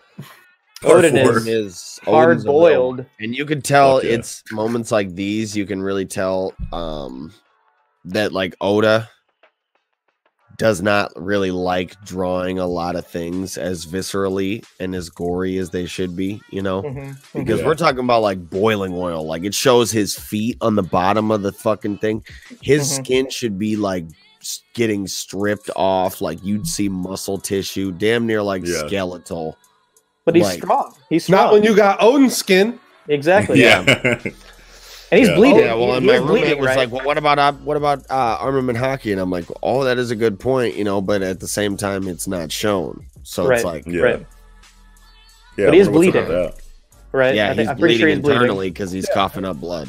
[0.84, 4.12] Oden is- is hard Oden's a real- boiled and you can tell yeah.
[4.12, 5.56] it's moments like these.
[5.56, 7.32] You can really tell um,
[8.06, 9.08] that like Oda
[10.56, 15.70] does not really like drawing a lot of things as viscerally and as gory as
[15.70, 16.40] they should be.
[16.50, 16.82] You know.
[17.34, 17.66] because Yeah.
[17.66, 19.26] we're talking about like boiling oil.
[19.26, 22.24] Like it shows his feet on the bottom of the fucking thing.
[22.62, 23.04] His Mhm.
[23.04, 24.04] skin should be like
[24.74, 26.20] getting stripped off.
[26.20, 28.86] Like you'd see muscle tissue, damn near like Yeah.
[28.86, 29.56] skeletal.
[30.24, 32.78] But he's Like- strong he's strong Not when you got Oden skin.
[33.08, 35.34] exactly yeah and he's Yeah.
[35.36, 36.76] bleeding yeah, well, He- and my is roommate bleeding, was right?
[36.78, 39.98] like, "Well, what about uh, what about uh, armament haki?" And I'm like, "Oh, that
[39.98, 43.50] is a good point, you know." But at the same time, it's not shown, so
[43.50, 44.00] it's like, Yeah.
[44.00, 44.26] right
[45.56, 46.52] yeah But he is I wonder what's up bleeding.
[47.12, 49.44] right yeah, I he's think, i'm pretty bleeding sure he's bleeding internally because he's coughing
[49.44, 49.88] up blood.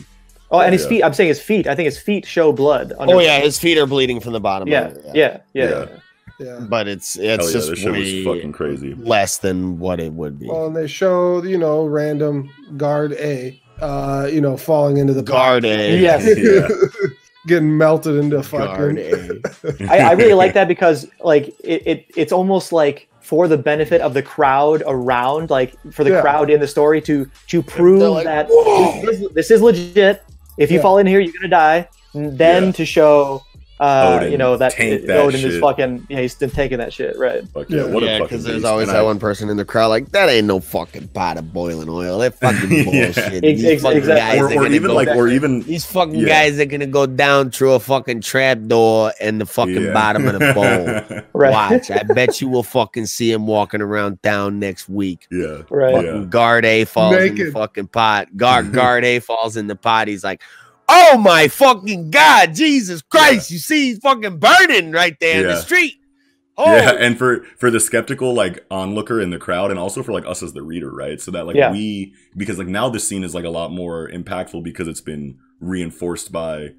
[0.51, 0.89] oh and his Yeah.
[0.89, 3.57] feet i'm saying his feet i think his feet show blood under Oh yeah, his
[3.57, 4.67] feet are bleeding from the bottom.
[4.67, 5.85] yeah of it, yeah yeah,
[6.39, 6.45] Yeah.
[6.59, 6.59] Yeah.
[6.67, 8.93] but it's it's Hell yeah, just way was fucking crazy.
[8.95, 10.47] less than what it would be.
[10.47, 15.23] Well, and they show you know random guard A, uh, you know, falling into the
[15.23, 15.99] Guard A.
[15.99, 16.25] Yes.
[16.37, 16.67] Yeah.
[17.47, 19.41] getting melted into Guard fucking.
[19.87, 19.89] A.
[19.91, 24.01] I, I really like that because like it, it it's almost like for the benefit
[24.01, 26.21] of the crowd around, like for the Yeah.
[26.21, 28.47] crowd in the story to to prove like, that
[29.05, 30.23] this is, this is legit.
[30.57, 30.81] If you Yeah.
[30.83, 31.87] fall in here, you're gonna die.
[32.13, 32.71] And then Yeah.
[32.73, 33.41] to show,
[33.79, 36.77] uh, Oden, you know that, tank it- that Oden is fucking yeah, he's been taking
[36.77, 37.45] that shit right.
[37.49, 37.93] Fuck yeah, Yeah.
[37.93, 40.29] what yeah, because there's always And that I- one person in the crowd like that
[40.29, 42.19] ain't no fucking pot of boiling oil.
[42.19, 42.83] That fucking Yeah.
[42.85, 43.17] bullshit.
[43.17, 44.39] Ex- These ex- fucking exactly.
[44.39, 46.27] guys or, are or gonna even go like, down- or even these fucking Yeah.
[46.27, 49.93] guys are gonna go down through a fucking trap door and the fucking Yeah.
[49.93, 51.21] bottom of the bowl.
[51.33, 51.51] Right.
[51.51, 55.27] Watch, I bet you will fucking see him walking around town next week.
[55.29, 55.93] yeah, Right.
[55.93, 56.27] Fucking Yeah.
[56.29, 58.35] guard A falls in the fucking pot.
[58.37, 60.07] Guard guard A falls in the pot.
[60.07, 60.41] He's like,
[60.87, 63.51] "Oh my fucking god, Jesus Christ!
[63.51, 65.95] You see, he's fucking burning right there in the street."
[66.57, 70.13] Oh, yeah, and for for the skeptical like onlooker in the crowd, and also for
[70.13, 71.19] like us as the reader, right?
[71.19, 71.71] So that like Yeah.
[71.71, 75.37] we because like now this scene is like a lot more impactful because it's been
[75.59, 76.69] reinforced by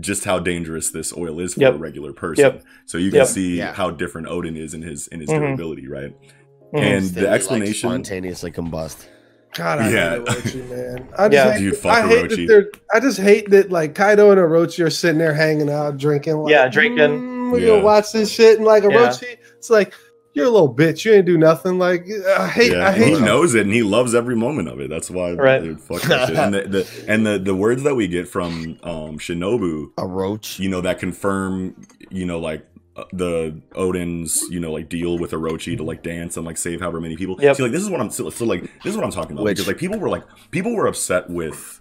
[0.00, 1.74] just how dangerous this oil is for Yep.
[1.74, 2.44] a regular person.
[2.44, 2.64] Yep.
[2.86, 3.26] So you can Yep.
[3.28, 3.72] see Yeah.
[3.72, 5.38] how different Oden is in his in his Mhm.
[5.38, 6.14] durability, right?
[6.74, 6.80] Mhm.
[6.80, 9.06] And the you like explanation spontaneously combust.
[9.54, 10.10] God, I Yeah.
[10.16, 11.08] hate Orochi, man.
[11.18, 11.52] I just Yeah.
[11.52, 12.28] hate, Do you that- fuck I hate Orochi?
[12.36, 12.70] that they're.
[12.94, 16.36] I just hate that like Kaido and Orochi are sitting there hanging out, drinking.
[16.38, 16.98] Like, Yeah, drinking.
[17.20, 17.66] "Mm, we're Yeah.
[17.68, 18.90] gonna watch this shit, and like Yeah.
[18.90, 19.92] Orochi, it's like
[20.34, 21.04] you're a little bitch.
[21.04, 21.78] You ain't do nothing.
[21.78, 22.06] Like
[22.38, 22.72] I hate.
[22.72, 23.18] Yeah, I hate.
[23.18, 24.88] he knows it and he loves every moment of it.
[24.88, 25.62] That's why Right.
[25.62, 26.38] dude, fuck that shit.
[26.38, 30.58] And the, the and the, the words that we get from um Shinobu, A roach.
[30.58, 31.74] you know, that confirm,
[32.10, 32.62] you know, like
[33.12, 37.00] the Oden's, you know, like deal with Orochi to like dance and like save however
[37.00, 37.36] many people.
[37.40, 37.56] Yep.
[37.56, 39.44] See, like this is what I'm so, so like this is what I'm talking about
[39.44, 41.80] Which- because like people were like people were upset with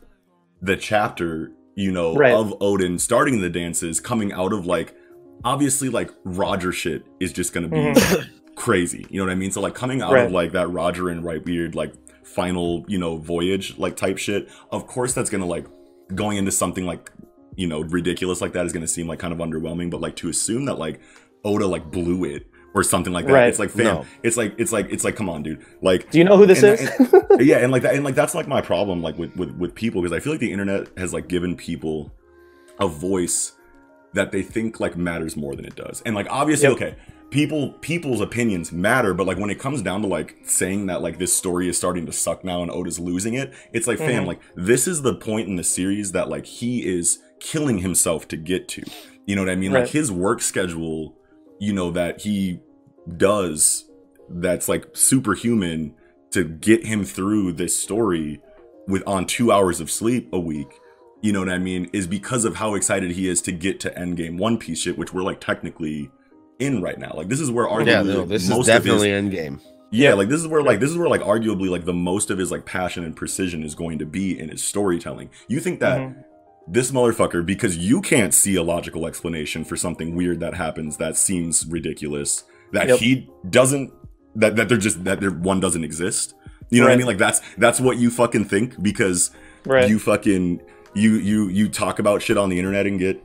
[0.61, 2.33] the chapter, you know, Right.
[2.33, 4.95] of Oden starting the dances coming out of like
[5.43, 8.53] obviously like Roger shit is just gonna be mm-hmm.
[8.55, 9.05] crazy.
[9.09, 9.51] You know what I mean?
[9.51, 10.25] So like coming out Right.
[10.25, 11.93] of like that Roger and Whitebeard like
[12.23, 15.65] final, you know, voyage like type shit, of course that's gonna like
[16.15, 17.11] going into something like
[17.55, 19.89] you know ridiculous like that is gonna seem like kind of underwhelming.
[19.91, 20.99] But like to assume that like
[21.43, 23.49] Oda like blew it or something like that, Right.
[23.49, 24.05] it's like fam, No.
[24.23, 26.09] it's like it's like it's like come on, dude, like.
[26.11, 26.89] Do you know who this and- is?
[27.13, 29.75] and- yeah, and like that, and like that's like my problem, like with with, with
[29.75, 32.13] people, because I feel like the internet has like given people
[32.79, 33.53] a voice
[34.13, 36.01] that they think like matters more than it does.
[36.05, 36.75] And like obviously, Yep.
[36.77, 36.95] okay,
[37.29, 41.17] people people's opinions matter, but like when it comes down to like saying that like
[41.17, 44.27] this story is starting to suck now and Oda's losing it, it's like fam, Mhm.
[44.27, 48.37] like this is the point in the series that like he is killing himself to
[48.37, 48.83] get to.
[49.25, 49.73] You know what I mean?
[49.73, 49.81] Right.
[49.81, 51.17] Like his work schedule,
[51.59, 52.61] you know, that he
[53.17, 53.85] does
[54.29, 55.93] that's like superhuman
[56.31, 58.39] to get him through this story
[58.87, 60.79] with on two hours of sleep a week
[61.21, 63.89] you know what i mean is because of how excited he is to get to
[63.95, 66.09] endgame one piece shit which we're like technically
[66.59, 69.11] in right now like this is where arguably Yeah, no, like, this is most definitely
[69.11, 69.59] of his, endgame.
[69.91, 72.37] yeah like this is where like this is where like arguably like the most of
[72.37, 75.99] his like passion and precision is going to be in his storytelling you think that
[75.99, 76.23] Mhm.
[76.71, 81.17] This motherfucker because you can't see a logical explanation for something weird that happens that
[81.17, 82.99] seems ridiculous that Yep.
[82.99, 83.91] he doesn't
[84.35, 86.33] that that they're just that there one doesn't exist
[86.69, 86.97] you know what i Right.
[86.99, 89.31] mean like that's that's what you fucking think because
[89.65, 89.89] Right.
[89.89, 90.61] you fucking
[90.93, 93.21] you you you talk about shit on the internet and get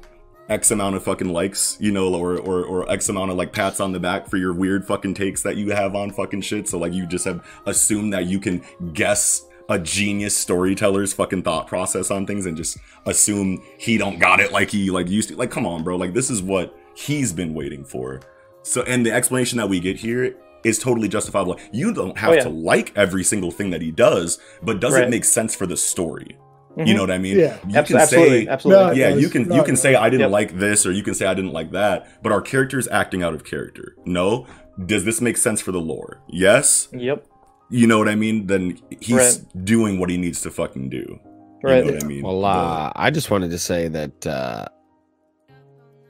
[0.48, 3.80] x amount of fucking likes you know or or, or x amount of like pats
[3.80, 6.78] on the back for your weird fucking takes that you have on fucking shit so
[6.78, 8.60] like you just have assumed that you can
[8.92, 14.38] guess a genius storyteller's fucking thought process on things and just assume he don't got
[14.40, 17.32] it like he like used to like come on bro like this is what he's
[17.32, 18.20] been waiting for
[18.62, 22.34] so and the explanation that we get here is totally justifiable you don't have Oh,
[22.34, 22.42] yeah.
[22.44, 25.76] to like every single thing that he does but does it make sense for the
[25.76, 26.36] story
[26.78, 26.94] you Mhm.
[26.96, 27.38] know what I mean?
[27.38, 27.56] Yeah.
[27.66, 28.84] You Abs- can absolutely, say, absolutely.
[28.84, 30.30] No, yeah, you can No, you can it say I didn't Yep.
[30.30, 33.32] like this or you can say I didn't like that, but our character's acting out
[33.32, 33.96] of character.
[34.04, 34.44] No,
[34.84, 36.20] does this make sense for the lore?
[36.28, 36.88] Yes.
[36.92, 37.24] Yep.
[37.68, 38.46] You know what I mean?
[38.46, 39.64] Then he's Right.
[39.64, 40.98] doing what he needs to fucking do.
[40.98, 41.20] You
[41.62, 41.84] Right.
[41.84, 42.22] know what I mean?
[42.22, 44.66] Well, uh, I just wanted to say that uh,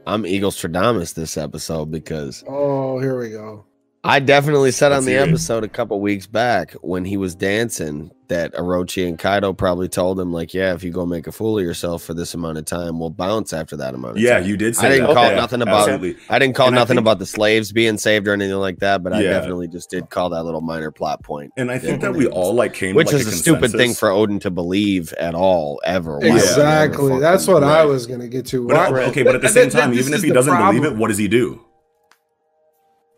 [0.07, 3.65] I'm Eagle Stradamus this episode because Oh, here we go.
[4.05, 7.35] I definitely said Let's on the hear episode a couple weeks back when he was
[7.35, 11.32] dancing that Orochi and Kaido probably told him like, "Yeah, if you go make a
[11.32, 14.39] fool of yourself for this amount of time, we'll bounce after that amount of yeah,
[14.39, 15.15] time." you did say I didn't that.
[15.15, 16.16] call Yeah, nothing about- absolutely.
[16.28, 19.03] I didn't call And nothing think- about the slaves being saved or anything like that,
[19.03, 21.27] but I definitely just did call that little minor plot point.
[21.27, 23.73] point, And I think that we all like came which like is a a stupid
[23.73, 26.19] thing for Oden to believe at all ever.
[26.19, 27.19] Why would ever Exactly.
[27.20, 27.69] That's what that?
[27.81, 28.66] I was gonna get to.
[28.69, 31.09] But, uh, okay, but at the same time, even if he doesn't believe it, what
[31.09, 31.61] does he do?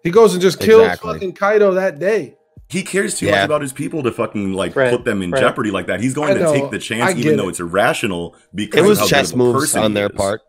[0.04, 1.12] he goes and just kills Exactly.
[1.12, 2.36] fucking Kaido that day.
[2.68, 3.32] He cares too Yeah.
[3.32, 5.40] much about his people to fucking like Right, put them in right.
[5.40, 6.00] jeopardy like that.
[6.00, 8.34] He's going I to know, take the chance, get even though it's irrational.
[8.54, 10.12] Because It was of how good chess of a moves person on their is.
[10.16, 10.42] part.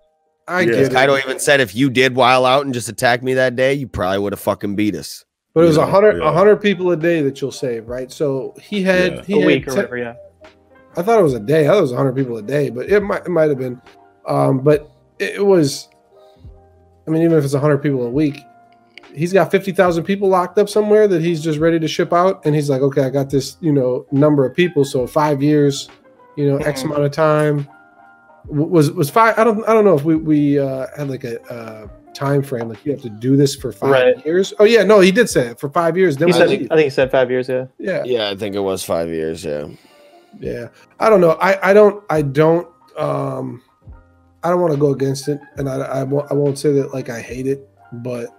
[0.48, 0.66] I Yeah.
[0.66, 0.92] get it.
[0.94, 3.88] Kaido even said if you did while out and just attack me that day, you
[3.88, 5.24] probably would have fucking beat us.
[5.54, 8.12] But it was Yeah, a hundred, a hundred people a day that you'll save, right?
[8.12, 9.22] So he had, Yeah.
[9.26, 9.98] he A had week or whatever.
[9.98, 10.14] Yeah.
[10.98, 11.66] I thought it was a day.
[11.66, 13.82] I thought it was hundred people a day, but it might, it might have been.
[14.28, 14.90] Um, but
[15.20, 15.88] it, it was.
[17.08, 18.40] I mean, even if it's hundred people a week,
[19.20, 22.44] he's got fifty thousand people locked up somewhere that he's just ready to ship out,
[22.46, 24.84] and he's like, okay, I got this, you know, number of people.
[24.86, 25.90] So five years,
[26.36, 26.86] you know, X Mhm.
[26.86, 27.68] amount of time.
[28.48, 29.38] Was was five?
[29.38, 31.42] I don't I don't know if we we uh, had like a.
[31.52, 34.26] Uh, time frame like you have to do this for five Right.
[34.26, 36.50] years oh yeah no he did say it for five years then He said.
[36.50, 36.68] leave.
[36.72, 37.48] I think he said five years.
[37.48, 37.68] Yeah.
[37.78, 39.46] yeah Yeah, I think it was five years.
[39.46, 39.68] Yeah.
[40.40, 40.68] Yeah,
[41.00, 41.38] I don't know.
[41.40, 42.68] I I don't I don't
[42.98, 43.62] um
[44.44, 46.94] I don't want to go against it, and I I won't I won't say that
[46.94, 48.36] like I hate it, but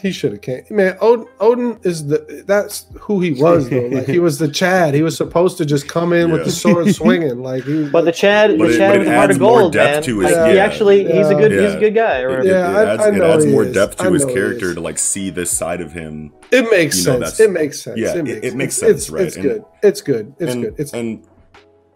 [0.00, 0.62] he should have came.
[0.70, 3.86] Man, Oden Oden is the that's who he was though.
[3.86, 4.94] Like he was the Chad.
[4.94, 7.42] He was supposed to just come in with the sword swinging.
[7.42, 7.88] Like he.
[7.88, 9.72] But the Chad, But the it- Chad with it the heart adds of more gold,
[9.72, 10.02] depth man.
[10.04, 10.64] to Like, his- he yeah.
[10.64, 11.68] actually, he's a good, he's Yeah.
[11.76, 12.20] a good guy.
[12.22, 13.74] Or It, it- Yeah, it adds, I it know adds he more is.
[13.74, 16.32] depth to his character to like see this side of him.
[16.50, 17.40] it makes you know, sense.
[17.40, 17.98] It makes sense.
[17.98, 19.24] yeah, it it- makes, it makes it's- sense, right?
[19.24, 19.64] It's And- good.
[19.82, 20.34] It's good.
[20.38, 20.74] It's and, good.
[20.78, 21.24] It's and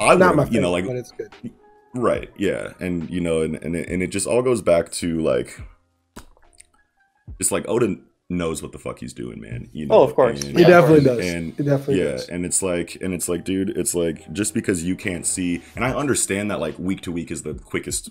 [0.01, 1.29] I not my you know, like but it's good.
[1.95, 2.31] Right.
[2.39, 2.73] Yeah.
[2.81, 5.61] And you know, and and and it just all goes back to like,
[7.43, 9.69] just like Oden knows what the fuck he's doing, man.
[9.73, 10.43] You know, Oh, of course.
[10.43, 11.27] and- He definitely and- does.
[11.35, 12.29] And he definitely yeah, does.
[12.29, 15.85] and it's like, and it's like, dude, it's like just because you can't see, and
[15.85, 18.11] I understand that like week to week is the quickest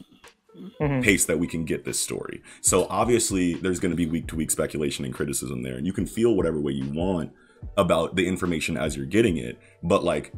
[0.80, 1.02] Mhm.
[1.02, 2.42] pace that we can get this story.
[2.62, 5.94] So obviously, there's going to be week to week speculation and criticism there, and you
[5.94, 7.32] can feel whatever way you want
[7.78, 9.58] about the information as you're getting it.
[9.82, 10.34] But like,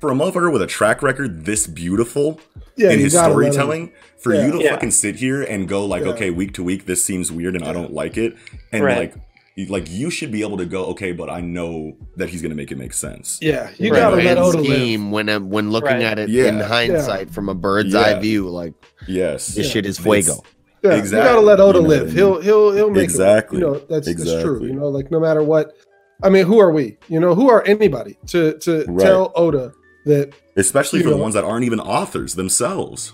[0.00, 2.40] for a motherfucker with a track record this beautiful
[2.76, 4.46] Yeah, in his gotta let him- storytelling, for Yeah.
[4.46, 4.70] you to Yeah.
[4.72, 6.10] fucking sit here and go like, Yeah.
[6.10, 8.34] okay, week to week, this seems weird and I don't like it,
[8.72, 8.96] and Right.
[8.98, 9.14] like.
[9.56, 12.54] you- Like you should be able to go, okay, but I know that he's gonna
[12.54, 13.36] make it make sense.
[13.42, 13.98] Yeah, you Right.
[14.00, 14.66] gotta Grand let Oda live.
[14.66, 16.02] scheme when I'm, when looking Right.
[16.02, 16.46] at it Yeah.
[16.46, 18.00] in hindsight from a bird's Yeah.
[18.00, 18.72] eye view, like
[19.06, 19.48] Yes.
[19.48, 19.72] this Yeah.
[19.72, 20.42] shit is It's- fuego.
[20.82, 21.18] Yeah, Exactly.
[21.18, 22.00] you gotta let Oda You know live.
[22.02, 23.58] what I He'll he'll he'll make Exactly.
[23.58, 23.60] it.
[23.60, 24.64] You know that's that's true.
[24.64, 25.74] You know, like no matter what.
[26.22, 26.96] I mean, who are we?
[27.08, 29.04] You know, who are anybody to to Right.
[29.04, 29.72] tell Oda
[30.06, 30.32] that?
[30.56, 33.12] Especially You for the ones that aren't even authors themselves.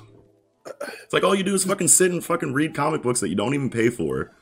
[0.67, 3.37] It's like all you do is fucking sit and fucking read comic books that you
[3.37, 4.33] don't even pay for.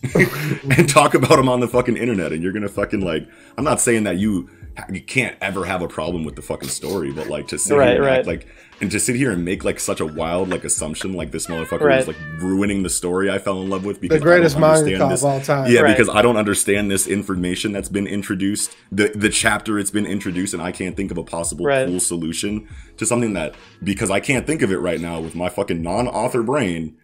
[0.14, 3.26] and talk about them on the fucking internet and you're gonna fucking like
[3.56, 4.48] i'm not saying that you
[4.92, 7.88] you can't ever have a problem with the fucking story but like to sit Right,
[7.88, 8.18] here and right.
[8.18, 8.46] act like
[8.80, 11.80] and to sit here and make like such a wild like assumption like this motherfucker
[11.80, 12.00] Right.
[12.00, 14.68] is like ruining the story i fell in love with because The greatest I don't
[14.70, 15.72] understand manga this of all time.
[15.72, 15.96] yeah Right.
[15.96, 20.54] because i don't understand this information that's been introduced the the chapter it's been introduced
[20.54, 21.86] and i can't think of a possible Right.
[21.88, 22.68] cool solution
[22.98, 26.42] to something that because i can't think of it right now with my fucking non-author
[26.42, 26.96] brain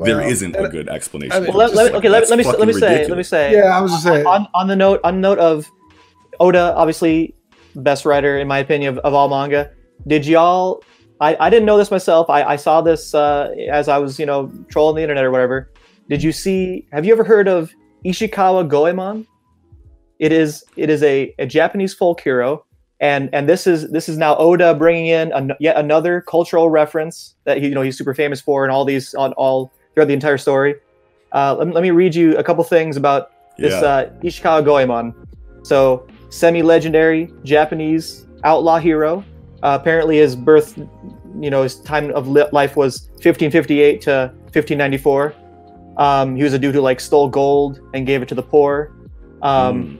[0.00, 2.38] there Well, isn't a good explanation I mean, Well, let, let, Like, okay, let, let
[2.38, 4.24] me let me fucking say let me say Yeah, I was just saying.
[4.26, 5.66] on, on the note on the note of
[6.40, 7.34] Oda, obviously
[7.74, 9.70] best writer in my opinion of, of all manga.
[10.06, 10.82] Did y'all?
[11.20, 12.30] I, I didn't know this myself.
[12.30, 15.70] I, I saw this uh, as I was you know trolling the internet or whatever.
[16.08, 16.86] Did you see?
[16.92, 17.72] Have you ever heard of
[18.04, 19.26] Ishikawa Goemon?
[20.18, 22.64] It is it is a, a Japanese folk hero,
[23.00, 27.34] and and this is this is now Oda bringing in an, yet another cultural reference
[27.44, 30.14] that he you know he's super famous for, and all these on all throughout the
[30.14, 30.74] entire story.
[31.32, 34.64] Uh, let, me- let me read you a couple things about this yeah uh, Ishikawa
[34.64, 35.14] Goemon.
[35.62, 39.22] So, semi-legendary Japanese outlaw hero.
[39.62, 40.78] Uh, apparently, his birth,
[41.40, 45.34] you know, his time of li- life was 1558 to 1594.
[45.96, 48.92] Um, he was a dude who like stole gold and gave it to the poor.
[49.42, 49.98] Um, Mm.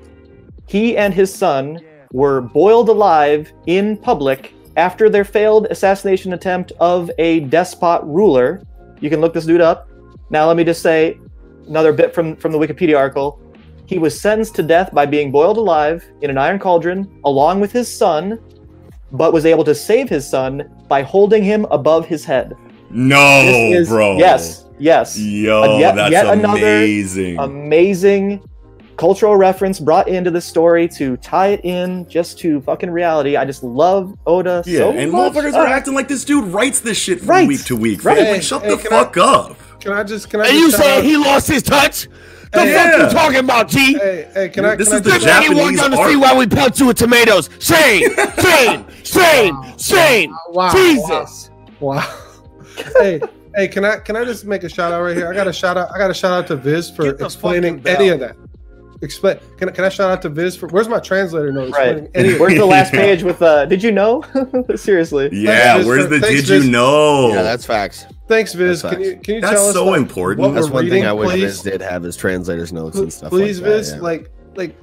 [0.67, 1.81] He and his son
[2.13, 8.63] were boiled alive in public after their failed assassination attempt of a despot ruler.
[9.01, 9.89] You can look this dude up.
[10.31, 11.19] Now, let me just say
[11.67, 13.41] another bit from from the Wikipedia article.
[13.87, 17.73] He was sentenced to death by being boiled alive in an iron cauldron along with
[17.73, 18.39] his son,
[19.13, 22.55] but was able to save his son by holding him above his head.
[22.91, 25.19] no is- bro Yes, yes.
[25.19, 28.41] yo Uh, yet- that's yet another amazing Amazing
[28.97, 33.37] cultural reference brought into the story to tie it in just to fucking reality.
[33.37, 35.33] I just love Oda yeah so and much.
[35.35, 37.47] motherfuckers Uh, are acting like this dude writes this shit from Right.
[37.49, 38.17] week to week Right.
[38.17, 40.45] right Hey, like, shut hey, the can I- fuck up Can I just can I?
[40.49, 42.09] And just you shout saying he lost his touch?
[42.51, 43.05] The Hey, fuck yeah.
[43.05, 43.95] you talking about, G?
[43.99, 44.75] Hey, hey, can I?
[44.75, 46.07] This can I is the just This shout- man he walked Japanese down the art.
[46.09, 47.51] street while we pelted you with tomatoes.
[47.61, 48.09] Shane,
[48.43, 50.35] Shane, Shane, Shane.
[50.49, 51.51] Wow, Jesus.
[51.81, 52.01] Wow.
[52.99, 53.21] hey,
[53.55, 55.29] hey, can I can I just make a shout out right here?
[55.31, 55.91] I got a shout out.
[55.95, 58.35] I got a shout out to Viz for explaining any of that.
[59.03, 59.39] Explain.
[59.59, 60.67] Can I, can I shout out to Viz for?
[60.69, 61.71] Where's my translator note?
[61.73, 62.09] Right.
[62.15, 64.25] Any Where's the last page with uh did you know?
[64.75, 65.29] Seriously.
[65.33, 68.07] yeah Viz, where's for- the thanks, did you know Yeah, that's facts.
[68.29, 68.83] Thanks, Viz.
[68.83, 70.55] That's Can you can you That's tell us so like, important.
[70.55, 71.41] That's one reading, thing I wish please?
[71.41, 73.77] Viz did have his translators notes and stuff please, like that.
[73.77, 74.01] Viz, yeah.
[74.01, 74.77] like like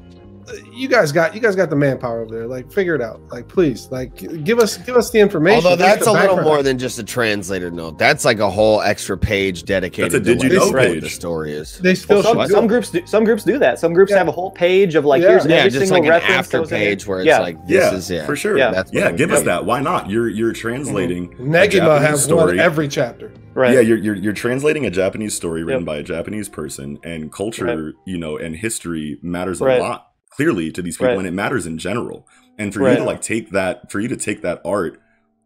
[0.72, 2.46] you guys got you guys got the manpower over there.
[2.48, 3.20] Like figure it out.
[3.32, 5.66] Like please, like give us give us the information.
[5.66, 7.98] Although that's a little more than just a translator note.
[7.98, 11.02] That's like a whole extra page dedicated That's a did to you know page.
[11.02, 11.80] the story is.
[11.80, 13.80] They still Well, some, some groups do, some groups do that.
[13.80, 14.20] Some groups Yeah.
[14.20, 15.30] have a whole page of like Yeah.
[15.30, 17.40] here's Yeah, every just single like an reference after that page where it's yeah.
[17.40, 18.72] like this yeah is yeah for sure Yeah.
[18.72, 22.60] That's yeah give us that why not you're you're translating a Negima Japanese has one
[22.60, 23.32] every chapter.
[23.56, 23.74] right.
[23.74, 25.86] Yeah, you're, you're you're translating a Japanese story written Yep.
[25.88, 27.94] by a Japanese person, and culture, Right.
[28.06, 29.80] you know, and history matters a Right.
[29.82, 31.18] lot clearly to these people, Right.
[31.20, 32.28] and it matters in general.
[32.58, 35.00] And for you to like take that, for you to take that art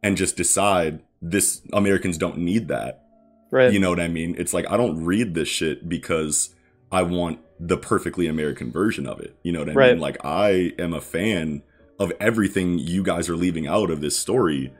[0.03, 3.03] and just decide this Americans don't need that.
[3.51, 3.73] right.
[3.73, 4.35] You know what I mean?
[4.37, 6.53] It's like I don't read this shit because
[6.91, 9.35] I want the perfectly American version of it.
[9.43, 9.91] You know what I Right.
[9.93, 9.99] mean?
[10.01, 11.63] Like I am a fan
[11.99, 14.71] of everything you guys are leaving out of this story.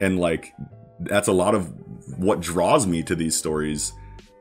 [0.00, 0.52] And like
[1.00, 1.70] that's a lot of
[2.16, 3.92] what draws me to these stories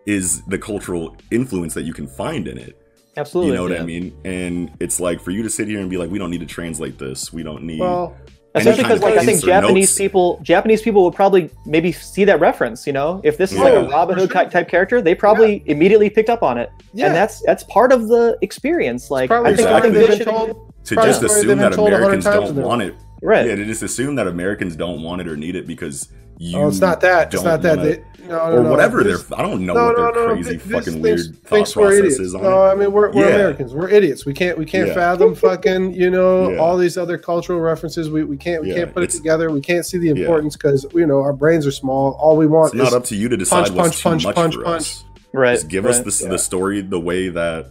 [0.05, 2.81] is the cultural influence that you can find in it.
[3.17, 3.51] Absolutely.
[3.51, 3.81] You know what yeah.
[3.81, 4.15] I mean?
[4.23, 6.45] And it's like for you to sit here and be like, we don't need to
[6.45, 7.33] translate this.
[7.33, 8.15] We don't need Well,
[8.55, 9.97] Especially because, like, I think Japanese notes.
[9.97, 12.87] people, Japanese people would probably maybe see that reference.
[12.87, 14.33] You know, if this is like a Robin Hood sure.
[14.33, 17.07] type, type character, they probably immediately picked up on it, yeah.
[17.07, 19.11] and that's that's part of the experience.
[19.11, 19.91] Like, I think, I exactly.
[19.91, 20.73] think they've been told.
[20.85, 22.95] to probably just assume that been told a hundred Americans don't want it.
[23.21, 26.57] right, Yeah, to just assume that Americans don't want it or need it because you
[26.57, 27.33] oh, it's not that.
[27.33, 27.77] It's don't that.
[27.77, 28.71] wanna- They- no, no, or no.
[28.71, 30.33] whatever This- their I don't know no, what no, their no.
[30.33, 32.19] crazy This fucking thinks- weird thought thinks we're process idiots.
[32.19, 32.71] is on No, it.
[32.71, 33.35] I mean we're, we're Yeah.
[33.35, 33.73] Americans.
[33.73, 34.25] We're idiots.
[34.25, 34.93] We can't we can't Yeah.
[34.95, 36.57] fathom fucking you know Yeah.
[36.57, 38.09] all these other cultural references.
[38.09, 39.49] We, we can't we Yeah, can't put it together.
[39.49, 42.17] We can't see the importance because you know our brains are small.
[42.19, 44.23] All we want It's not up to you to decide punch, what's punch, too punch,
[44.25, 44.81] much punch, for punch.
[44.81, 45.03] us.
[45.33, 45.53] Right.
[45.53, 47.67] Just give us the, the story the way that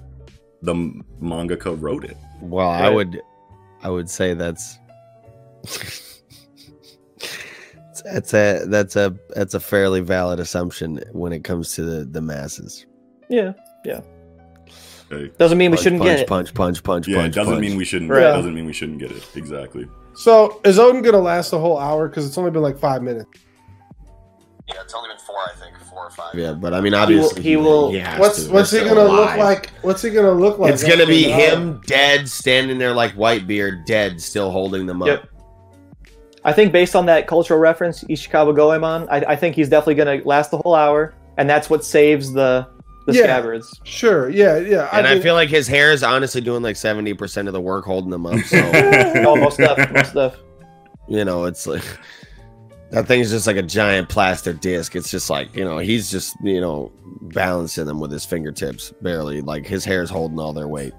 [0.62, 2.16] the m- mangaka wrote it.
[2.40, 3.20] Well, I would,
[3.82, 4.78] I would say that's
[8.12, 12.20] that's a that's a that's a fairly valid assumption when it comes to the the
[12.20, 12.86] masses.
[13.28, 13.52] Yeah.
[15.12, 15.30] Okay?
[15.38, 16.26] Doesn't mean we shouldn't punch, get it.
[16.28, 17.36] punch, punch, punch, Yeah, punch.
[17.36, 17.60] it doesn't punch.
[17.66, 18.10] mean we shouldn't.
[18.10, 18.20] Right.
[18.22, 19.24] Doesn't mean we shouldn't get it.
[19.36, 19.86] Exactly.
[20.16, 22.08] So is Oden gonna last the whole hour?
[22.08, 23.28] Because it's only been like five minutes.
[24.68, 26.34] Yeah, it's only been four, I think, four or five.
[26.34, 28.52] Yeah, but I mean, obviously, he will- has What's to.
[28.52, 29.70] what's he They're gonna still look like?
[29.82, 30.72] What's he gonna look like?
[30.74, 35.02] It's gonna be after an him dead, standing there like Whitebeard, dead, still holding them
[35.02, 35.08] up.
[35.08, 35.28] Yep.
[36.46, 40.20] I think based on that cultural reference, Ishikawa Goemon, I, I think he's definitely going
[40.22, 42.66] to last the whole hour, and that's what saves the
[43.06, 43.22] the Yeah.
[43.24, 43.80] scabbards.
[43.84, 44.30] Sure.
[44.30, 44.56] Yeah.
[44.58, 44.88] Yeah.
[44.92, 47.60] And I, think- feel like his hair is honestly doing like seventy percent of the
[47.60, 48.38] work holding them up.
[48.44, 48.58] So
[49.26, 50.36] oh, most stuff, most stuff.
[51.08, 51.84] you know, it's like
[52.90, 54.94] that thing's just like a giant plaster disc.
[54.96, 56.92] It's just like you know, he's just you know
[57.22, 59.40] balancing them with his fingertips, barely.
[59.40, 60.94] Like his hair's holding all their weight.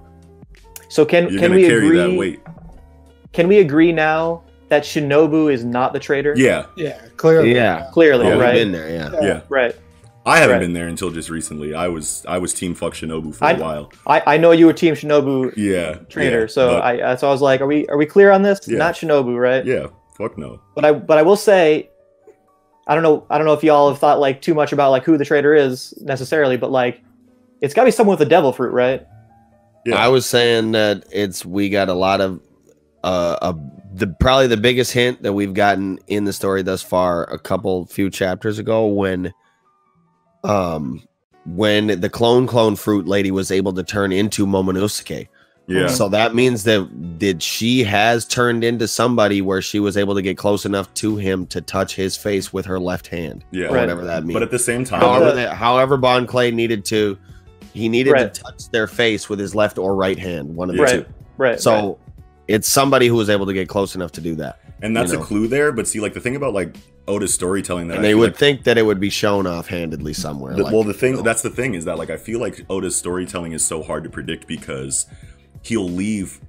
[0.89, 1.97] So can You're can we carry agree?
[1.97, 2.39] that weight.
[3.33, 6.33] Can we agree now that Shinobu is not the traitor?
[6.35, 6.99] Yeah, Yeah.
[7.17, 7.53] Clearly.
[7.55, 8.53] Yeah, clearly, Yeah, right?
[8.53, 8.89] been there.
[8.89, 9.11] Yeah.
[9.21, 9.41] yeah.
[9.49, 9.75] Right.
[10.25, 10.59] I haven't Right.
[10.59, 11.73] been there until just recently.
[11.73, 13.91] I was I was team fuck Shinobu for I- a while.
[14.05, 17.41] I, I know you were Team Shinobu Yeah, traitor, yeah, so I so I was
[17.41, 18.59] like, are we are we clear on this?
[18.67, 18.77] Yeah.
[18.77, 19.65] Not Shinobu, right?
[19.65, 19.87] yeah,
[20.17, 20.59] fuck no.
[20.75, 21.89] But I but I will say,
[22.87, 25.05] I don't know I don't know if y'all have thought like too much about like
[25.05, 27.01] who the traitor is necessarily, but like
[27.61, 29.07] it's got to be someone with a devil fruit, right?
[29.85, 29.95] Yeah.
[29.95, 32.41] I was saying that it's we got a lot of
[33.05, 33.55] uh a,
[33.97, 37.85] the probably the biggest hint that we've gotten in the story thus far a couple
[37.85, 39.33] few chapters ago when
[40.43, 41.01] um
[41.45, 45.27] when the clone clone fruit lady was able to turn into Momonosuke.
[45.69, 50.15] Yeah, So that means that did she has turned into somebody where she was able
[50.15, 53.43] to get close enough to him to touch his face with her left hand.
[53.51, 53.65] yeah.
[53.65, 53.71] Right.
[53.81, 54.33] whatever that means.
[54.33, 57.17] But at the same time, however, the- however Bon Clay needed to,
[57.73, 58.33] he needed Right.
[58.33, 60.87] to touch their face with his left or right hand, one of the Yeah.
[60.89, 60.97] two.
[60.99, 61.07] Right.
[61.49, 61.59] Right.
[61.59, 61.97] So right.
[62.47, 65.19] It's somebody who was able to get close enough to do that, and that's you
[65.19, 65.71] a clue there.
[65.71, 66.75] But see, like the thing about like
[67.07, 70.13] Oda's storytelling that and I they would like- think that it would be shown offhandedly
[70.13, 70.55] somewhere.
[70.55, 71.23] The- like, well, the thing you know.
[71.23, 74.09] that's the thing is that like I feel like Oda's storytelling is so hard to
[74.09, 75.05] predict because
[75.61, 76.39] he'll leave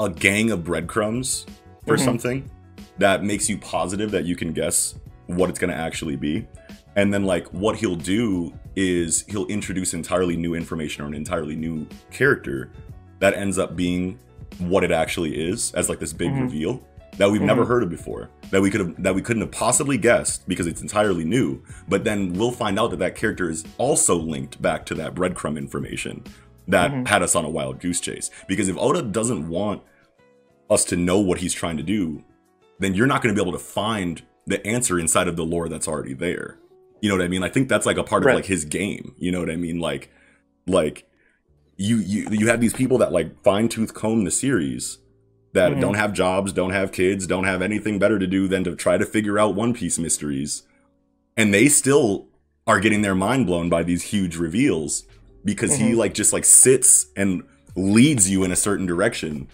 [0.00, 1.46] a gang of breadcrumbs
[1.86, 2.04] for Mhm.
[2.04, 2.50] something
[2.98, 4.94] that makes you positive that you can guess
[5.26, 6.46] what it's going to actually be.
[6.96, 11.56] And then like what he'll do is he'll introduce entirely new information or an entirely
[11.56, 12.70] new character
[13.20, 14.18] that ends up being
[14.58, 16.42] what it actually is as like this big Mhm.
[16.42, 16.86] reveal
[17.18, 17.68] that we've never Mhm.
[17.68, 20.82] heard of before that we could have that we couldn't have possibly guessed because it's
[20.82, 24.94] entirely new but then we'll find out that that character is also linked back to
[24.94, 26.22] that breadcrumb information
[26.68, 27.08] that Mhm.
[27.08, 29.82] had us on a wild goose chase because if oda doesn't want
[30.68, 32.22] us to know what he's trying to do
[32.78, 35.68] then you're not going to be able to find the answer inside of the lore
[35.68, 36.58] that's already there
[37.00, 38.32] you know what i mean i think that's like a part Right.
[38.32, 40.10] of like his game you know what i mean like
[40.66, 41.08] like
[41.76, 44.98] you you you have these people that like fine tooth comb the series
[45.52, 45.80] that Mhm.
[45.80, 48.98] don't have jobs, don't have kids, don't have anything better to do than to try
[48.98, 50.62] to figure out One Piece mysteries,
[51.36, 52.28] and they still
[52.66, 55.04] are getting their mind blown by these huge reveals
[55.44, 55.96] because he Mhm.
[55.96, 57.42] like just like sits and
[57.76, 59.46] leads you in a certain direction.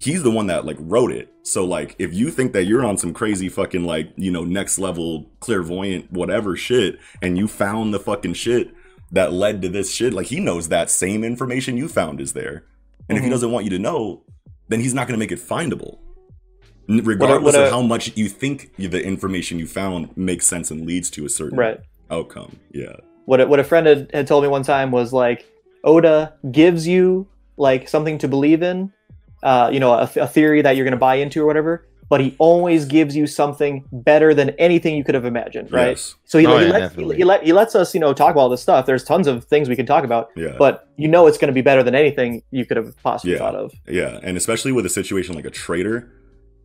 [0.00, 1.28] He's the one that like wrote it.
[1.42, 4.78] So like if you think that you're on some crazy fucking like, you know, next
[4.78, 8.70] level clairvoyant whatever shit and you found the fucking shit
[9.12, 12.64] that led to this shit, like he knows that same information you found is there.
[13.08, 13.32] And if he Mhm.
[13.32, 14.22] doesn't want you to know,
[14.68, 15.98] then he's not going to make it findable.
[16.88, 20.86] Regardless what of a- how much you think the information you found makes sense and
[20.86, 21.80] leads to a certain right.
[22.10, 22.56] outcome.
[22.72, 22.96] Yeah.
[23.24, 25.46] what a, what a friend had, had told me one time was like
[25.82, 27.26] Oda gives you
[27.56, 28.92] like something to believe in,
[29.42, 31.86] uh, you know, a, a theory that you're going to buy into or whatever.
[32.08, 35.88] But he always gives you something better than anything you could have imagined, right?
[35.90, 36.14] Yes.
[36.24, 38.32] So he, Oh, he, yeah, lets, he, he, let, he lets us, you know, talk
[38.32, 38.86] about all this stuff.
[38.86, 40.54] There's tons of things we can talk about, Yeah.
[40.58, 43.38] but you know it's going to be better than anything you could have possibly Yeah.
[43.38, 43.72] thought of.
[43.88, 44.20] yeah.
[44.22, 46.12] And especially with a situation like a traitor,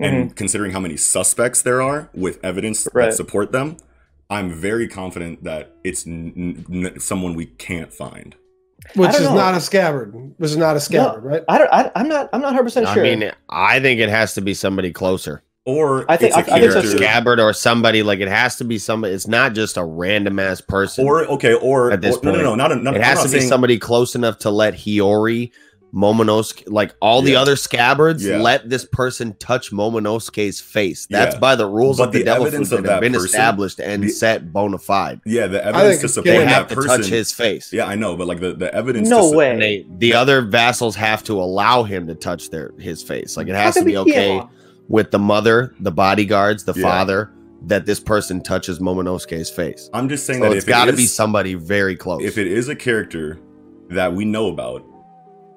[0.01, 0.15] Mm-hmm.
[0.15, 3.07] and considering how many suspects there are with evidence Right.
[3.07, 3.75] that support them,
[4.29, 8.35] I'm very confident that it's n- n- someone we can't find.
[8.95, 9.35] Which is know.
[9.35, 10.13] not a scabbard.
[10.37, 11.43] Which is not a scabbard, right?
[11.47, 11.69] I don't.
[11.71, 12.29] I, I'm not.
[12.33, 13.05] I'm not 100 percent sure.
[13.05, 16.51] I mean, I think it has to be somebody closer, Or I think- it's a
[16.51, 18.03] I- I think so a scabbard or somebody.
[18.03, 19.13] Like it has to be somebody.
[19.13, 21.05] It's not just a random ass person.
[21.05, 23.27] Or okay, or, At this or- no, no, no, not a, not, it has not
[23.27, 25.51] to be somebody close enough to let Hiyori
[25.93, 28.37] Momonosuke, like all the other scabbards, Yeah.
[28.37, 31.07] let this person touch Momonosuke's face.
[31.09, 31.39] That's Yeah.
[31.39, 33.25] by the rules But of the, the devil evidence fruit of that have been person-
[33.25, 35.21] established and the- set bona fide.
[35.25, 37.01] Yeah, the evidence to support They getting- have that to person.
[37.01, 37.73] touch his face.
[37.73, 39.09] Yeah, I know, but like the, the evidence.
[39.09, 39.51] No to su- way.
[39.51, 43.35] And they, the other vassals have to allow him to touch their his face.
[43.35, 44.43] Like it has to be okay him?
[44.87, 46.83] with the mother, the bodyguards, the Yeah.
[46.83, 47.31] father,
[47.67, 49.89] that this person touches Momonosuke's face.
[49.93, 52.23] I'm just saying So that it's if got to it be somebody very close.
[52.23, 53.37] if it is a character
[53.89, 54.83] that we know about,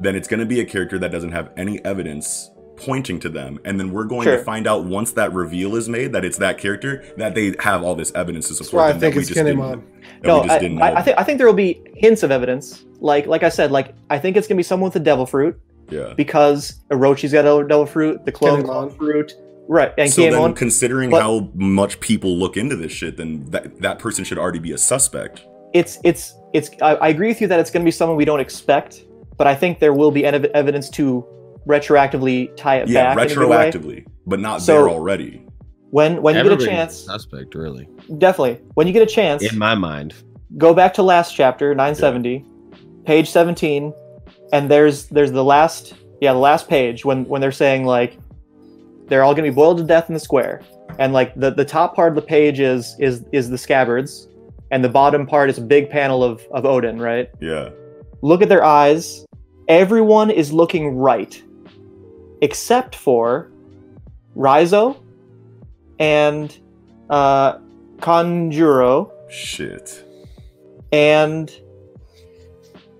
[0.03, 3.59] then it's going to be a character that doesn't have any evidence pointing to them,
[3.65, 4.39] and then we're going Sure.
[4.39, 7.83] to find out once that reveal is made that it's that character that they have
[7.85, 9.59] all this evidence to That's support why I think that we it's just didn't.
[9.61, 10.85] That No, we just I, didn't know.
[10.85, 12.85] I, I think I think there will be hints of evidence.
[13.01, 15.61] Like like I said, like I think it's gonna be someone with a devil fruit
[15.91, 16.15] yeah.
[16.16, 19.35] because Orochi's got a devil fruit, the clone clone fruit,
[19.69, 19.93] right?
[19.99, 20.57] And so then, Kinemon.
[20.57, 24.59] considering but- how much people look into this shit, then that that person should already
[24.59, 25.45] be a suspect.
[25.73, 28.24] it's it's it's I, I agree with you that it's going to be someone we
[28.24, 29.05] don't expect
[29.37, 31.25] but i think there will be ev- evidence to
[31.67, 33.71] retroactively tie it Yeah, back in a good way.
[33.71, 35.43] retroactively, but not So- there already.
[35.91, 37.89] when when you get a Everybody's chance suspect, really,
[38.19, 40.15] definitely when you get a chance in my mind.
[40.59, 42.45] go back to last chapter 970
[43.05, 43.93] page 17
[44.53, 48.19] and there's there's the last yeah the last page when when they're saying like
[49.09, 50.61] they're all going to be boiled to death in the square
[50.99, 54.29] and like the the top part of the page is is is the scabbards
[54.71, 57.71] and the bottom part is a big panel of of Oden right Yeah.
[58.23, 59.27] Look at their eyes.
[59.69, 61.43] Everyone is looking right,
[62.40, 63.51] except for
[64.36, 64.97] Raizo
[65.99, 66.57] and
[67.11, 67.59] uh,
[67.99, 70.05] Kanjuro Shit.
[70.93, 71.53] and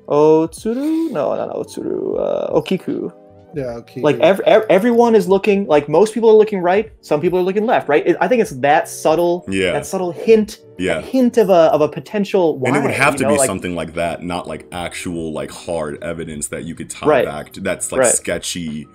[0.09, 1.11] Otsuru.
[1.11, 2.19] No, not Otsuru.
[2.19, 3.13] Uh, Okiku.
[3.55, 4.01] Yeah, okay.
[4.01, 5.67] Like ev- ev- everyone is looking.
[5.67, 6.93] Like most people are looking right.
[7.01, 7.89] Some people are looking left.
[7.89, 8.07] Right.
[8.07, 9.45] It- I think it's that subtle.
[9.49, 9.73] Yeah.
[9.73, 10.61] That subtle hint.
[10.79, 10.95] Yeah.
[11.01, 12.59] That hint of a of a potential.
[12.59, 15.33] Why, and it would have to know, be like- something like that, not like actual
[15.33, 17.25] like hard evidence that you could tie Right.
[17.25, 17.61] back to.
[17.61, 18.13] That's like Right.
[18.15, 18.87] sketchy,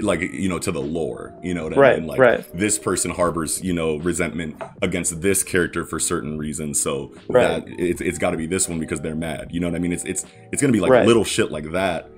[0.00, 1.34] like you know, to the lore.
[1.42, 2.08] You know what I Right, mean?
[2.08, 2.44] Like right.
[2.54, 7.64] this person harbors you know resentment against this character for certain reasons, so Right.
[7.66, 9.48] that it's, it's got to be this one because they're mad.
[9.50, 9.92] You know what I mean?
[9.92, 11.06] It's it's it's gonna be like Right.
[11.06, 12.10] little shit like that.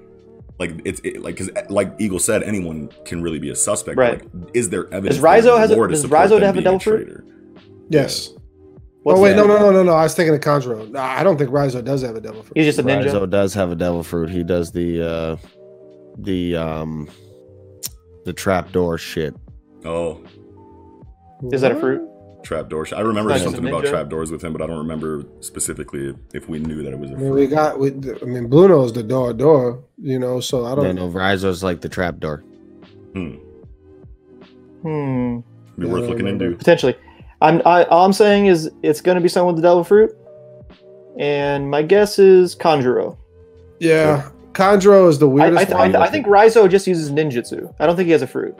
[0.60, 3.96] Like it's it, like because like Eagle said, anyone can really be a suspect.
[3.96, 4.20] Right.
[4.34, 5.16] Like, is there evidence?
[5.16, 7.04] Does Raizo for has a- does support Raizo them have a being devil fruit?
[7.06, 7.24] traitor?
[7.88, 8.30] yes.
[9.02, 9.92] What's oh wait, no, no, no, no, no.
[9.94, 10.90] I was thinking of Kanjuro.
[10.90, 12.52] No, I don't think Raizo does have a devil fruit.
[12.54, 13.06] He's just a ninja.
[13.06, 14.28] Raizo does have a devil fruit.
[14.28, 15.36] He does the uh
[16.18, 17.08] the um
[18.26, 19.34] the trapdoor shit.
[19.86, 20.22] Oh,
[21.50, 22.06] Is that a fruit?
[22.42, 22.86] Trapdoor.
[22.86, 23.42] sh- I remember Nice.
[23.42, 23.90] something about Ninja.
[23.90, 27.14] trapdoors with him, but I don't remember specifically if we knew that it was a
[27.14, 27.78] I mean, we got.
[27.78, 29.82] We, I mean, Bruno's the door, door.
[29.98, 30.94] You know, so I don't.
[30.96, 32.38] no, Raizo's like the trapdoor.
[33.12, 33.34] Hmm.
[34.82, 35.38] Hmm.
[35.78, 36.56] Be Yeah, worth looking into.
[36.56, 36.96] Potentially.
[37.42, 37.62] I'm.
[37.64, 40.16] I, all I'm saying is it's going to be someone with the devil fruit,
[41.18, 43.16] and my guess is Kanjuro.
[43.78, 47.74] Yeah, Kanjuro is the weirdest I, th- I, th- I think Raizo just uses ninjutsu.
[47.78, 48.58] I don't think he has a fruit,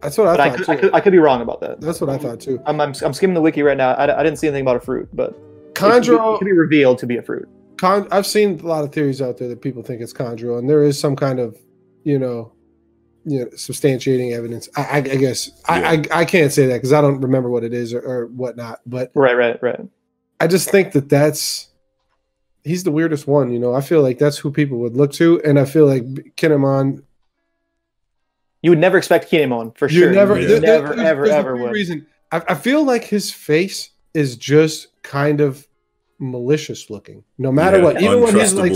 [0.00, 0.72] That's what I but I thought could, too.
[0.72, 0.94] I could.
[0.94, 1.80] I could be wrong about that.
[1.80, 2.62] That's what I thought too.
[2.66, 2.80] I'm.
[2.80, 3.92] I'm, I'm skimming the wiki right now.
[3.94, 6.52] I, I didn't see anything about a fruit, but it could, be, it could be
[6.52, 7.48] revealed to be a fruit.
[7.78, 10.68] Con- I've seen a lot of theories out there that people think it's Kanjuro, and
[10.70, 11.56] there is some kind of,
[12.04, 12.52] you know,
[13.24, 14.68] you know, substantiating evidence.
[14.76, 17.64] I, I, I guess I, I, I can't say that because I don't remember what
[17.64, 18.80] it is or, or whatnot.
[18.86, 19.36] But Right.
[19.36, 19.60] Right.
[19.62, 19.80] Right.
[20.40, 21.68] I just think that that's
[22.62, 23.50] he's the weirdest one.
[23.52, 26.04] You know, I feel like that's who people would look to, and I feel like
[26.36, 27.02] Kinemon.
[28.62, 30.12] You would never expect Kinemon for You sure.
[30.12, 30.42] never, Yeah.
[30.42, 31.72] You there- never, there's- ever, ever few would.
[31.72, 35.66] Reason I, I feel like his face is just kind of
[36.18, 38.02] malicious looking, no matter Yeah, what.
[38.02, 38.72] Even when he's like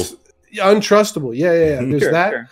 [0.60, 1.36] untrustable.
[1.36, 1.86] yeah, yeah, yeah, yeah.
[1.90, 2.48] There's Sure, that, sure.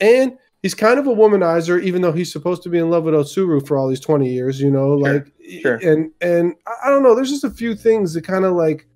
[0.00, 3.14] and he's kind of a womanizer, even though he's supposed to be in love with
[3.14, 4.60] Otsuru for all these twenty years.
[4.60, 5.32] You know, Sure, like
[5.62, 5.76] sure.
[5.76, 7.14] and and I- I don't know.
[7.14, 8.86] There's just a few things that kind of like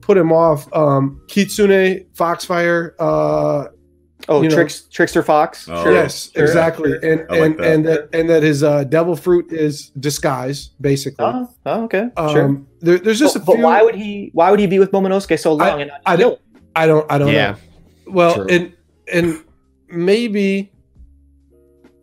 [0.00, 0.66] put him off.
[0.74, 3.66] Um, Kitsune, Foxfire, uh,
[4.32, 5.68] Oh, tricks, trickster fox.
[5.68, 5.92] Oh, sure.
[5.92, 7.72] yes, sure, exactly, and like and that.
[7.72, 11.24] and that and that his uh, devil fruit is disguise, basically.
[11.24, 12.08] Oh, oh, okay.
[12.16, 12.62] Um, sure.
[12.80, 14.30] there, there's just but, a but why would he?
[14.32, 16.38] Why would he be with Momonosuke so long and I kill him?
[16.76, 17.10] I don't.
[17.10, 17.50] I don't Yeah.
[17.52, 18.12] know.
[18.12, 18.46] Well, True.
[18.48, 18.72] and
[19.12, 19.44] and
[19.88, 20.70] maybe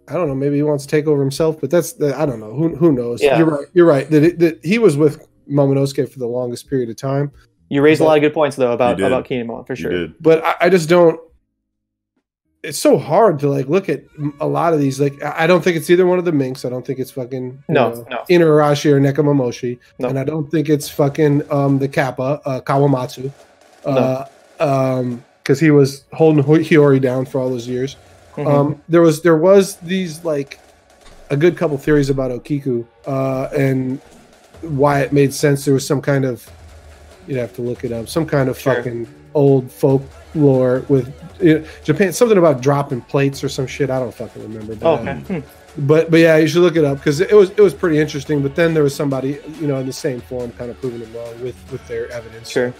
[0.10, 0.36] I don't know.
[0.36, 2.54] Maybe he wants to take over himself, but that's the, I don't know.
[2.54, 3.22] Who who knows?
[3.22, 3.38] Yeah.
[3.38, 3.66] You're right.
[3.74, 4.10] You're right.
[4.10, 7.32] That, it, that he was with Momonosuke for the longest period of time,
[7.70, 10.10] You raised a lot of good points though about You about Kinemon for sure.
[10.20, 11.20] but I, I just don't.
[12.68, 14.02] It's so hard to like look at
[14.42, 15.00] a lot of these.
[15.00, 16.66] Like I don't think it's either one of the minks.
[16.66, 18.18] I don't think it's fucking No, know, no.
[18.30, 20.10] Inuarashi or Nekomamushi, No.
[20.10, 23.32] and I don't think it's fucking um the Kappa uh, Kawamatsu,
[23.86, 24.26] uh,
[24.60, 27.96] um because he was holding Ho- Hiyori down for all those years.
[28.36, 28.48] Mhm.
[28.54, 30.60] Um, there was there was these like
[31.30, 34.00] a good couple theories about Okiku uh, and
[34.62, 35.64] why it made sense.
[35.64, 36.50] There was some kind of
[37.28, 38.10] you'd have to look it up.
[38.10, 38.76] Some kind of Sure.
[38.76, 42.14] fucking old folklore with you know, Japan.
[42.14, 43.90] Something about dropping plates or some shit.
[43.90, 44.76] I don't fucking remember.
[44.76, 45.20] But, okay.
[45.20, 45.86] Hmm.
[45.86, 48.42] but but yeah, you should look it up because it was it was pretty interesting.
[48.42, 51.10] But then there was somebody you know in the same forum kind of proving it
[51.16, 52.50] wrong with with their evidence.
[52.50, 52.74] Sure.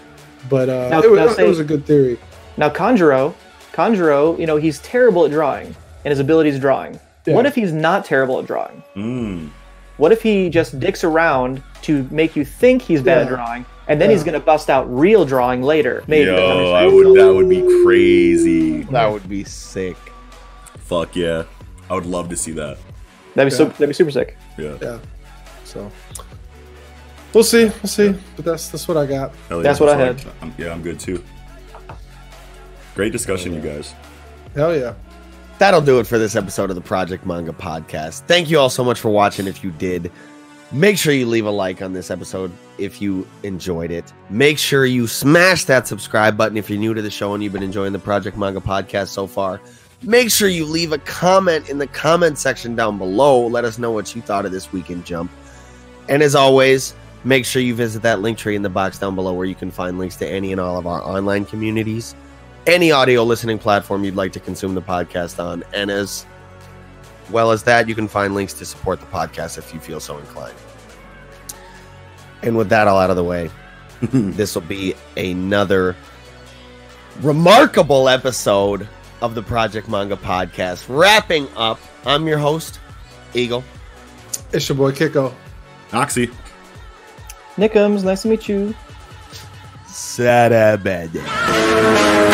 [0.48, 2.18] But uh, Now- it, was, now it was a good theory.
[2.56, 3.34] Now Kanjuro,
[3.72, 6.98] Kanjuro, you know, he's terrible at drawing, and his ability is drawing.
[7.26, 7.34] Yeah.
[7.34, 8.82] What if he's not terrible at drawing?
[8.96, 9.50] Mm.
[9.98, 14.00] What if he just dicks around to make you think he's bad at drawing, and
[14.00, 14.16] then Yeah.
[14.16, 16.04] he's gonna bust out real drawing later?
[16.06, 16.26] Maybe.
[16.30, 17.16] Yo, I would.
[17.18, 18.82] That would be crazy.
[18.84, 19.96] That would be sick.
[20.80, 21.44] Fuck yeah,
[21.90, 22.78] I would love to see that.
[23.34, 23.68] That'd be so, Yeah.
[23.70, 24.36] that'd be super sick.
[24.56, 24.98] Yeah, Yeah.
[25.64, 25.90] So
[27.34, 27.64] we'll see.
[27.66, 28.14] We'll see.
[28.36, 29.32] But that's that's what I got.
[29.50, 30.22] Yeah, That's what I had.
[30.40, 31.22] I'm, yeah, I'm good too.
[32.94, 33.94] Great discussion, you guys.
[34.56, 34.94] Hell yeah.
[35.58, 38.22] That'll do it for this episode of the Project Manga Podcast.
[38.26, 39.46] Thank you all so much for watching.
[39.46, 40.10] If you did,
[40.72, 44.12] make sure you leave a like on this episode if you enjoyed it.
[44.30, 47.52] Make sure you smash that subscribe button if you're new to the show and you've
[47.52, 49.60] been enjoying the Project Manga Podcast so far.
[50.02, 53.46] Make sure you leave a comment in the comment section down below.
[53.46, 55.30] Let us know what you thought of this weekend jump.
[56.08, 59.32] And as always, make sure you visit that link tree in the box down below
[59.32, 62.14] where you can find links to any and all of our online communities
[62.68, 65.64] any audio listening platform you'd like to consume the podcast on.
[65.72, 66.26] And as
[67.30, 70.18] well as that, you can find links to support the podcast if you feel so
[70.18, 70.56] inclined.
[72.42, 73.50] And with that all out of the way,
[74.00, 75.96] this will be another
[77.20, 78.88] remarkable episode
[79.20, 80.86] of the Project Manga Podcast.
[80.88, 82.80] Wrapping up, I'm your host,
[83.34, 83.64] Eagle.
[84.52, 85.34] It's your boy Kiko.
[85.92, 86.30] Oxy.
[87.56, 88.74] Nickums, nice to meet you.
[89.86, 92.27] Sad Sarabada.